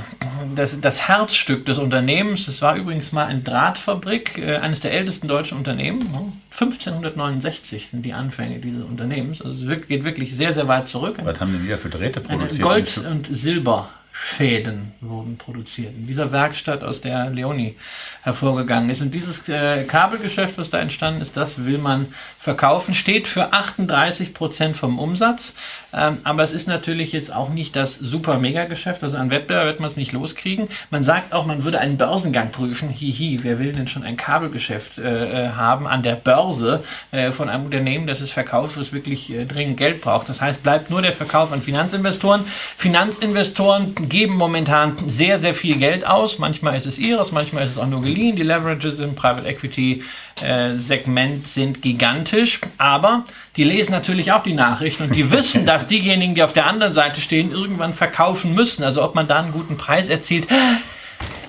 das, 0.56 0.80
das 0.80 1.08
Herzstück 1.08 1.66
des 1.66 1.78
Unternehmens. 1.78 2.46
Das 2.46 2.62
war 2.62 2.76
übrigens 2.76 3.12
mal 3.12 3.26
eine 3.26 3.42
Drahtfabrik, 3.42 4.38
äh, 4.38 4.58
eines 4.58 4.80
der 4.80 4.94
ältesten 4.94 5.28
deutschen 5.28 5.58
Unternehmen. 5.58 6.42
1569 6.52 7.90
sind 7.90 8.04
die 8.04 8.14
Anfänge 8.14 8.60
dieses 8.60 8.84
Unternehmens. 8.84 9.42
Also 9.42 9.70
es 9.70 9.88
geht 9.88 10.04
wirklich 10.06 10.36
sehr, 10.38 10.54
sehr 10.54 10.68
weit 10.68 10.88
zurück. 10.88 11.18
Was 11.24 11.40
haben 11.40 11.52
denn 11.52 11.64
die 11.64 11.70
da 11.70 11.78
für 11.78 11.90
Drähte 11.90 12.22
produziert? 12.22 12.62
Gold 12.62 12.98
und 12.98 13.28
Silber 13.28 13.90
Fäden 14.22 14.92
wurden 15.00 15.38
produziert. 15.38 15.96
In 15.96 16.06
dieser 16.06 16.32
Werkstatt, 16.32 16.84
aus 16.84 17.00
der 17.00 17.30
Leoni 17.30 17.78
hervorgegangen 18.22 18.90
ist. 18.90 19.02
Und 19.02 19.12
dieses 19.12 19.48
äh, 19.48 19.86
Kabelgeschäft, 19.86 20.58
was 20.58 20.70
da 20.70 20.80
entstanden 20.80 21.22
ist, 21.22 21.38
das 21.38 21.64
will 21.64 21.78
man 21.78 22.14
verkaufen, 22.50 22.96
steht 22.96 23.28
für 23.28 23.54
38 23.54 24.34
Prozent 24.34 24.76
vom 24.76 24.98
Umsatz. 24.98 25.54
Ähm, 25.94 26.18
aber 26.24 26.44
es 26.44 26.52
ist 26.52 26.68
natürlich 26.68 27.12
jetzt 27.12 27.34
auch 27.34 27.50
nicht 27.50 27.76
das 27.76 27.96
super 27.96 28.40
Mega-Geschäft. 28.40 29.04
Also 29.04 29.18
an 29.18 29.30
Wettbewerb 29.30 29.66
wird 29.66 29.80
man 29.80 29.90
es 29.90 29.96
nicht 29.96 30.14
loskriegen. 30.14 30.68
Man 30.90 31.04
sagt 31.04 31.34
auch, 31.34 31.46
man 31.46 31.64
würde 31.64 31.80
einen 31.80 31.98
Börsengang 31.98 32.52
prüfen. 32.52 32.90
Hihi, 32.90 33.40
wer 33.44 33.60
will 33.60 33.72
denn 33.72 33.88
schon 33.88 34.04
ein 34.04 34.18
Kabelgeschäft 34.18 34.98
äh, 34.98 35.46
äh 35.46 35.50
haben 35.50 35.88
an 35.88 36.02
der 36.02 36.16
Börse 36.16 36.84
äh, 37.12 37.32
von 37.32 37.50
einem 37.50 37.66
Unternehmen, 37.66 38.08
das 38.08 38.22
es 38.22 38.32
verkauft, 38.32 38.78
was 38.78 38.94
wirklich 38.94 39.32
äh, 39.32 39.46
dringend 39.46 39.78
Geld 39.78 40.02
braucht. 40.02 40.28
Das 40.30 40.42
heißt, 40.42 40.64
bleibt 40.64 40.90
nur 40.90 41.04
der 41.04 41.14
Verkauf 41.14 41.52
an 41.52 41.62
Finanzinvestoren. 41.62 42.46
Finanzinvestoren 42.78 43.94
geben 44.10 44.36
momentan 44.36 44.96
sehr, 45.08 45.38
sehr 45.38 45.54
viel 45.54 45.78
Geld 45.78 46.06
aus. 46.06 46.40
Manchmal 46.40 46.78
ist 46.78 46.88
es 46.88 46.98
ihres, 46.98 47.32
manchmal 47.32 47.66
ist 47.66 47.72
es 47.72 47.78
auch 47.78 47.88
nur 47.88 48.02
geliehen. 48.02 48.36
Die 48.36 48.44
Leverages 48.44 49.00
im 49.00 49.14
Private 49.14 49.48
Equity 49.48 50.04
äh, 50.42 50.76
Segment 50.78 51.48
sind 51.48 51.82
gigantisch, 51.82 52.62
aber 52.78 53.26
die 53.56 53.64
lesen 53.64 53.92
natürlich 53.92 54.32
auch 54.32 54.44
die 54.44 54.54
Nachrichten 54.54 55.04
und 55.04 55.16
die 55.16 55.32
wissen, 55.32 55.66
dass 55.66 55.88
diejenigen, 55.88 56.36
die 56.36 56.44
auf 56.44 56.54
der 56.54 56.66
anderen 56.66 56.94
Seite 56.94 57.22
stehen, 57.22 57.52
irgendwann 57.52 57.94
verkaufen 57.94 58.54
müssen. 58.54 58.84
Also 58.84 59.04
ob 59.04 59.16
man 59.16 59.28
da 59.28 59.40
einen 59.40 59.52
guten 59.52 59.78
Preis 59.78 60.10
erzielt, 60.10 60.48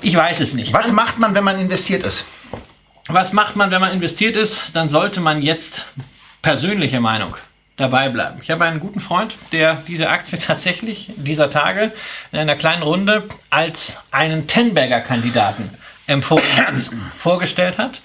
ich 0.02 0.16
weiß 0.16 0.40
es 0.40 0.54
nicht. 0.54 0.72
Was 0.72 0.92
macht 0.92 1.18
man, 1.18 1.34
wenn 1.34 1.44
man 1.44 1.60
investiert 1.60 2.04
ist? 2.04 2.24
Was 3.06 3.32
macht 3.32 3.56
man, 3.56 3.70
wenn 3.70 3.80
man 3.80 3.92
investiert 3.92 4.36
ist? 4.36 4.60
Dann 4.72 4.88
sollte 4.88 5.20
man 5.20 5.42
jetzt 5.42 5.86
persönliche 6.42 7.00
Meinung 7.00 7.36
dabei 7.76 8.08
bleiben. 8.08 8.38
Ich 8.42 8.50
habe 8.50 8.64
einen 8.64 8.78
guten 8.78 9.00
Freund, 9.00 9.36
der 9.52 9.82
diese 9.88 10.08
Aktie 10.08 10.38
tatsächlich 10.46 11.10
dieser 11.16 11.50
Tage 11.50 11.92
in 12.30 12.38
einer 12.38 12.56
kleinen 12.56 12.82
Runde 12.82 13.28
als 13.48 13.96
einen 14.10 14.46
Tenberger-Kandidaten 14.46 15.70
empfohlen 16.06 16.56
hat, 16.56 16.74
vorgestellt 17.16 17.78
hat. 17.78 18.00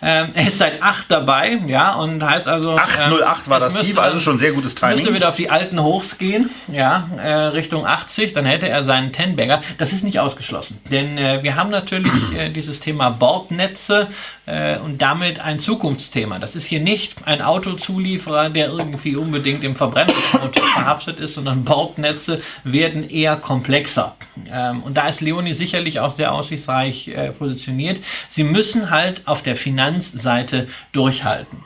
Ähm, 0.00 0.30
er 0.34 0.46
ist 0.46 0.58
seit 0.58 0.80
8 0.80 1.06
dabei, 1.10 1.58
ja, 1.66 1.94
und 1.94 2.22
heißt 2.22 2.46
also. 2.46 2.76
808 2.76 3.42
ähm, 3.46 3.50
war 3.50 3.60
das 3.60 3.74
Ziel, 3.82 3.98
also 3.98 4.20
schon 4.20 4.38
sehr 4.38 4.52
gutes 4.52 4.74
Timing. 4.76 4.96
Müsste 4.96 5.14
wieder 5.14 5.28
auf 5.30 5.36
die 5.36 5.50
alten 5.50 5.82
Hochs 5.82 6.18
gehen, 6.18 6.50
ja, 6.72 7.08
äh, 7.20 7.32
Richtung 7.48 7.84
80, 7.84 8.32
dann 8.32 8.46
hätte 8.46 8.68
er 8.68 8.84
seinen 8.84 9.12
Ten-Bagger. 9.12 9.62
Das 9.78 9.92
ist 9.92 10.04
nicht 10.04 10.20
ausgeschlossen, 10.20 10.80
denn 10.90 11.18
äh, 11.18 11.42
wir 11.42 11.56
haben 11.56 11.70
natürlich 11.70 12.12
äh, 12.36 12.48
dieses 12.50 12.78
Thema 12.78 13.10
Bordnetze 13.10 14.08
äh, 14.48 14.78
und 14.78 15.02
damit 15.02 15.40
ein 15.40 15.58
Zukunftsthema. 15.58 16.38
Das 16.38 16.56
ist 16.56 16.66
hier 16.66 16.80
nicht 16.80 17.26
ein 17.26 17.42
Autozulieferer, 17.42 18.50
der 18.50 18.68
irgendwie 18.68 19.16
unbedingt 19.16 19.62
im 19.64 19.76
Verbrennungsmotor 19.76 20.62
verhaftet 20.74 21.20
ist, 21.20 21.34
sondern 21.34 21.64
Bordnetze 21.64 22.40
werden 22.64 23.08
eher 23.08 23.36
komplexer. 23.36 24.16
Ähm, 24.50 24.82
und 24.82 24.96
da 24.96 25.08
ist 25.08 25.20
Leonie 25.20 25.54
sicherlich 25.54 26.00
auch 26.00 26.10
sehr 26.10 26.32
aussichtsreich 26.32 27.08
äh, 27.08 27.30
positioniert. 27.32 28.00
Sie 28.28 28.44
müssen 28.44 28.90
halt 28.90 29.22
auf 29.26 29.42
der 29.42 29.56
Finanz 29.56 30.08
Finanzseite 30.08 30.68
durchhalten. 30.92 31.64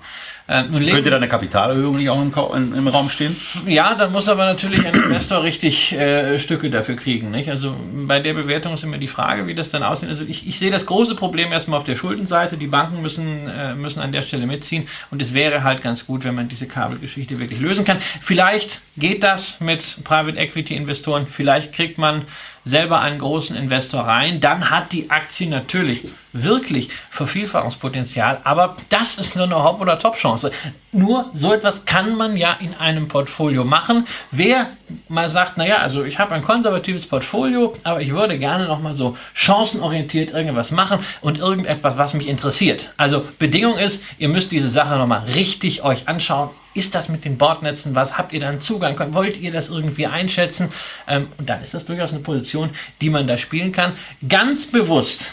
Äh, 0.49 0.65
Könnte 0.65 1.11
da 1.11 1.17
eine 1.17 1.29
Kapitalerhöhung 1.29 1.97
nicht 1.97 2.11
auch 2.11 2.21
im, 2.21 2.33
im, 2.33 2.75
im, 2.75 2.89
Raum 2.89 3.09
stehen? 3.11 3.37
Ja, 3.67 3.95
dann 3.95 4.13
muss 4.13 4.29
aber 4.29 4.45
natürlich 4.45 4.85
ein 4.85 4.95
Investor 4.95 5.43
richtig 5.43 5.93
äh, 5.93 6.39
Stücke 6.39 6.69
dafür 6.69 6.97
kriegen. 6.97 7.31
Nicht? 7.31 7.49
Also 7.49 7.77
bei 8.07 8.19
der 8.19 8.35
Bewertung 8.35 8.75
ist 8.75 8.83
immer 8.83 8.99
die 8.99 9.09
Frage, 9.09 9.47
wie 9.47 9.55
das 9.55 9.71
dann 9.71 9.83
aussieht. 9.83 10.09
Also 10.09 10.25
ich, 10.25 10.47
ich 10.47 10.59
sehe 10.59 10.71
das 10.71 10.87
große 10.87 11.15
Problem 11.15 11.53
erstmal 11.53 11.79
auf 11.79 11.85
der 11.85 11.97
Schuldenseite. 11.97 12.57
Die 12.57 12.67
Banken 12.67 13.03
müssen, 13.03 13.49
äh, 13.49 13.75
müssen 13.75 14.01
an 14.01 14.11
der 14.11 14.23
Stelle 14.23 14.47
mitziehen 14.47 14.89
und 15.11 15.23
es 15.23 15.33
wäre 15.33 15.63
halt 15.63 15.81
ganz 15.81 16.07
gut, 16.07 16.25
wenn 16.25 16.35
man 16.35 16.49
diese 16.49 16.67
Kabelgeschichte 16.67 17.39
wirklich 17.39 17.61
lösen 17.61 17.85
kann. 17.85 17.99
Vielleicht 18.21 18.81
geht 18.97 19.23
das 19.23 19.61
mit 19.61 20.03
Private 20.05 20.39
Equity 20.39 20.75
Investoren, 20.75 21.27
vielleicht 21.29 21.73
kriegt 21.73 21.99
man 21.99 22.25
selber 22.65 23.01
einen 23.01 23.19
großen 23.19 23.57
Investor 23.57 24.03
rein, 24.03 24.41
dann 24.41 24.71
hat 24.71 24.93
die 24.93 25.11
Aktie 25.11 25.49
natürlich 25.49 26.07
wirklich 26.33 26.89
Vervielfachungspotenzial, 27.11 28.41
aber 28.45 28.77
das 28.89 29.19
ist 29.19 29.37
nur 29.37 29.45
eine 29.45 29.63
Hop- 29.63 29.81
oder 29.81 29.99
Top-Chance. 29.99 30.51
Nur 30.93 31.31
so 31.35 31.53
etwas 31.53 31.85
kann 31.85 32.17
man 32.17 32.37
ja 32.37 32.57
in 32.59 32.75
einem 32.75 33.09
Portfolio 33.09 33.65
machen. 33.65 34.07
Wer 34.31 34.69
mal 35.09 35.29
sagt, 35.29 35.57
naja, 35.57 35.77
also 35.77 36.05
ich 36.05 36.19
habe 36.19 36.35
ein 36.35 36.43
konservatives 36.43 37.07
Portfolio, 37.07 37.75
aber 37.83 38.01
ich 38.01 38.13
würde 38.13 38.39
gerne 38.39 38.67
nochmal 38.67 38.97
so 38.97 39.17
chancenorientiert 39.35 40.31
irgendwas 40.31 40.71
machen 40.71 41.01
und 41.21 41.39
irgendetwas, 41.39 41.99
was 41.99 42.15
mich 42.15 42.29
interessiert. 42.29 42.93
Also 42.97 43.25
Bedingung 43.39 43.77
ist, 43.77 44.05
ihr 44.19 44.29
müsst 44.29 44.53
diese 44.53 44.71
Sache 44.71 44.97
nochmal 44.97 45.25
richtig 45.35 45.83
euch 45.83 46.09
anschauen, 46.09 46.51
ist 46.75 46.95
das 46.95 47.09
mit 47.09 47.25
den 47.25 47.39
Bordnetzen 47.39 47.95
was? 47.95 48.17
Habt 48.17 48.33
ihr 48.33 48.41
da 48.41 48.49
einen 48.49 48.61
Zugang? 48.61 49.15
Wollt 49.15 49.37
ihr 49.37 49.53
das 49.53 49.69
irgendwie 49.69 50.07
einschätzen? 50.07 50.73
Ähm, 51.07 51.29
und 51.39 51.49
dann 51.49 51.63
ist 51.63 51.75
das 51.75 51.87
durchaus 51.87 52.13
eine 52.13 52.21
Position, 52.21 52.71
die 53.01 53.11
man 53.11 53.27
da 53.27 53.37
spielen 53.39 53.73
kann. 53.73 53.93
Ganz 54.29 54.67
bewusst 54.67 55.33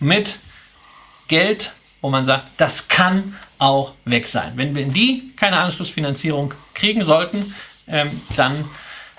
mit 0.00 0.38
Geld, 1.26 1.72
wo 2.00 2.10
man 2.10 2.24
sagt, 2.24 2.46
das 2.56 2.88
kann 2.88 3.36
auch 3.58 3.92
weg 4.04 4.26
sein. 4.26 4.52
Wenn 4.56 4.74
wir 4.74 4.82
in 4.82 4.92
die 4.92 5.32
keine 5.36 5.58
Anschlussfinanzierung 5.58 6.54
kriegen 6.74 7.04
sollten, 7.04 7.54
ähm, 7.86 8.20
dann 8.36 8.64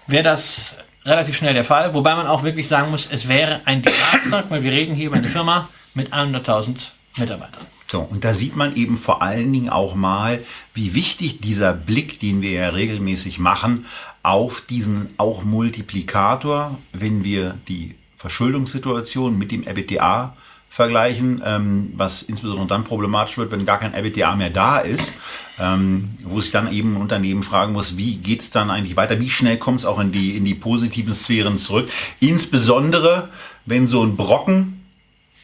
wäre 0.07 0.24
das 0.24 0.76
relativ 1.05 1.38
schnell 1.38 1.53
der 1.53 1.66
Fall, 1.66 1.93
wobei 1.93 2.16
man 2.16 2.28
auch 2.28 2.43
wirklich 2.43 2.68
sagen 2.68 2.91
muss, 2.91 3.07
es 3.10 3.28
wäre 3.28 3.62
ein 3.66 3.82
Desaster, 3.82 4.45
weil 4.49 4.64
wir 4.64 4.72
reden 4.72 4.95
hier 4.95 5.07
über 5.07 5.18
eine 5.18 5.28
Firma 5.28 5.70
mit 5.93 6.14
100.000 6.14 6.91
Mitarbeitern. 7.18 7.66
So, 7.92 8.02
und 8.02 8.24
da 8.24 8.36
sieht 8.36 8.56
man 8.56 8.76
eben 8.76 9.00
vor 9.00 9.24
allen 9.24 9.52
Dingen 9.52 9.70
auch 9.70 9.96
mal, 9.96 10.46
wie 10.76 10.94
wichtig 10.94 11.42
dieser 11.42 11.74
Blick, 11.74 12.20
den 12.20 12.42
wir 12.44 12.52
ja 12.52 12.70
regelmäßig 12.70 13.40
machen, 13.40 13.86
auf 14.22 14.62
diesen 14.62 15.10
auch 15.18 15.44
Multiplikator, 15.44 16.78
wenn 16.94 17.24
wir 17.24 17.58
die 17.68 17.96
Verschuldungssituation 18.18 19.38
mit 19.40 19.52
dem 19.52 19.64
EBITDA 19.64 20.36
vergleichen, 20.70 21.42
ähm, 21.44 21.94
was 21.96 22.22
insbesondere 22.22 22.68
dann 22.68 22.84
problematisch 22.84 23.40
wird, 23.40 23.52
wenn 23.52 23.66
gar 23.66 23.80
kein 23.80 23.96
EBITDA 23.96 24.36
mehr 24.36 24.52
da 24.52 24.78
ist, 24.78 25.12
ähm, 25.60 26.12
wo 26.24 26.40
sich 26.40 26.52
dann 26.52 26.72
eben 26.72 26.94
ein 26.94 27.02
Unternehmen 27.02 27.42
fragen 27.42 27.74
muss, 27.74 27.98
wie 27.98 28.18
geht's 28.18 28.52
dann 28.52 28.70
eigentlich 28.70 28.98
weiter, 28.98 29.20
wie 29.20 29.32
schnell 29.32 29.58
kommt 29.58 29.80
es 29.80 29.86
auch 29.86 30.00
in 30.00 30.12
die, 30.12 30.38
in 30.38 30.46
die 30.46 30.54
positiven 30.54 31.16
Sphären 31.16 31.58
zurück, 31.58 31.90
insbesondere 32.20 33.30
wenn 33.66 33.88
so 33.88 34.04
ein 34.04 34.16
Brocken, 34.16 34.79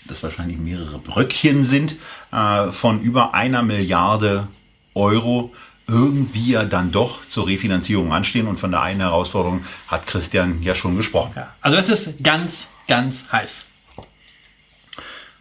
das 0.08 0.24
wahrscheinlich 0.24 0.58
mehrere 0.58 1.00
Bröckchen 1.00 1.64
sind, 1.64 1.96
äh, 2.32 2.68
von 2.72 3.02
über 3.02 3.34
einer 3.34 3.64
Milliarde 3.64 4.48
Euro 4.94 5.54
irgendwie 5.88 6.52
ja 6.52 6.66
dann 6.66 6.92
doch 6.92 7.28
zur 7.28 7.48
Refinanzierung 7.48 8.12
anstehen 8.12 8.48
und 8.48 8.60
von 8.60 8.72
der 8.72 8.82
einen 8.82 9.02
Herausforderung 9.02 9.66
hat 9.88 10.08
Christian 10.08 10.64
ja 10.64 10.74
schon 10.74 10.98
gesprochen. 10.98 11.34
Ja, 11.36 11.54
also 11.62 11.78
es 11.78 11.90
ist 11.90 12.24
ganz, 12.24 12.68
ganz 12.88 13.26
heiß. 13.32 13.66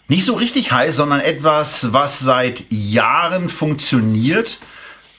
Nicht 0.06 0.26
so 0.26 0.34
richtig 0.34 0.70
heiß, 0.70 0.96
sondern 0.96 1.20
etwas, 1.20 1.92
was 1.94 2.18
seit 2.18 2.70
Jahren 2.70 3.48
funktioniert. 3.48 4.58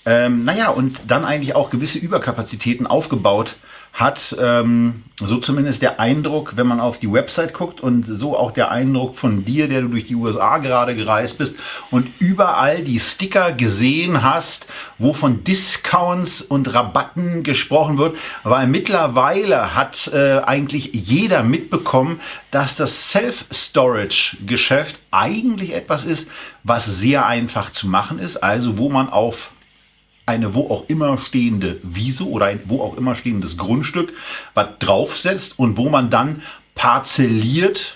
Ähm, 0.06 0.44
naja, 0.44 0.70
und 0.70 1.00
dann 1.08 1.26
eigentlich 1.26 1.56
auch 1.56 1.72
gewisse 1.72 1.98
Überkapazitäten 1.98 2.86
aufgebaut 2.86 3.56
hat 3.96 4.36
ähm, 4.42 5.04
so 5.22 5.38
zumindest 5.38 5.82
der 5.82 6.02
Eindruck, 6.02 6.58
wenn 6.58 6.68
man 6.68 6.82
auf 6.82 7.00
die 7.00 7.10
Website 7.10 7.54
guckt 7.54 7.80
und 7.80 8.04
so 8.04 8.38
auch 8.38 8.52
der 8.52 8.70
Eindruck 8.70 9.16
von 9.16 9.46
dir, 9.46 9.70
der 9.70 9.84
du 9.84 9.88
durch 9.88 10.08
die 10.08 10.16
USA 10.16 10.58
gerade 10.58 10.96
gereist 10.96 11.38
bist 11.38 11.56
und 11.92 12.10
überall 12.20 12.84
die 12.84 13.00
Sticker 13.00 13.54
gesehen 13.54 14.22
hast, 14.22 14.68
wo 14.98 15.14
von 15.14 15.46
Discounts 15.46 16.42
und 16.42 16.74
Rabatten 16.74 17.44
gesprochen 17.44 17.98
wird, 17.98 18.18
weil 18.44 18.68
mittlerweile 18.68 19.76
hat 19.76 20.12
äh, 20.14 20.40
eigentlich 20.40 20.90
jeder 20.94 21.44
mitbekommen, 21.44 22.20
dass 22.52 22.76
das 22.76 23.12
Self-Storage-Geschäft 23.12 25.00
eigentlich 25.12 25.74
etwas 25.74 26.04
ist, 26.04 26.28
was 26.64 26.86
sehr 26.86 27.28
einfach 27.28 27.72
zu 27.72 27.88
machen 27.88 28.20
ist, 28.20 28.44
also 28.44 28.78
wo 28.78 28.90
man 28.90 29.08
auf 29.08 29.52
eine 30.26 30.54
wo 30.54 30.70
auch 30.70 30.86
immer 30.88 31.18
stehende 31.18 31.80
Wiese 31.84 32.28
oder 32.28 32.48
ein 32.48 32.62
wo 32.66 32.82
auch 32.82 32.98
immer 32.98 33.16
stehendes 33.16 33.58
Grundstück, 33.58 34.14
was 34.54 34.68
draufsetzt 34.80 35.60
und 35.60 35.78
wo 35.78 35.90
man 35.90 36.10
dann 36.10 36.42
parzelliert, 36.74 37.96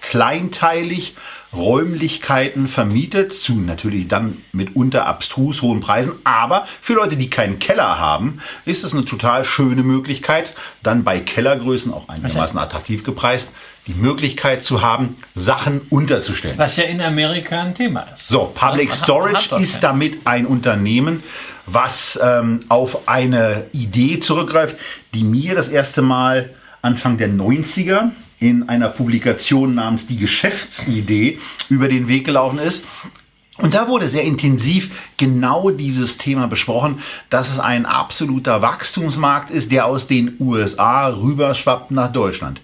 kleinteilig 0.00 1.14
Räumlichkeiten 1.54 2.66
vermietet, 2.66 3.32
zu 3.32 3.54
natürlich 3.54 4.08
dann 4.08 4.38
mitunter 4.52 5.06
abstrus 5.06 5.60
hohen 5.60 5.80
Preisen. 5.80 6.14
Aber 6.24 6.66
für 6.80 6.94
Leute, 6.94 7.16
die 7.16 7.28
keinen 7.28 7.58
Keller 7.58 7.98
haben, 7.98 8.38
ist 8.64 8.84
es 8.84 8.94
eine 8.94 9.04
total 9.04 9.44
schöne 9.44 9.82
Möglichkeit, 9.82 10.54
dann 10.82 11.04
bei 11.04 11.20
Kellergrößen 11.20 11.92
auch 11.92 12.08
einigermaßen 12.08 12.58
attraktiv 12.58 13.04
gepreist, 13.04 13.50
die 13.86 13.94
Möglichkeit 13.94 14.64
zu 14.64 14.82
haben, 14.82 15.16
Sachen 15.34 15.82
unterzustellen. 15.90 16.56
Was 16.58 16.76
ja 16.76 16.84
in 16.84 17.00
Amerika 17.00 17.60
ein 17.60 17.74
Thema 17.74 18.02
ist. 18.14 18.28
So, 18.28 18.52
Public 18.54 18.94
Storage 18.94 19.56
ist 19.56 19.82
damit 19.82 20.26
ein 20.26 20.46
Unternehmen, 20.46 21.22
was 21.66 22.18
ähm, 22.22 22.60
auf 22.68 23.08
eine 23.08 23.66
Idee 23.72 24.20
zurückgreift, 24.20 24.76
die 25.14 25.24
mir 25.24 25.54
das 25.54 25.68
erste 25.68 26.02
Mal 26.02 26.50
Anfang 26.80 27.18
der 27.18 27.28
90er 27.28 28.10
in 28.38 28.68
einer 28.68 28.88
Publikation 28.88 29.74
namens 29.74 30.06
Die 30.06 30.16
Geschäftsidee 30.16 31.38
über 31.68 31.88
den 31.88 32.08
Weg 32.08 32.24
gelaufen 32.24 32.58
ist. 32.58 32.82
Und 33.58 33.74
da 33.74 33.86
wurde 33.86 34.08
sehr 34.08 34.24
intensiv 34.24 34.90
genau 35.16 35.70
dieses 35.70 36.18
Thema 36.18 36.48
besprochen, 36.48 37.00
dass 37.30 37.50
es 37.50 37.60
ein 37.60 37.86
absoluter 37.86 38.62
Wachstumsmarkt 38.62 39.50
ist, 39.50 39.70
der 39.70 39.86
aus 39.86 40.08
den 40.08 40.36
USA 40.40 41.08
rüberschwappt 41.08 41.90
nach 41.90 42.10
Deutschland. 42.10 42.60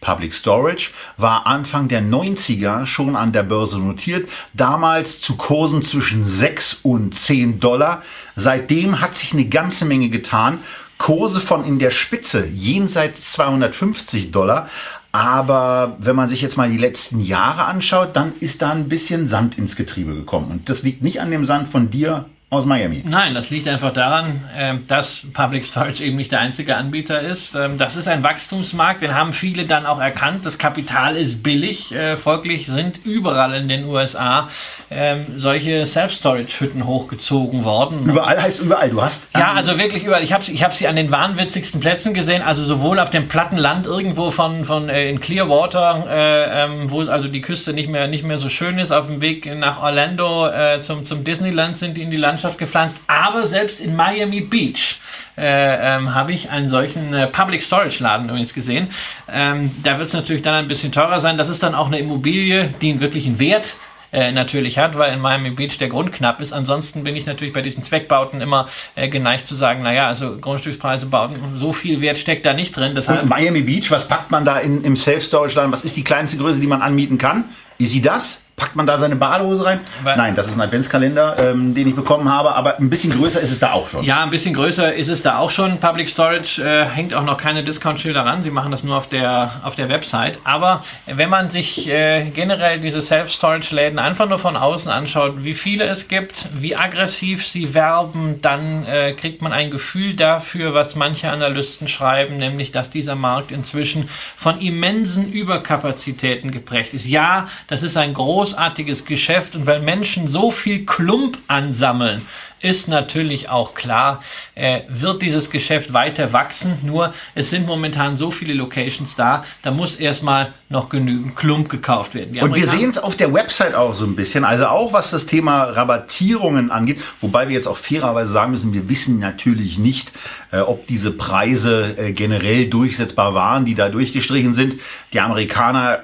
Public 0.00 0.34
Storage 0.34 0.90
war 1.16 1.46
Anfang 1.46 1.88
der 1.88 2.02
90er 2.02 2.86
schon 2.86 3.16
an 3.16 3.32
der 3.32 3.42
Börse 3.42 3.78
notiert, 3.78 4.28
damals 4.54 5.20
zu 5.20 5.36
Kursen 5.36 5.82
zwischen 5.82 6.26
6 6.26 6.80
und 6.82 7.14
10 7.14 7.60
Dollar. 7.60 8.02
Seitdem 8.36 9.00
hat 9.00 9.14
sich 9.14 9.32
eine 9.32 9.46
ganze 9.46 9.84
Menge 9.84 10.08
getan 10.08 10.58
Kurse 11.00 11.40
von 11.40 11.64
in 11.64 11.78
der 11.78 11.90
Spitze 11.90 12.46
jenseits 12.46 13.32
250 13.32 14.32
Dollar. 14.32 14.68
Aber 15.12 15.96
wenn 15.98 16.14
man 16.14 16.28
sich 16.28 16.42
jetzt 16.42 16.56
mal 16.56 16.68
die 16.68 16.76
letzten 16.76 17.20
Jahre 17.20 17.64
anschaut, 17.64 18.14
dann 18.14 18.34
ist 18.38 18.62
da 18.62 18.70
ein 18.70 18.88
bisschen 18.88 19.28
Sand 19.28 19.58
ins 19.58 19.76
Getriebe 19.76 20.14
gekommen. 20.14 20.50
Und 20.50 20.68
das 20.68 20.82
liegt 20.82 21.02
nicht 21.02 21.20
an 21.20 21.30
dem 21.30 21.44
Sand 21.46 21.68
von 21.68 21.90
dir 21.90 22.26
aus 22.50 22.66
Miami. 22.66 23.02
Nein, 23.06 23.34
das 23.34 23.50
liegt 23.50 23.68
einfach 23.68 23.92
daran, 23.92 24.44
ähm, 24.56 24.84
dass 24.88 25.24
Public 25.32 25.64
Storage 25.64 26.02
eben 26.02 26.16
nicht 26.16 26.32
der 26.32 26.40
einzige 26.40 26.76
Anbieter 26.76 27.20
ist. 27.20 27.54
Ähm, 27.54 27.78
das 27.78 27.94
ist 27.94 28.08
ein 28.08 28.24
Wachstumsmarkt, 28.24 29.02
den 29.02 29.14
haben 29.14 29.32
viele 29.32 29.66
dann 29.66 29.86
auch 29.86 30.00
erkannt. 30.00 30.44
Das 30.44 30.58
Kapital 30.58 31.16
ist 31.16 31.44
billig, 31.44 31.92
äh, 31.92 32.16
folglich 32.16 32.66
sind 32.66 33.06
überall 33.06 33.54
in 33.54 33.68
den 33.68 33.84
USA 33.84 34.48
ähm, 34.92 35.26
solche 35.36 35.86
Self-Storage-Hütten 35.86 36.84
hochgezogen 36.84 37.64
worden. 37.64 38.08
Überall 38.08 38.42
heißt 38.42 38.58
überall, 38.58 38.90
du 38.90 39.00
hast? 39.00 39.22
Ja, 39.36 39.52
also 39.52 39.78
wirklich 39.78 40.02
überall. 40.02 40.24
Ich 40.24 40.32
habe 40.32 40.42
ich 40.44 40.64
hab 40.64 40.74
sie 40.74 40.88
an 40.88 40.96
den 40.96 41.12
wahnwitzigsten 41.12 41.80
Plätzen 41.80 42.12
gesehen, 42.12 42.42
also 42.42 42.64
sowohl 42.64 42.98
auf 42.98 43.08
dem 43.10 43.28
platten 43.28 43.56
Land 43.56 43.86
irgendwo 43.86 44.32
von, 44.32 44.64
von 44.64 44.88
äh, 44.88 45.08
in 45.08 45.20
Clearwater, 45.20 46.06
äh, 46.10 46.64
ähm, 46.64 46.90
wo 46.90 47.02
also 47.02 47.28
die 47.28 47.40
Küste 47.40 47.72
nicht 47.72 47.88
mehr, 47.88 48.08
nicht 48.08 48.24
mehr 48.24 48.38
so 48.38 48.48
schön 48.48 48.78
ist, 48.78 48.90
auf 48.90 49.06
dem 49.06 49.20
Weg 49.20 49.46
nach 49.54 49.80
Orlando 49.80 50.48
äh, 50.48 50.80
zum, 50.80 51.06
zum 51.06 51.22
Disneyland 51.22 51.78
sind 51.78 51.96
die 51.96 52.02
in 52.02 52.10
die 52.10 52.16
Landschaft 52.16 52.58
gepflanzt, 52.58 53.00
aber 53.06 53.46
selbst 53.46 53.80
in 53.80 53.94
Miami 53.94 54.40
Beach 54.40 54.98
äh, 55.38 55.96
ähm, 55.96 56.14
habe 56.16 56.32
ich 56.32 56.50
einen 56.50 56.68
solchen 56.68 57.14
äh, 57.14 57.28
Public 57.28 57.62
Storage 57.62 58.02
Laden 58.02 58.28
übrigens 58.28 58.52
gesehen. 58.52 58.88
Ähm, 59.32 59.70
da 59.84 59.98
wird 59.98 60.08
es 60.08 60.14
natürlich 60.14 60.42
dann 60.42 60.54
ein 60.54 60.66
bisschen 60.66 60.90
teurer 60.90 61.20
sein. 61.20 61.36
Das 61.36 61.48
ist 61.48 61.62
dann 61.62 61.76
auch 61.76 61.86
eine 61.86 61.98
Immobilie, 62.00 62.74
die 62.80 62.90
einen 62.90 63.00
wirklichen 63.00 63.38
Wert 63.38 63.76
äh, 64.12 64.32
natürlich 64.32 64.78
hat, 64.78 64.96
weil 64.98 65.12
in 65.12 65.20
Miami 65.20 65.50
Beach 65.50 65.78
der 65.78 65.88
Grund 65.88 66.12
knapp 66.12 66.40
ist. 66.40 66.52
Ansonsten 66.52 67.04
bin 67.04 67.16
ich 67.16 67.26
natürlich 67.26 67.54
bei 67.54 67.62
diesen 67.62 67.82
Zweckbauten 67.82 68.40
immer 68.40 68.68
äh, 68.94 69.08
geneigt 69.08 69.46
zu 69.46 69.54
sagen, 69.54 69.82
naja, 69.82 70.08
also 70.08 70.38
Grundstückspreise, 70.38 71.06
Bauten, 71.06 71.36
so 71.56 71.72
viel 71.72 72.00
Wert 72.00 72.18
steckt 72.18 72.44
da 72.44 72.52
nicht 72.52 72.76
drin. 72.76 72.94
Deshalb 72.94 73.26
Miami 73.26 73.62
Beach, 73.62 73.90
was 73.90 74.08
packt 74.08 74.30
man 74.30 74.44
da 74.44 74.58
in, 74.58 74.82
im 74.84 74.96
Self-Storage-Laden? 74.96 75.72
Was 75.72 75.84
ist 75.84 75.96
die 75.96 76.04
kleinste 76.04 76.36
Größe, 76.36 76.60
die 76.60 76.66
man 76.66 76.82
anmieten 76.82 77.18
kann? 77.18 77.44
Ist 77.78 77.92
sie 77.92 78.02
das? 78.02 78.39
Packt 78.60 78.76
man 78.76 78.86
da 78.86 78.98
seine 78.98 79.16
Badehose 79.16 79.64
rein? 79.64 79.80
Weil 80.02 80.18
Nein, 80.18 80.36
das 80.36 80.48
ist 80.48 80.52
ein 80.52 80.60
Adventskalender, 80.60 81.36
ähm, 81.38 81.74
den 81.74 81.88
ich 81.88 81.96
bekommen 81.96 82.30
habe, 82.30 82.54
aber 82.54 82.78
ein 82.78 82.90
bisschen 82.90 83.10
größer 83.10 83.40
ist 83.40 83.52
es 83.52 83.58
da 83.58 83.72
auch 83.72 83.88
schon. 83.88 84.04
Ja, 84.04 84.22
ein 84.22 84.28
bisschen 84.28 84.52
größer 84.52 84.92
ist 84.92 85.08
es 85.08 85.22
da 85.22 85.38
auch 85.38 85.50
schon. 85.50 85.78
Public 85.78 86.10
Storage 86.10 86.62
äh, 86.62 86.84
hängt 86.84 87.14
auch 87.14 87.24
noch 87.24 87.38
keine 87.38 87.64
Discount-Schilder 87.64 88.20
ran. 88.20 88.42
Sie 88.42 88.50
machen 88.50 88.70
das 88.70 88.84
nur 88.84 88.98
auf 88.98 89.08
der, 89.08 89.52
auf 89.62 89.76
der 89.76 89.88
Website. 89.88 90.38
Aber 90.44 90.84
wenn 91.06 91.30
man 91.30 91.48
sich 91.48 91.88
äh, 91.88 92.28
generell 92.34 92.80
diese 92.80 93.00
Self-Storage-Läden 93.00 93.98
einfach 93.98 94.28
nur 94.28 94.38
von 94.38 94.58
außen 94.58 94.90
anschaut, 94.90 95.42
wie 95.42 95.54
viele 95.54 95.84
es 95.84 96.08
gibt, 96.08 96.44
wie 96.52 96.76
aggressiv 96.76 97.46
sie 97.46 97.72
werben, 97.72 98.42
dann 98.42 98.84
äh, 98.84 99.14
kriegt 99.14 99.40
man 99.40 99.54
ein 99.54 99.70
Gefühl 99.70 100.16
dafür, 100.16 100.74
was 100.74 100.96
manche 100.96 101.30
Analysten 101.30 101.88
schreiben, 101.88 102.36
nämlich, 102.36 102.72
dass 102.72 102.90
dieser 102.90 103.14
Markt 103.14 103.52
inzwischen 103.52 104.10
von 104.36 104.60
immensen 104.60 105.32
Überkapazitäten 105.32 106.50
geprägt 106.50 106.92
ist. 106.92 107.06
Ja, 107.06 107.48
das 107.66 107.82
ist 107.82 107.96
ein 107.96 108.12
großes 108.12 108.49
großartiges 108.50 109.04
Geschäft 109.04 109.54
und 109.54 109.66
weil 109.66 109.80
Menschen 109.80 110.28
so 110.28 110.50
viel 110.50 110.84
Klump 110.84 111.38
ansammeln, 111.46 112.22
ist 112.62 112.88
natürlich 112.88 113.48
auch 113.48 113.72
klar, 113.72 114.22
äh, 114.54 114.82
wird 114.88 115.22
dieses 115.22 115.48
Geschäft 115.48 115.94
weiter 115.94 116.34
wachsen. 116.34 116.76
Nur 116.82 117.14
es 117.34 117.48
sind 117.48 117.66
momentan 117.66 118.18
so 118.18 118.30
viele 118.30 118.52
Locations 118.52 119.16
da, 119.16 119.46
da 119.62 119.70
muss 119.70 119.94
erstmal 119.94 120.52
noch 120.68 120.90
genügend 120.90 121.36
Klump 121.36 121.70
gekauft 121.70 122.14
werden. 122.14 122.38
Und 122.38 122.54
wir 122.54 122.68
sehen 122.68 122.90
es 122.90 122.98
auf 122.98 123.16
der 123.16 123.32
Website 123.32 123.74
auch 123.74 123.94
so 123.94 124.04
ein 124.04 124.14
bisschen, 124.14 124.44
also 124.44 124.66
auch 124.66 124.92
was 124.92 125.10
das 125.10 125.24
Thema 125.24 125.64
Rabattierungen 125.64 126.70
angeht, 126.70 127.00
wobei 127.22 127.48
wir 127.48 127.54
jetzt 127.54 127.66
auch 127.66 127.78
fairerweise 127.78 128.30
sagen 128.30 128.50
müssen, 128.50 128.74
wir 128.74 128.90
wissen 128.90 129.18
natürlich 129.18 129.78
nicht, 129.78 130.12
äh, 130.52 130.58
ob 130.58 130.86
diese 130.86 131.12
Preise 131.12 131.96
äh, 131.96 132.12
generell 132.12 132.66
durchsetzbar 132.68 133.34
waren, 133.34 133.64
die 133.64 133.74
da 133.74 133.88
durchgestrichen 133.88 134.54
sind. 134.54 134.74
Die 135.14 135.20
Amerikaner 135.20 136.00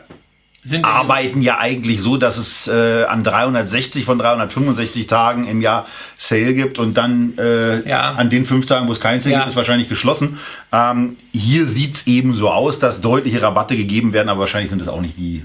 arbeiten 0.82 1.42
ja 1.42 1.58
eigentlich 1.58 2.00
so, 2.00 2.16
dass 2.16 2.36
es 2.36 2.68
äh, 2.68 3.04
an 3.04 3.24
360 3.24 4.04
von 4.04 4.18
365 4.18 5.06
Tagen 5.06 5.46
im 5.46 5.60
Jahr 5.60 5.86
Sale 6.16 6.54
gibt 6.54 6.78
und 6.78 6.94
dann 6.94 7.36
äh, 7.38 7.88
ja. 7.88 8.12
an 8.12 8.30
den 8.30 8.46
fünf 8.46 8.66
Tagen, 8.66 8.88
wo 8.88 8.92
es 8.92 9.00
kein 9.00 9.20
Sale 9.20 9.32
ja. 9.32 9.38
gibt, 9.40 9.50
ist 9.50 9.56
wahrscheinlich 9.56 9.88
geschlossen. 9.88 10.38
Ähm, 10.72 11.16
hier 11.32 11.66
sieht's 11.66 12.06
eben 12.06 12.34
so 12.34 12.50
aus, 12.50 12.78
dass 12.78 13.00
deutliche 13.00 13.42
Rabatte 13.42 13.76
gegeben 13.76 14.12
werden, 14.12 14.28
aber 14.28 14.40
wahrscheinlich 14.40 14.70
sind 14.70 14.82
es 14.82 14.88
auch 14.88 15.00
nicht 15.00 15.16
die 15.16 15.44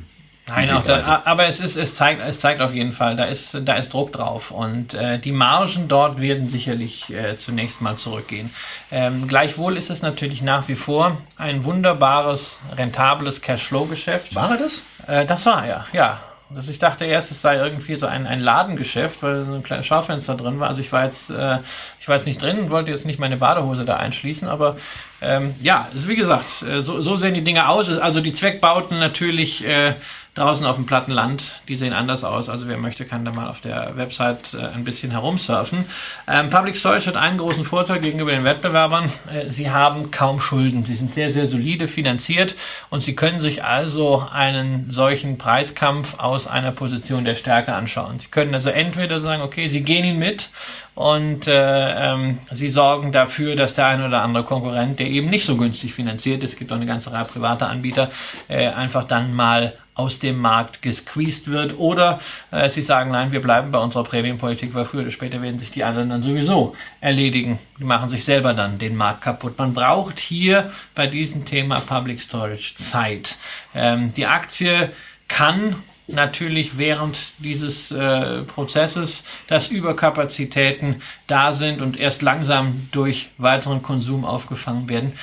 Nein, 0.56 0.72
auch 0.72 0.84
da, 0.84 1.22
aber 1.26 1.48
es 1.48 1.60
ist, 1.60 1.78
es 1.78 1.96
zeigt, 1.96 2.22
es 2.28 2.40
zeigt 2.40 2.62
auf 2.62 2.74
jeden 2.74 2.94
Fall, 2.94 3.16
da 3.16 3.26
ist, 3.26 3.58
da 3.64 3.76
ist 3.76 3.94
Druck 3.94 4.12
drauf 4.12 4.52
und 4.52 4.94
äh, 4.94 5.20
die 5.20 5.32
Margen 5.32 5.88
dort 5.88 6.20
werden 6.20 6.48
sicherlich 6.48 7.12
äh, 7.14 7.38
zunächst 7.38 7.82
mal 7.82 7.96
zurückgehen. 7.96 8.54
Ähm, 8.92 9.28
gleichwohl 9.28 9.78
ist 9.78 9.90
es 9.90 10.02
natürlich 10.02 10.42
nach 10.42 10.68
wie 10.68 10.76
vor 10.76 11.18
ein 11.38 11.64
wunderbares, 11.64 12.60
rentables 12.78 13.42
Cashflow-Geschäft. 13.42 14.36
War 14.36 14.52
er 14.52 14.58
das? 14.58 14.82
Äh, 15.08 15.26
das 15.26 15.46
war 15.46 15.66
er, 15.66 15.86
ja. 15.94 16.20
Also 16.54 16.70
ich 16.70 16.80
dachte 16.80 17.06
erst, 17.06 17.32
es 17.32 17.42
sei 17.42 17.56
irgendwie 17.56 17.96
so 17.96 18.08
ein, 18.08 18.28
ein 18.28 18.42
Ladengeschäft, 18.42 19.24
weil 19.24 19.46
so 19.46 19.54
ein 19.54 19.64
kleines 19.64 19.86
Schaufenster 19.86 20.36
drin 20.36 20.60
war. 20.60 20.68
Also 20.68 20.82
ich 20.82 20.92
war 20.92 21.06
jetzt, 21.06 21.30
äh, 21.30 21.60
ich 22.00 22.10
war 22.10 22.18
jetzt 22.18 22.26
nicht 22.26 22.42
drin 22.42 22.60
und 22.60 22.70
wollte 22.70 22.92
jetzt 22.92 23.06
nicht 23.06 23.20
meine 23.20 23.38
Badehose 23.38 23.86
da 23.86 23.96
einschließen, 23.96 24.50
aber 24.50 24.76
ähm, 25.22 25.56
ja, 25.62 25.88
also 25.94 26.10
wie 26.10 26.16
gesagt, 26.16 26.64
äh, 26.64 26.82
so, 26.82 27.02
so 27.02 27.16
sehen 27.16 27.36
die 27.36 27.44
Dinge 27.44 27.70
aus. 27.70 27.90
Also 27.90 28.20
die 28.22 28.34
Zweckbauten 28.34 29.00
natürlich 29.00 29.66
äh, 29.66 29.96
draußen 30.36 30.66
auf 30.66 30.78
dem 30.78 30.86
platten 30.86 31.12
Land, 31.12 31.62
die 31.68 31.76
sehen 31.76 31.92
anders 31.92 32.24
aus. 32.24 32.48
Also 32.48 32.68
wer 32.68 32.78
möchte, 32.78 33.06
kann 33.06 33.26
da 33.26 33.32
mal 33.32 33.50
auf 33.50 33.60
der 33.60 33.98
Website 33.98 34.54
äh, 34.54 34.74
ein 34.74 34.86
bisschen 34.86 35.12
herumsurfen. 35.12 35.86
Ähm, 36.28 36.50
Public 36.50 36.78
Storage 36.78 37.08
hat 37.08 37.18
einen 37.18 37.38
großen 37.38 37.66
Vorteil 37.66 38.00
gegenüber 38.00 38.32
den 38.32 38.46
Wettbewerbern. 38.46 39.12
Äh, 39.34 39.50
sie 39.52 39.72
haben 39.72 40.10
kaum 40.10 40.40
Schulden. 40.40 40.86
Sie 40.86 40.96
sind 40.96 41.14
sehr, 41.14 41.32
sehr 41.32 41.48
solide 41.48 41.90
finanziert 41.90 42.56
und 42.90 43.04
sie 43.04 43.14
können 43.14 43.42
sich 43.42 43.66
also 43.66 44.26
einen 44.32 44.90
solchen 44.90 45.38
Preiskampf 45.38 46.18
aus 46.18 46.48
einer 46.48 46.72
Position 46.72 47.26
der 47.26 47.36
Stärke 47.36 47.74
anschauen. 47.74 48.20
Sie 48.20 48.28
können 48.28 48.54
also 48.54 48.70
entweder 48.70 49.20
sagen, 49.20 49.42
okay, 49.42 49.68
sie 49.68 49.82
gehen 49.82 50.06
ihn 50.06 50.20
mit 50.20 50.50
und 50.96 51.48
äh, 51.48 52.14
ähm, 52.14 52.40
sie 52.52 52.70
sorgen 52.70 53.12
dafür, 53.12 53.56
dass 53.56 53.74
der 53.74 53.88
ein 53.88 54.04
oder 54.04 54.22
andere 54.22 54.44
Konkurrent, 54.44 55.00
der 55.00 55.08
eben 55.08 55.30
nicht 55.30 55.46
so 55.46 55.56
günstig 55.58 55.94
finanziert 55.94 56.44
es 56.44 56.56
gibt 56.56 56.72
auch 56.72 56.76
eine 56.76 56.86
ganze 56.86 57.12
Reihe 57.12 57.26
privater 57.26 57.70
Anbieter, 57.70 58.12
äh, 58.48 58.68
einfach 58.68 59.06
dann 59.06 59.34
mal 59.34 59.74
aus 59.94 60.20
dem 60.20 60.40
Markt 60.40 60.82
gesqueezed 60.82 61.48
wird 61.48 61.78
oder 61.78 62.20
äh, 62.52 62.70
sie 62.70 62.82
sagen, 62.82 63.12
nein, 63.12 63.32
wir 63.32 63.42
bleiben 63.42 63.72
bei 63.72 63.80
unserer 63.80 64.04
Prämienpolitik, 64.04 64.74
weil 64.74 64.86
früher 64.86 65.02
oder 65.02 65.12
später 65.12 65.42
werden 65.42 65.60
sich 65.60 65.72
die 65.72 65.84
anderen 65.84 66.10
dann 66.10 66.24
sowieso 66.24 66.76
erledigen. 67.02 67.60
Die 67.80 67.84
machen 67.84 68.10
sich 68.10 68.24
selber 68.24 68.54
dann 68.54 68.80
den 68.80 68.96
Markt 68.96 69.22
kaputt. 69.22 69.58
Man 69.58 69.74
braucht 69.74 70.20
hier 70.20 70.72
bei 70.96 71.08
diesem 71.08 71.46
Thema 71.46 71.82
Public 71.82 72.22
Storage 72.22 72.76
Zeit. 72.76 73.38
Ähm, 73.76 74.14
die 74.14 74.26
Aktie 74.26 74.92
kann 75.28 75.76
natürlich 76.08 76.78
während 76.78 77.34
dieses 77.40 77.92
äh, 77.92 78.44
Prozesses, 78.44 79.24
dass 79.48 79.68
Überkapazitäten 79.68 81.02
da 81.28 81.54
sind 81.54 81.82
und 81.82 81.98
erst 81.98 82.22
langsam 82.22 82.88
durch 82.92 83.30
weiteren 83.38 83.82
Konsum 83.82 84.26
aufgefangen 84.26 84.90
werden, 84.90 85.14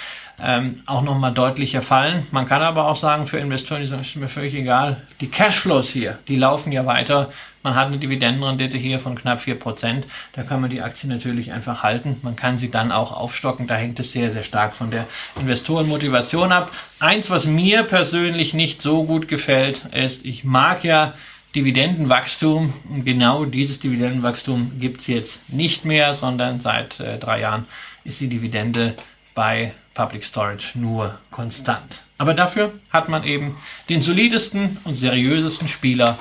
ähm, 0.42 0.82
auch 0.86 1.02
nochmal 1.02 1.32
deutlicher 1.32 1.82
fallen. 1.82 2.26
Man 2.30 2.46
kann 2.46 2.62
aber 2.62 2.86
auch 2.86 2.96
sagen, 2.96 3.26
für 3.26 3.38
Investoren, 3.38 3.80
die 3.80 3.88
sagen, 3.88 4.02
ist 4.02 4.16
mir 4.16 4.28
völlig 4.28 4.54
egal, 4.54 5.02
die 5.20 5.28
Cashflows 5.28 5.90
hier, 5.90 6.18
die 6.28 6.36
laufen 6.36 6.70
ja 6.72 6.86
weiter. 6.86 7.30
Man 7.62 7.74
hat 7.74 7.88
eine 7.88 7.98
Dividendenrendite 7.98 8.78
hier 8.78 9.00
von 9.00 9.16
knapp 9.16 9.40
4%. 9.40 10.04
Da 10.32 10.42
kann 10.44 10.60
man 10.60 10.70
die 10.70 10.80
Aktie 10.80 11.08
natürlich 11.08 11.52
einfach 11.52 11.82
halten. 11.82 12.18
Man 12.22 12.36
kann 12.36 12.56
sie 12.56 12.70
dann 12.70 12.92
auch 12.92 13.12
aufstocken. 13.12 13.66
Da 13.66 13.74
hängt 13.74 13.98
es 13.98 14.12
sehr, 14.12 14.30
sehr 14.30 14.44
stark 14.44 14.74
von 14.74 14.90
der 14.90 15.06
Investorenmotivation 15.38 16.52
ab. 16.52 16.70
Eins, 17.00 17.30
was 17.30 17.46
mir 17.46 17.82
persönlich 17.82 18.54
nicht 18.54 18.80
so 18.80 19.04
gut 19.04 19.26
gefällt, 19.26 19.84
ist, 19.92 20.24
ich 20.24 20.44
mag 20.44 20.84
ja 20.84 21.14
Dividendenwachstum. 21.54 22.72
Genau 23.04 23.44
dieses 23.44 23.80
Dividendenwachstum 23.80 24.78
gibt 24.78 25.00
es 25.00 25.08
jetzt 25.08 25.48
nicht 25.48 25.84
mehr, 25.84 26.14
sondern 26.14 26.60
seit 26.60 27.00
äh, 27.00 27.18
drei 27.18 27.40
Jahren 27.40 27.66
ist 28.04 28.20
die 28.20 28.28
Dividende 28.28 28.94
bei 29.34 29.72
Public 29.98 30.24
Storage 30.24 30.78
nur 30.78 31.18
konstant. 31.32 32.04
Aber 32.18 32.32
dafür 32.32 32.72
hat 32.90 33.08
man 33.08 33.24
eben 33.24 33.56
den 33.88 34.00
solidesten 34.00 34.78
und 34.84 34.94
seriösesten 34.94 35.66
Spieler 35.66 36.18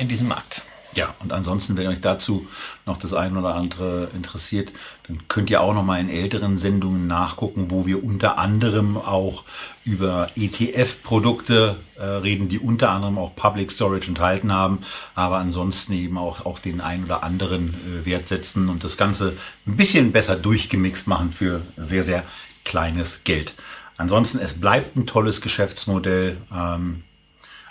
in 0.00 0.08
diesem 0.08 0.26
Markt. 0.26 0.62
Ja, 0.94 1.14
und 1.20 1.32
ansonsten, 1.32 1.76
wenn 1.76 1.86
euch 1.86 2.00
dazu 2.00 2.48
noch 2.84 2.98
das 2.98 3.14
eine 3.14 3.38
oder 3.38 3.54
andere 3.54 4.08
interessiert, 4.16 4.72
dann 5.06 5.28
könnt 5.28 5.48
ihr 5.48 5.60
auch 5.60 5.72
noch 5.72 5.84
mal 5.84 6.00
in 6.00 6.10
älteren 6.10 6.58
Sendungen 6.58 7.06
nachgucken, 7.06 7.70
wo 7.70 7.86
wir 7.86 8.02
unter 8.02 8.38
anderem 8.38 8.96
auch 8.96 9.44
über 9.84 10.30
ETF-Produkte 10.34 11.76
äh, 11.96 12.02
reden, 12.02 12.48
die 12.48 12.58
unter 12.58 12.90
anderem 12.90 13.18
auch 13.18 13.36
Public 13.36 13.70
Storage 13.70 14.08
enthalten 14.08 14.52
haben, 14.52 14.80
aber 15.14 15.36
ansonsten 15.36 15.92
eben 15.92 16.18
auch, 16.18 16.44
auch 16.44 16.58
den 16.58 16.80
einen 16.80 17.04
oder 17.04 17.22
anderen 17.22 17.74
äh, 17.74 18.04
Wert 18.04 18.26
setzen 18.26 18.68
und 18.68 18.82
das 18.82 18.96
Ganze 18.96 19.36
ein 19.68 19.76
bisschen 19.76 20.10
besser 20.10 20.34
durchgemixt 20.34 21.06
machen 21.06 21.30
für 21.30 21.60
sehr, 21.76 22.02
sehr 22.02 22.24
kleines 22.70 23.24
Geld. 23.24 23.54
Ansonsten, 23.96 24.38
es 24.38 24.54
bleibt 24.54 24.96
ein 24.96 25.04
tolles 25.04 25.40
Geschäftsmodell. 25.40 26.36
Ähm, 26.54 27.02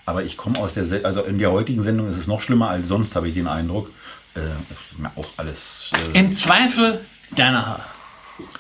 aber 0.06 0.24
ich 0.24 0.36
komme 0.36 0.60
aus 0.60 0.74
der, 0.74 0.86
Se 0.86 1.06
also 1.06 1.22
in 1.24 1.40
der 1.40 1.52
heutigen 1.52 1.82
Sendung 1.84 2.10
ist 2.12 2.18
es 2.18 2.28
noch 2.28 2.42
schlimmer 2.42 2.70
als 2.70 2.90
sonst, 2.90 3.16
habe 3.16 3.30
ich 3.30 3.34
den 3.34 3.48
Eindruck. 3.48 3.90
Äh, 4.36 4.42
auch 5.16 5.30
alles. 5.38 5.90
Äh, 6.14 6.20
Im 6.20 6.34
Zweifel 6.34 7.00
deiner 7.32 7.66
Haar. 7.66 7.86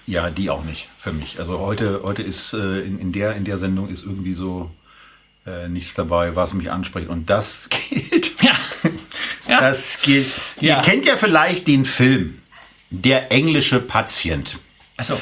Ja, 0.07 0.29
die 0.29 0.49
auch 0.49 0.63
nicht 0.63 0.87
für 0.97 1.11
mich. 1.11 1.39
Also 1.39 1.59
heute, 1.59 2.01
heute 2.03 2.23
ist 2.23 2.53
äh, 2.53 2.79
in, 2.81 2.99
in, 2.99 3.11
der, 3.11 3.35
in 3.35 3.43
der 3.43 3.57
Sendung 3.57 3.89
ist 3.89 4.03
irgendwie 4.03 4.33
so 4.33 4.71
äh, 5.45 5.67
nichts 5.67 5.93
dabei, 5.93 6.37
was 6.37 6.53
mich 6.53 6.71
anspricht. 6.71 7.09
Und 7.09 7.29
das 7.29 7.67
gilt. 7.89 8.41
Ja. 8.41 8.55
ja. 9.47 9.59
Das 9.59 9.99
gilt. 10.01 10.27
Ja. 10.61 10.77
Ihr 10.77 10.83
kennt 10.83 11.05
ja 11.05 11.17
vielleicht 11.17 11.67
den 11.67 11.83
Film 11.83 12.39
Der 12.91 13.29
englische 13.29 13.81
Patient. 13.81 14.57
Achso. 14.95 15.19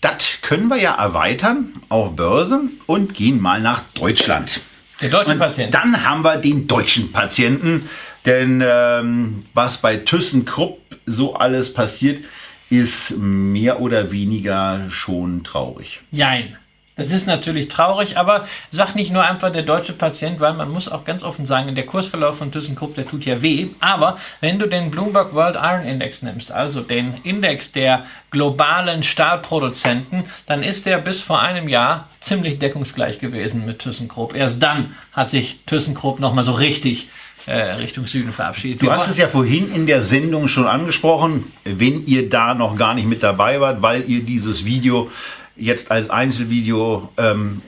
Das 0.00 0.38
können 0.42 0.68
wir 0.68 0.76
ja 0.76 0.94
erweitern 0.94 1.72
auf 1.88 2.14
Börse 2.14 2.60
und 2.86 3.14
gehen 3.14 3.40
mal 3.40 3.60
nach 3.60 3.82
Deutschland. 3.94 4.60
Der 5.00 5.10
deutsche 5.10 5.32
und 5.32 5.38
Patient. 5.38 5.74
Dann 5.74 6.04
haben 6.04 6.22
wir 6.22 6.36
den 6.36 6.66
deutschen 6.66 7.12
Patienten. 7.12 7.88
Denn 8.24 8.62
ähm, 8.64 9.40
was 9.54 9.78
bei 9.78 9.96
ThyssenKrupp 9.96 10.80
so 11.06 11.34
alles 11.34 11.72
passiert, 11.72 12.24
ist 12.70 13.16
mehr 13.16 13.80
oder 13.80 14.12
weniger 14.12 14.90
schon 14.90 15.42
traurig. 15.44 16.00
Jein. 16.10 16.56
Das 16.98 17.12
ist 17.12 17.28
natürlich 17.28 17.68
traurig, 17.68 18.18
aber 18.18 18.46
sag 18.72 18.96
nicht 18.96 19.12
nur 19.12 19.22
einfach 19.22 19.52
der 19.52 19.62
deutsche 19.62 19.92
Patient, 19.92 20.40
weil 20.40 20.52
man 20.54 20.68
muss 20.68 20.88
auch 20.88 21.04
ganz 21.04 21.22
offen 21.22 21.46
sagen, 21.46 21.72
der 21.76 21.86
Kursverlauf 21.86 22.38
von 22.38 22.50
ThyssenKrupp, 22.50 22.96
der 22.96 23.06
tut 23.06 23.24
ja 23.24 23.40
weh. 23.40 23.68
Aber 23.78 24.18
wenn 24.40 24.58
du 24.58 24.66
den 24.66 24.90
Bloomberg 24.90 25.32
World 25.32 25.56
Iron 25.56 25.84
Index 25.84 26.22
nimmst, 26.22 26.50
also 26.50 26.82
den 26.82 27.18
Index 27.22 27.70
der 27.70 28.04
globalen 28.32 29.04
Stahlproduzenten, 29.04 30.24
dann 30.46 30.64
ist 30.64 30.86
der 30.86 30.98
bis 30.98 31.22
vor 31.22 31.40
einem 31.40 31.68
Jahr 31.68 32.08
ziemlich 32.20 32.58
deckungsgleich 32.58 33.20
gewesen 33.20 33.64
mit 33.64 33.78
ThyssenKrupp. 33.78 34.34
Erst 34.34 34.60
dann 34.60 34.96
hat 35.12 35.30
sich 35.30 35.60
ThyssenKrupp 35.66 36.18
nochmal 36.18 36.42
so 36.42 36.52
richtig 36.52 37.08
äh, 37.46 37.74
Richtung 37.74 38.08
Süden 38.08 38.32
verabschiedet. 38.32 38.82
Du 38.82 38.90
hast 38.90 39.08
es 39.08 39.18
ja 39.18 39.28
vorhin 39.28 39.72
in 39.72 39.86
der 39.86 40.02
Sendung 40.02 40.48
schon 40.48 40.66
angesprochen, 40.66 41.52
wenn 41.62 42.04
ihr 42.06 42.28
da 42.28 42.54
noch 42.54 42.76
gar 42.76 42.94
nicht 42.94 43.06
mit 43.06 43.22
dabei 43.22 43.60
wart, 43.60 43.82
weil 43.82 44.02
ihr 44.10 44.24
dieses 44.24 44.64
Video 44.64 45.10
jetzt 45.58 45.90
als 45.90 46.10
Einzelvideo 46.10 47.08
ähm, 47.16 47.62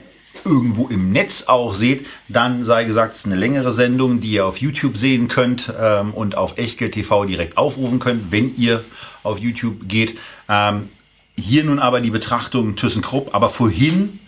irgendwo 0.45 0.87
im 0.87 1.11
Netz 1.11 1.43
auch 1.47 1.75
seht, 1.75 2.07
dann 2.27 2.63
sei 2.63 2.83
gesagt, 2.85 3.13
es 3.13 3.19
ist 3.19 3.25
eine 3.25 3.35
längere 3.35 3.73
Sendung, 3.73 4.21
die 4.21 4.31
ihr 4.31 4.45
auf 4.45 4.57
YouTube 4.57 4.97
sehen 4.97 5.27
könnt 5.27 5.71
ähm, 5.79 6.13
und 6.13 6.35
auf 6.35 6.57
Echtgeld 6.57 6.93
TV 6.93 7.25
direkt 7.25 7.57
aufrufen 7.57 7.99
könnt, 7.99 8.31
wenn 8.31 8.55
ihr 8.55 8.83
auf 9.23 9.37
YouTube 9.37 9.87
geht. 9.87 10.17
Ähm, 10.49 10.89
hier 11.37 11.63
nun 11.63 11.79
aber 11.79 12.01
die 12.01 12.09
Betrachtung 12.09 12.75
ThyssenKrupp, 12.75 13.33
aber 13.33 13.49
vorhin 13.49 14.19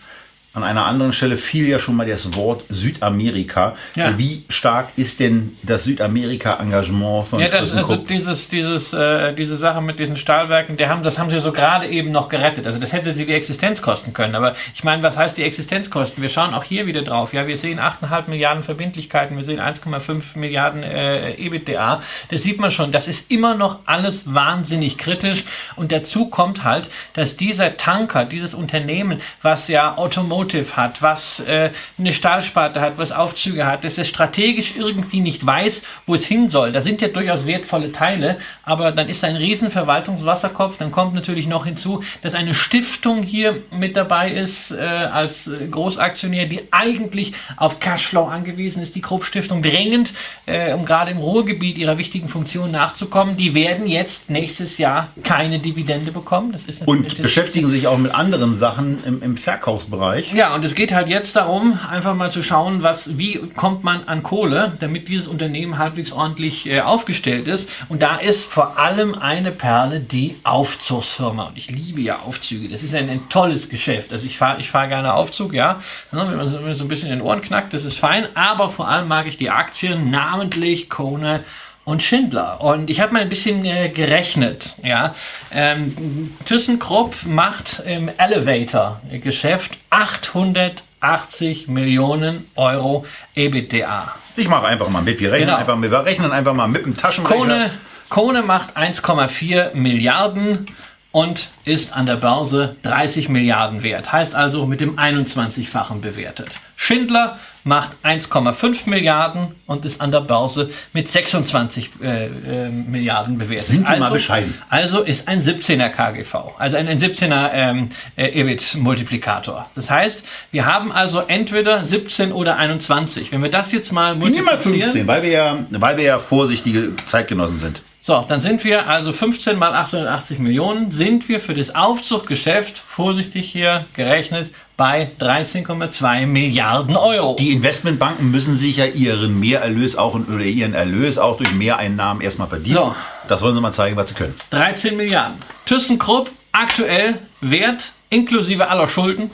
an 0.54 0.62
einer 0.62 0.86
anderen 0.86 1.12
Stelle 1.12 1.36
fiel 1.36 1.68
ja 1.68 1.80
schon 1.80 1.96
mal 1.96 2.06
das 2.06 2.36
Wort 2.36 2.62
Südamerika. 2.68 3.74
Ja. 3.96 4.16
Wie 4.16 4.44
stark 4.48 4.90
ist 4.96 5.18
denn 5.18 5.56
das 5.64 5.82
Südamerika-Engagement 5.82 7.26
von 7.26 7.40
Ja, 7.40 7.48
das, 7.48 7.74
also 7.74 7.96
dieses, 7.96 8.48
dieses, 8.48 8.92
äh, 8.92 9.34
diese 9.34 9.56
Sache 9.56 9.80
mit 9.80 9.98
diesen 9.98 10.16
Stahlwerken, 10.16 10.76
die 10.76 10.86
haben, 10.86 11.02
das 11.02 11.18
haben 11.18 11.28
sie 11.30 11.40
so 11.40 11.50
gerade 11.50 11.88
eben 11.88 12.12
noch 12.12 12.28
gerettet. 12.28 12.68
Also 12.68 12.78
das 12.78 12.92
hätte 12.92 13.14
sie 13.14 13.26
die 13.26 13.34
Existenz 13.34 13.82
kosten 13.82 14.12
können. 14.12 14.36
Aber 14.36 14.54
ich 14.74 14.84
meine, 14.84 15.02
was 15.02 15.16
heißt 15.16 15.36
die 15.36 15.42
Existenzkosten? 15.42 16.22
Wir 16.22 16.30
schauen 16.30 16.54
auch 16.54 16.62
hier 16.62 16.86
wieder 16.86 17.02
drauf. 17.02 17.32
Ja, 17.32 17.48
wir 17.48 17.56
sehen 17.56 17.80
8,5 17.80 18.30
Milliarden 18.30 18.62
Verbindlichkeiten, 18.62 19.36
wir 19.36 19.42
sehen 19.42 19.58
1,5 19.58 20.38
Milliarden 20.38 20.84
äh, 20.84 21.32
EBITDA. 21.32 22.00
Das 22.30 22.44
sieht 22.44 22.60
man 22.60 22.70
schon. 22.70 22.92
Das 22.92 23.08
ist 23.08 23.28
immer 23.28 23.56
noch 23.56 23.80
alles 23.86 24.32
wahnsinnig 24.32 24.98
kritisch. 24.98 25.42
Und 25.74 25.90
dazu 25.90 26.26
kommt 26.26 26.62
halt, 26.62 26.90
dass 27.14 27.36
dieser 27.36 27.76
Tanker, 27.76 28.24
dieses 28.24 28.54
Unternehmen, 28.54 29.20
was 29.42 29.66
ja 29.66 29.96
Automotive 29.96 30.43
Automotive 30.44 30.76
hat, 30.76 31.02
was 31.02 31.40
äh, 31.40 31.70
eine 31.98 32.12
Stahlsparte 32.12 32.80
hat, 32.80 32.98
was 32.98 33.12
Aufzüge 33.12 33.66
hat, 33.66 33.84
dass 33.84 33.98
es 33.98 34.08
strategisch 34.08 34.74
irgendwie 34.76 35.20
nicht 35.20 35.44
weiß, 35.44 35.82
wo 36.06 36.14
es 36.14 36.24
hin 36.24 36.48
soll. 36.48 36.72
Da 36.72 36.80
sind 36.80 37.00
ja 37.00 37.08
durchaus 37.08 37.46
wertvolle 37.46 37.92
Teile, 37.92 38.38
aber 38.62 38.92
dann 38.92 39.08
ist 39.08 39.22
da 39.22 39.28
ein 39.28 39.36
riesen 39.36 39.70
Verwaltungswasserkopf. 39.70 40.76
Dann 40.78 40.92
kommt 40.92 41.14
natürlich 41.14 41.46
noch 41.46 41.64
hinzu, 41.64 42.02
dass 42.22 42.34
eine 42.34 42.54
Stiftung 42.54 43.22
hier 43.22 43.62
mit 43.70 43.96
dabei 43.96 44.30
ist 44.30 44.70
äh, 44.70 44.76
als 44.76 45.50
Großaktionär, 45.70 46.46
die 46.46 46.62
eigentlich 46.70 47.32
auf 47.56 47.80
Cashflow 47.80 48.26
angewiesen 48.26 48.82
ist. 48.82 48.94
Die 48.94 49.00
Krupp 49.00 49.24
Stiftung 49.24 49.62
drängend, 49.62 50.12
äh, 50.46 50.72
um 50.72 50.84
gerade 50.84 51.10
im 51.10 51.18
Ruhrgebiet 51.18 51.78
ihrer 51.78 51.98
wichtigen 51.98 52.28
Funktion 52.28 52.70
nachzukommen. 52.70 53.36
Die 53.36 53.54
werden 53.54 53.86
jetzt 53.86 54.30
nächstes 54.30 54.78
Jahr 54.78 55.08
keine 55.22 55.58
Dividende 55.58 56.12
bekommen. 56.12 56.54
Und 56.86 57.22
beschäftigen 57.22 57.70
sich 57.70 57.86
auch 57.86 57.98
mit 57.98 58.14
anderen 58.14 58.56
Sachen 58.56 59.02
im, 59.04 59.22
im 59.22 59.36
Verkaufsbereich. 59.36 60.33
Ja, 60.34 60.52
und 60.52 60.64
es 60.64 60.74
geht 60.74 60.92
halt 60.92 61.06
jetzt 61.06 61.36
darum, 61.36 61.78
einfach 61.88 62.16
mal 62.16 62.32
zu 62.32 62.42
schauen, 62.42 62.82
was, 62.82 63.16
wie 63.16 63.38
kommt 63.54 63.84
man 63.84 64.02
an 64.08 64.24
Kohle, 64.24 64.72
damit 64.80 65.06
dieses 65.06 65.28
Unternehmen 65.28 65.78
halbwegs 65.78 66.10
ordentlich 66.10 66.68
äh, 66.68 66.80
aufgestellt 66.80 67.46
ist. 67.46 67.70
Und 67.88 68.02
da 68.02 68.16
ist 68.16 68.44
vor 68.44 68.76
allem 68.76 69.14
eine 69.14 69.52
Perle 69.52 70.00
die 70.00 70.34
Aufzugsfirma. 70.42 71.44
Und 71.44 71.56
ich 71.56 71.70
liebe 71.70 72.00
ja 72.00 72.18
Aufzüge. 72.26 72.68
Das 72.68 72.82
ist 72.82 72.96
ein, 72.96 73.08
ein 73.08 73.28
tolles 73.28 73.68
Geschäft. 73.68 74.12
Also 74.12 74.26
ich 74.26 74.36
fahre 74.36 74.60
ich 74.60 74.70
fahr 74.70 74.88
gerne 74.88 75.14
Aufzug, 75.14 75.54
ja. 75.54 75.80
Wenn 76.10 76.36
man 76.36 76.74
so 76.74 76.84
ein 76.84 76.88
bisschen 76.88 77.12
in 77.12 77.18
den 77.18 77.24
Ohren 77.24 77.40
knackt, 77.40 77.72
das 77.72 77.84
ist 77.84 77.96
fein. 77.96 78.26
Aber 78.34 78.70
vor 78.70 78.88
allem 78.88 79.06
mag 79.06 79.28
ich 79.28 79.36
die 79.36 79.50
Aktien, 79.50 80.10
namentlich 80.10 80.90
Kone 80.90 81.44
und 81.84 82.02
Schindler. 82.02 82.60
Und 82.60 82.90
ich 82.90 83.00
habe 83.00 83.12
mal 83.12 83.22
ein 83.22 83.28
bisschen 83.28 83.64
äh, 83.64 83.88
gerechnet. 83.88 84.74
Ja, 84.82 85.14
ähm, 85.52 86.34
ThyssenKrupp 86.44 87.24
macht 87.24 87.82
im 87.86 88.10
Elevator-Geschäft 88.16 89.78
880 89.90 91.68
Millionen 91.68 92.46
Euro 92.56 93.04
EBITDA. 93.34 94.14
Ich 94.36 94.48
mache 94.48 94.66
einfach 94.66 94.88
mal 94.88 95.02
mit. 95.02 95.20
Wir 95.20 95.30
rechnen, 95.30 95.48
genau. 95.48 95.58
einfach, 95.58 95.80
wir 95.80 96.04
rechnen 96.04 96.32
einfach 96.32 96.54
mal 96.54 96.66
mit 96.66 96.84
dem 96.84 96.96
Taschenrechner. 96.96 97.38
Kone, 97.38 97.70
Kone 98.08 98.42
macht 98.42 98.76
1,4 98.76 99.74
Milliarden 99.74 100.66
und 101.12 101.48
ist 101.64 101.96
an 101.96 102.06
der 102.06 102.16
Börse 102.16 102.76
30 102.82 103.28
Milliarden 103.28 103.84
wert. 103.84 104.12
Heißt 104.12 104.34
also 104.34 104.66
mit 104.66 104.80
dem 104.80 104.98
21-fachen 104.98 106.00
bewertet. 106.00 106.58
Schindler 106.74 107.38
macht 107.64 107.96
1,5 108.04 108.88
Milliarden 108.88 109.54
und 109.66 109.84
ist 109.84 110.00
an 110.00 110.10
der 110.10 110.20
Börse 110.20 110.70
mit 110.92 111.08
26 111.08 111.90
äh, 112.02 112.26
äh, 112.26 112.68
Milliarden 112.68 113.38
bewertet. 113.38 113.66
Sind 113.66 113.82
wir 113.82 113.88
also, 113.88 114.00
mal 114.00 114.10
bescheiden. 114.10 114.54
Also 114.68 115.00
ist 115.00 115.26
ein 115.26 115.40
17er 115.40 115.88
KGV, 115.88 116.34
also 116.58 116.76
ein, 116.76 116.86
ein 116.86 116.98
17er 116.98 117.50
ähm, 117.52 117.88
äh, 118.16 118.28
EBIT-Multiplikator. 118.40 119.68
Das 119.74 119.90
heißt, 119.90 120.24
wir 120.52 120.66
haben 120.66 120.92
also 120.92 121.20
entweder 121.20 121.84
17 121.84 122.32
oder 122.32 122.56
21. 122.56 123.32
Wenn 123.32 123.42
wir 123.42 123.50
das 123.50 123.72
jetzt 123.72 123.92
mal 123.92 124.14
multiplizieren... 124.14 124.46
Wir 124.46 124.76
nehmen 124.76 124.76
mal 124.76 124.82
15, 124.82 125.06
weil 125.06 125.22
wir 125.22 125.30
ja, 125.30 125.66
weil 125.70 125.96
wir 125.96 126.04
ja 126.04 126.18
vorsichtige 126.18 126.92
Zeitgenossen 127.06 127.58
sind. 127.58 127.82
So, 128.06 128.22
dann 128.28 128.40
sind 128.40 128.64
wir 128.64 128.86
also 128.86 129.14
15 129.14 129.58
mal 129.58 129.72
880 129.72 130.38
Millionen, 130.38 130.90
sind 130.90 131.26
wir 131.30 131.40
für 131.40 131.54
das 131.54 131.74
Aufzuggeschäft, 131.74 132.76
vorsichtig 132.86 133.50
hier 133.50 133.86
gerechnet, 133.94 134.50
bei 134.76 135.12
13,2 135.18 136.26
Milliarden 136.26 136.98
Euro. 136.98 137.34
Die 137.38 137.50
Investmentbanken 137.50 138.30
müssen 138.30 138.58
sich 138.58 138.76
ja 138.76 138.84
ihren 138.84 139.40
Mehrerlös 139.40 139.96
auch 139.96 140.14
oder 140.16 140.44
ihren 140.44 140.74
Erlös 140.74 141.16
auch 141.16 141.38
durch 141.38 141.50
Mehreinnahmen 141.52 142.22
erstmal 142.22 142.48
verdienen. 142.48 142.76
So. 142.76 142.94
Das 143.26 143.40
wollen 143.40 143.54
sie 143.54 143.62
mal 143.62 143.72
zeigen, 143.72 143.96
was 143.96 144.10
sie 144.10 144.14
können. 144.14 144.34
13 144.50 144.98
Milliarden. 144.98 145.38
ThyssenKrupp 145.64 146.30
aktuell 146.52 147.20
Wert 147.40 147.92
inklusive 148.10 148.68
aller 148.68 148.86
Schulden 148.86 149.30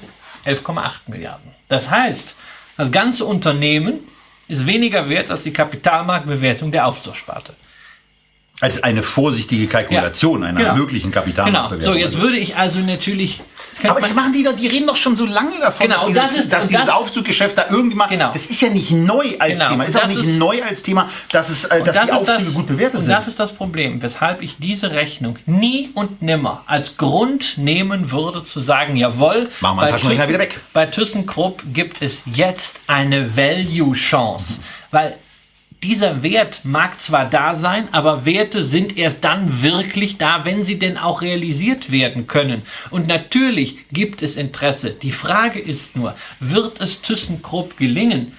11,8 0.46 0.92
Milliarden. 1.08 1.50
Das 1.66 1.90
heißt, 1.90 2.36
das 2.76 2.92
ganze 2.92 3.24
Unternehmen 3.24 3.98
ist 4.46 4.64
weniger 4.64 5.08
wert 5.08 5.28
als 5.28 5.42
die 5.42 5.52
Kapitalmarktbewertung 5.52 6.70
der 6.70 6.86
Aufzugssparte. 6.86 7.54
Als 8.60 8.82
eine 8.82 9.02
vorsichtige 9.02 9.66
Kalkulation 9.66 10.42
ja, 10.42 10.48
einer 10.48 10.60
genau. 10.60 10.74
möglichen 10.74 11.10
Kapitalmarktbewertung. 11.10 11.94
Genau. 11.94 11.98
So, 11.98 11.98
jetzt 11.98 12.20
würde 12.20 12.38
ich 12.38 12.56
also 12.56 12.80
natürlich. 12.80 13.40
Aber 13.82 14.00
das 14.00 14.14
machen 14.14 14.34
die 14.34 14.42
doch, 14.42 14.54
die 14.54 14.66
reden 14.66 14.86
doch 14.86 14.96
schon 14.96 15.16
so 15.16 15.24
lange 15.24 15.58
davon, 15.58 15.86
genau, 15.86 16.10
dass, 16.10 16.32
dieses, 16.32 16.34
das 16.34 16.38
ist, 16.38 16.52
dass 16.52 16.66
dieses 16.66 16.86
das, 16.86 16.94
Aufzuggeschäft 16.94 17.56
da 17.56 17.66
irgendwann. 17.70 18.10
Genau. 18.10 18.32
Das 18.32 18.46
ist 18.46 18.60
ja 18.60 18.68
nicht 18.68 18.90
neu 18.90 19.36
als 19.38 19.58
genau. 19.58 19.70
Thema. 19.70 19.84
Ist 19.84 20.02
auch 20.02 20.06
nicht 20.06 20.22
ist, 20.22 20.38
neu 20.38 20.62
als 20.62 20.82
Thema, 20.82 21.08
dass, 21.32 21.48
es, 21.48 21.64
äh, 21.64 21.82
dass 21.82 21.94
das 21.94 22.06
die 22.06 22.12
Aufzüge 22.12 22.44
das, 22.44 22.54
gut 22.54 22.66
bewertet 22.66 22.96
und 22.96 23.04
sind. 23.04 23.12
Das 23.12 23.28
ist 23.28 23.40
das 23.40 23.54
Problem, 23.54 24.02
weshalb 24.02 24.42
ich 24.42 24.58
diese 24.58 24.90
Rechnung 24.90 25.38
nie 25.46 25.90
und 25.94 26.20
nimmer 26.20 26.62
als 26.66 26.98
Grund 26.98 27.56
nehmen 27.56 28.10
würde, 28.10 28.44
zu 28.44 28.60
sagen, 28.60 28.96
jawohl, 28.96 29.48
machen 29.60 29.78
wir 29.78 29.88
Taschenrechner 29.88 30.28
wieder 30.28 30.38
weg. 30.38 30.60
Bei 30.74 30.84
ThyssenKrupp 30.86 31.62
gibt 31.72 32.02
es 32.02 32.20
jetzt 32.26 32.80
eine 32.86 33.36
Value-Chance. 33.36 34.58
Mhm. 34.58 34.64
Weil 34.90 35.18
dieser 35.82 36.22
Wert 36.22 36.60
mag 36.64 37.00
zwar 37.00 37.28
da 37.28 37.54
sein, 37.54 37.88
aber 37.92 38.26
Werte 38.26 38.64
sind 38.64 38.98
erst 38.98 39.24
dann 39.24 39.62
wirklich 39.62 40.18
da, 40.18 40.44
wenn 40.44 40.64
sie 40.64 40.78
denn 40.78 40.98
auch 40.98 41.22
realisiert 41.22 41.90
werden 41.90 42.26
können. 42.26 42.62
Und 42.90 43.06
natürlich 43.06 43.78
gibt 43.90 44.22
es 44.22 44.36
Interesse. 44.36 44.90
Die 44.90 45.12
Frage 45.12 45.58
ist 45.58 45.96
nur, 45.96 46.14
wird 46.38 46.80
es 46.80 47.00
ThyssenKrupp 47.00 47.76
gelingen, 47.76 48.36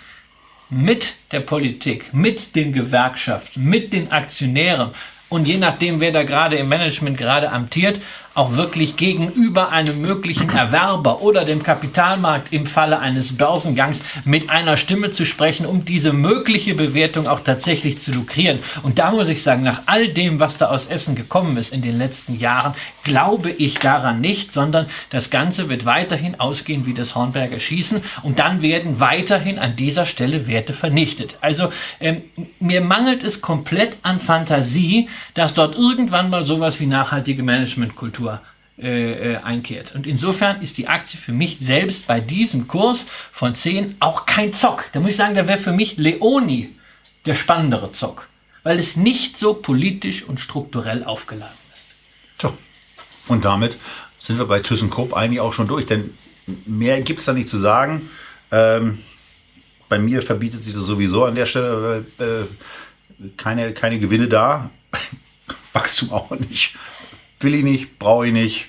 mit 0.69 1.15
der 1.31 1.41
Politik, 1.41 2.13
mit 2.13 2.55
den 2.55 2.71
Gewerkschaften, 2.71 3.65
mit 3.65 3.91
den 3.91 4.11
Aktionären 4.11 4.91
und 5.31 5.47
je 5.47 5.57
nachdem, 5.57 6.01
wer 6.01 6.11
da 6.11 6.23
gerade 6.23 6.57
im 6.57 6.67
Management 6.67 7.17
gerade 7.17 7.51
amtiert, 7.51 8.01
auch 8.33 8.55
wirklich 8.55 8.95
gegenüber 8.95 9.69
einem 9.69 10.01
möglichen 10.01 10.49
Erwerber 10.49 11.21
oder 11.21 11.43
dem 11.43 11.63
Kapitalmarkt 11.63 12.53
im 12.53 12.65
Falle 12.65 12.99
eines 12.99 13.35
Börsengangs 13.35 14.01
mit 14.23 14.49
einer 14.49 14.77
Stimme 14.77 15.11
zu 15.11 15.25
sprechen, 15.25 15.65
um 15.65 15.83
diese 15.83 16.13
mögliche 16.13 16.73
Bewertung 16.73 17.27
auch 17.27 17.41
tatsächlich 17.41 17.99
zu 17.99 18.11
lukrieren. 18.11 18.59
Und 18.83 18.99
da 18.99 19.11
muss 19.11 19.27
ich 19.27 19.43
sagen, 19.43 19.63
nach 19.63 19.81
all 19.85 20.07
dem, 20.07 20.39
was 20.39 20.57
da 20.57 20.67
aus 20.67 20.85
Essen 20.85 21.15
gekommen 21.15 21.57
ist 21.57 21.73
in 21.73 21.81
den 21.81 21.97
letzten 21.97 22.39
Jahren, 22.39 22.73
glaube 23.03 23.49
ich 23.49 23.79
daran 23.79 24.21
nicht, 24.21 24.51
sondern 24.53 24.85
das 25.09 25.29
Ganze 25.29 25.67
wird 25.67 25.85
weiterhin 25.85 26.39
ausgehen 26.39 26.85
wie 26.85 26.93
das 26.93 27.15
Hornberger 27.15 27.59
Schießen 27.59 28.01
und 28.23 28.39
dann 28.39 28.61
werden 28.61 28.99
weiterhin 28.99 29.59
an 29.59 29.75
dieser 29.75 30.05
Stelle 30.05 30.47
Werte 30.47 30.73
vernichtet. 30.73 31.37
Also 31.41 31.71
ähm, 31.99 32.21
mir 32.59 32.79
mangelt 32.79 33.23
es 33.23 33.41
komplett 33.41 33.97
an 34.03 34.19
Fantasie, 34.21 35.09
dass 35.33 35.53
dort 35.53 35.75
irgendwann 35.75 36.29
mal 36.29 36.45
sowas 36.45 36.79
wie 36.79 36.85
nachhaltige 36.85 37.43
Managementkultur 37.43 38.20
Korrektur 38.21 38.41
äh, 38.77 39.33
äh, 39.33 39.37
einkehrt. 39.37 39.93
Und 39.93 40.07
insofern 40.07 40.61
ist 40.61 40.77
die 40.77 40.87
Aktie 40.87 41.19
für 41.19 41.33
mich 41.33 41.57
selbst 41.61 42.07
bei 42.07 42.19
diesem 42.19 42.67
Kurs 42.67 43.05
von 43.31 43.53
10 43.53 43.97
auch 43.99 44.25
kein 44.25 44.53
Zock. 44.53 44.85
Da 44.93 44.99
muss 44.99 45.11
ich 45.11 45.17
sagen, 45.17 45.35
da 45.35 45.47
wäre 45.47 45.59
für 45.59 45.73
mich 45.73 45.97
Leoni 45.97 46.75
der 47.25 47.35
spannendere 47.35 47.91
Zock, 47.91 48.27
weil 48.63 48.79
es 48.79 48.95
nicht 48.95 49.37
so 49.37 49.53
politisch 49.53 50.23
und 50.23 50.39
strukturell 50.39 51.03
aufgeladen 51.03 51.57
ist. 51.73 51.85
So. 52.41 52.57
Und 53.27 53.45
damit 53.45 53.77
sind 54.19 54.39
wir 54.39 54.45
bei 54.45 54.59
ThyssenKrupp 54.59 55.13
eigentlich 55.13 55.41
auch 55.41 55.53
schon 55.53 55.67
durch, 55.67 55.85
denn 55.85 56.15
mehr 56.65 57.01
gibt 57.01 57.19
es 57.19 57.25
da 57.25 57.33
nicht 57.33 57.49
zu 57.49 57.59
sagen. 57.59 58.09
Ähm, 58.51 58.99
bei 59.89 59.99
mir 59.99 60.21
verbietet 60.21 60.63
sich 60.63 60.73
das 60.73 60.83
sowieso 60.83 61.25
an 61.25 61.35
der 61.35 61.45
Stelle 61.45 62.05
äh, 62.17 63.25
keine, 63.37 63.73
keine 63.73 63.99
Gewinne 63.99 64.27
da. 64.27 64.71
Wachstum 65.73 66.11
auch 66.11 66.31
nicht 66.31 66.75
will 67.43 67.55
ich 67.55 67.63
nicht, 67.63 67.99
brauche 67.99 68.27
ich 68.27 68.33
nicht. 68.33 68.65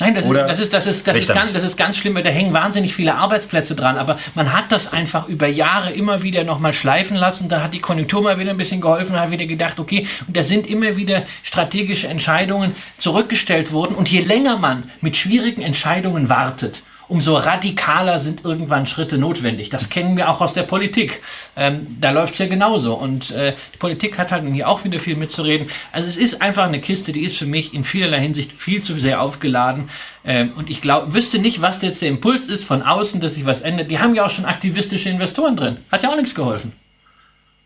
Nein, 0.00 0.14
das 0.14 0.26
ist, 0.26 0.32
das, 0.32 0.58
ist, 0.60 0.72
das, 0.72 0.86
ist, 0.86 1.08
das, 1.08 1.18
ist 1.18 1.34
ganz, 1.34 1.52
das 1.52 1.64
ist 1.64 1.76
ganz 1.76 1.96
schlimm, 1.96 2.14
da 2.14 2.30
hängen 2.30 2.52
wahnsinnig 2.52 2.94
viele 2.94 3.16
Arbeitsplätze 3.16 3.74
dran, 3.74 3.98
aber 3.98 4.16
man 4.36 4.52
hat 4.52 4.70
das 4.70 4.92
einfach 4.92 5.26
über 5.26 5.48
Jahre 5.48 5.90
immer 5.90 6.22
wieder 6.22 6.44
nochmal 6.44 6.72
schleifen 6.72 7.16
lassen, 7.16 7.48
dann 7.48 7.64
hat 7.64 7.74
die 7.74 7.80
Konjunktur 7.80 8.22
mal 8.22 8.38
wieder 8.38 8.52
ein 8.52 8.56
bisschen 8.56 8.80
geholfen, 8.80 9.18
hat 9.18 9.32
wieder 9.32 9.46
gedacht, 9.46 9.80
okay, 9.80 10.06
und 10.28 10.36
da 10.36 10.44
sind 10.44 10.68
immer 10.68 10.96
wieder 10.96 11.24
strategische 11.42 12.06
Entscheidungen 12.06 12.76
zurückgestellt 12.96 13.72
worden. 13.72 13.96
Und 13.96 14.08
je 14.08 14.20
länger 14.20 14.56
man 14.56 14.84
mit 15.00 15.16
schwierigen 15.16 15.62
Entscheidungen 15.62 16.28
wartet, 16.28 16.84
umso 17.08 17.36
radikaler 17.36 18.18
sind 18.18 18.44
irgendwann 18.44 18.86
Schritte 18.86 19.18
notwendig. 19.18 19.70
Das 19.70 19.88
kennen 19.88 20.16
wir 20.16 20.28
auch 20.28 20.40
aus 20.40 20.54
der 20.54 20.62
Politik. 20.62 21.22
Ähm, 21.56 21.96
da 22.00 22.10
läuft 22.10 22.34
es 22.34 22.38
ja 22.38 22.46
genauso. 22.46 22.94
Und 22.94 23.30
äh, 23.30 23.54
die 23.74 23.78
Politik 23.78 24.18
hat 24.18 24.30
halt 24.30 24.46
hier 24.52 24.68
auch 24.68 24.84
wieder 24.84 25.00
viel 25.00 25.16
mitzureden. 25.16 25.68
Also 25.90 26.08
es 26.08 26.16
ist 26.16 26.42
einfach 26.42 26.64
eine 26.64 26.80
Kiste, 26.80 27.12
die 27.12 27.24
ist 27.24 27.38
für 27.38 27.46
mich 27.46 27.72
in 27.72 27.84
vielerlei 27.84 28.20
Hinsicht 28.20 28.52
viel 28.52 28.82
zu 28.82 28.98
sehr 28.98 29.22
aufgeladen. 29.22 29.90
Ähm, 30.24 30.52
und 30.56 30.68
ich 30.68 30.82
glaube, 30.82 31.14
wüsste 31.14 31.38
nicht, 31.38 31.62
was 31.62 31.80
jetzt 31.82 32.02
der 32.02 32.10
Impuls 32.10 32.46
ist 32.46 32.64
von 32.64 32.82
außen, 32.82 33.20
dass 33.20 33.34
sich 33.34 33.46
was 33.46 33.62
ändert. 33.62 33.90
Die 33.90 33.98
haben 33.98 34.14
ja 34.14 34.26
auch 34.26 34.30
schon 34.30 34.44
aktivistische 34.44 35.08
Investoren 35.08 35.56
drin. 35.56 35.78
Hat 35.90 36.02
ja 36.02 36.10
auch 36.10 36.16
nichts 36.16 36.34
geholfen. 36.34 36.72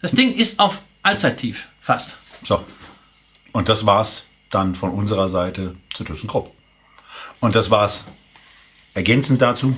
Das 0.01 0.13
Ding 0.13 0.35
ist 0.35 0.59
auf 0.59 0.83
Allzeittief, 1.03 1.67
fast. 1.81 2.17
So. 2.45 2.65
Und 3.53 3.69
das 3.69 3.85
war's 3.85 4.25
dann 4.51 4.75
von 4.75 4.91
unserer 4.91 5.29
Seite 5.29 5.75
zu 5.95 6.05
ThyssenKrupp. 6.05 6.51
Und 7.41 7.55
das 7.55 7.71
war's 7.71 8.05
Ergänzend 8.95 9.43
dazu 9.43 9.75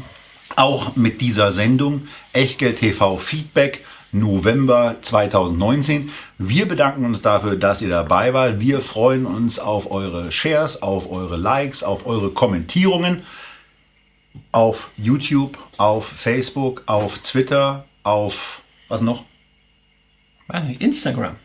auch 0.57 0.95
mit 0.97 1.21
dieser 1.21 1.53
Sendung 1.53 2.09
Echtgeld 2.33 2.79
TV 2.79 3.17
Feedback 3.19 3.85
November 4.13 4.97
2019. 5.03 6.11
Wir 6.39 6.69
bedanken 6.69 7.05
uns 7.05 7.23
dafür, 7.23 7.57
dass 7.57 7.83
ihr 7.83 7.89
dabei 7.89 8.33
wart. 8.33 8.61
Wir 8.61 8.81
freuen 8.81 9.27
uns 9.27 9.59
auf 9.59 9.91
eure 9.91 10.31
Shares, 10.31 10.83
auf 10.83 11.11
eure 11.11 11.37
Likes, 11.37 11.83
auf 11.83 12.07
eure 12.07 12.31
Kommentierungen 12.31 13.23
auf 14.53 14.91
YouTube, 14.97 15.59
auf 15.77 16.07
Facebook, 16.07 16.83
auf 16.87 17.19
Twitter, 17.19 17.85
auf 18.03 18.63
was 18.89 19.01
noch? 19.01 19.25
Instagram. 20.79 21.37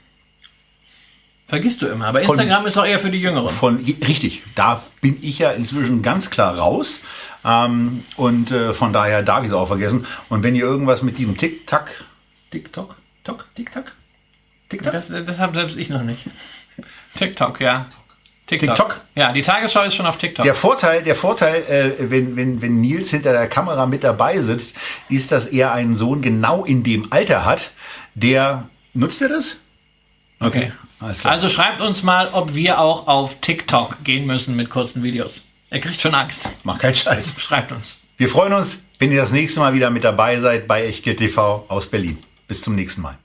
Vergisst 1.47 1.81
du 1.81 1.87
immer, 1.87 2.07
aber 2.07 2.21
Instagram 2.21 2.61
von, 2.61 2.67
ist 2.67 2.77
auch 2.77 2.85
eher 2.85 2.99
für 2.99 3.09
die 3.09 3.19
Jüngeren. 3.19 3.49
Von, 3.53 3.77
richtig, 3.77 4.43
da 4.53 4.83
bin 5.01 5.17
ich 5.21 5.39
ja 5.39 5.51
inzwischen 5.51 6.01
ganz 6.03 6.29
klar 6.29 6.57
raus. 6.57 6.99
Ähm, 7.45 8.03
und 8.17 8.51
äh, 8.51 8.73
von 8.73 8.93
daher 8.93 9.23
darf 9.23 9.43
ich 9.43 9.49
es 9.49 9.53
auch 9.53 9.67
vergessen. 9.67 10.05
Und 10.29 10.43
wenn 10.43 10.55
ihr 10.55 10.63
irgendwas 10.63 11.01
mit 11.01 11.17
diesem 11.17 11.37
Tick-Tack, 11.37 12.05
TikTok, 12.51 12.95
Tok, 13.23 13.45
Tick-Tack, 13.55 13.93
TikTok? 14.69 14.91
Das, 14.91 15.07
das 15.07 15.39
habe 15.39 15.55
selbst 15.55 15.77
ich 15.77 15.89
noch 15.89 16.03
nicht. 16.03 16.25
TikTok, 17.15 17.59
ja. 17.61 17.87
TikTok. 18.47 18.75
TikTok? 18.75 19.01
Ja, 19.15 19.31
die 19.31 19.43
Tagesschau 19.43 19.83
ist 19.83 19.93
schon 19.95 20.07
auf 20.07 20.17
TikTok. 20.17 20.43
Der 20.43 20.55
Vorteil, 20.55 21.03
der 21.03 21.15
Vorteil 21.15 21.63
äh, 21.63 22.09
wenn, 22.09 22.35
wenn, 22.35 22.61
wenn 22.61 22.81
Nils 22.81 23.11
hinter 23.11 23.31
der 23.31 23.47
Kamera 23.47 23.85
mit 23.85 24.03
dabei 24.03 24.39
sitzt, 24.39 24.75
ist, 25.07 25.31
dass 25.31 25.45
er 25.45 25.71
einen 25.71 25.95
Sohn 25.95 26.21
genau 26.21 26.65
in 26.65 26.83
dem 26.83 27.11
Alter 27.11 27.45
hat, 27.45 27.71
der. 28.15 28.67
Nutzt 28.93 29.21
er 29.21 29.29
das? 29.29 29.55
Okay. 30.39 30.71
Klar. 30.99 31.15
Also 31.23 31.47
schreibt 31.47 31.79
uns 31.79 32.03
mal, 32.03 32.29
ob 32.33 32.55
wir 32.55 32.79
auch 32.79 33.07
auf 33.07 33.39
TikTok 33.39 34.03
gehen 34.03 34.25
müssen 34.25 34.55
mit 34.55 34.69
kurzen 34.69 35.03
Videos. 35.03 35.43
Er 35.69 35.79
kriegt 35.79 36.01
schon 36.01 36.15
Angst. 36.15 36.49
Mach 36.63 36.79
keinen 36.79 36.95
Scheiß. 36.95 37.35
Schreibt 37.37 37.71
uns. 37.71 37.97
Wir 38.17 38.29
freuen 38.29 38.53
uns, 38.53 38.79
wenn 38.97 39.11
ihr 39.11 39.21
das 39.21 39.31
nächste 39.31 39.59
Mal 39.59 39.73
wieder 39.73 39.89
mit 39.89 40.03
dabei 40.03 40.39
seid 40.39 40.67
bei 40.67 40.85
Echtgeld 40.85 41.19
TV 41.19 41.65
aus 41.67 41.87
Berlin. 41.87 42.17
Bis 42.47 42.61
zum 42.61 42.75
nächsten 42.75 43.01
Mal. 43.01 43.17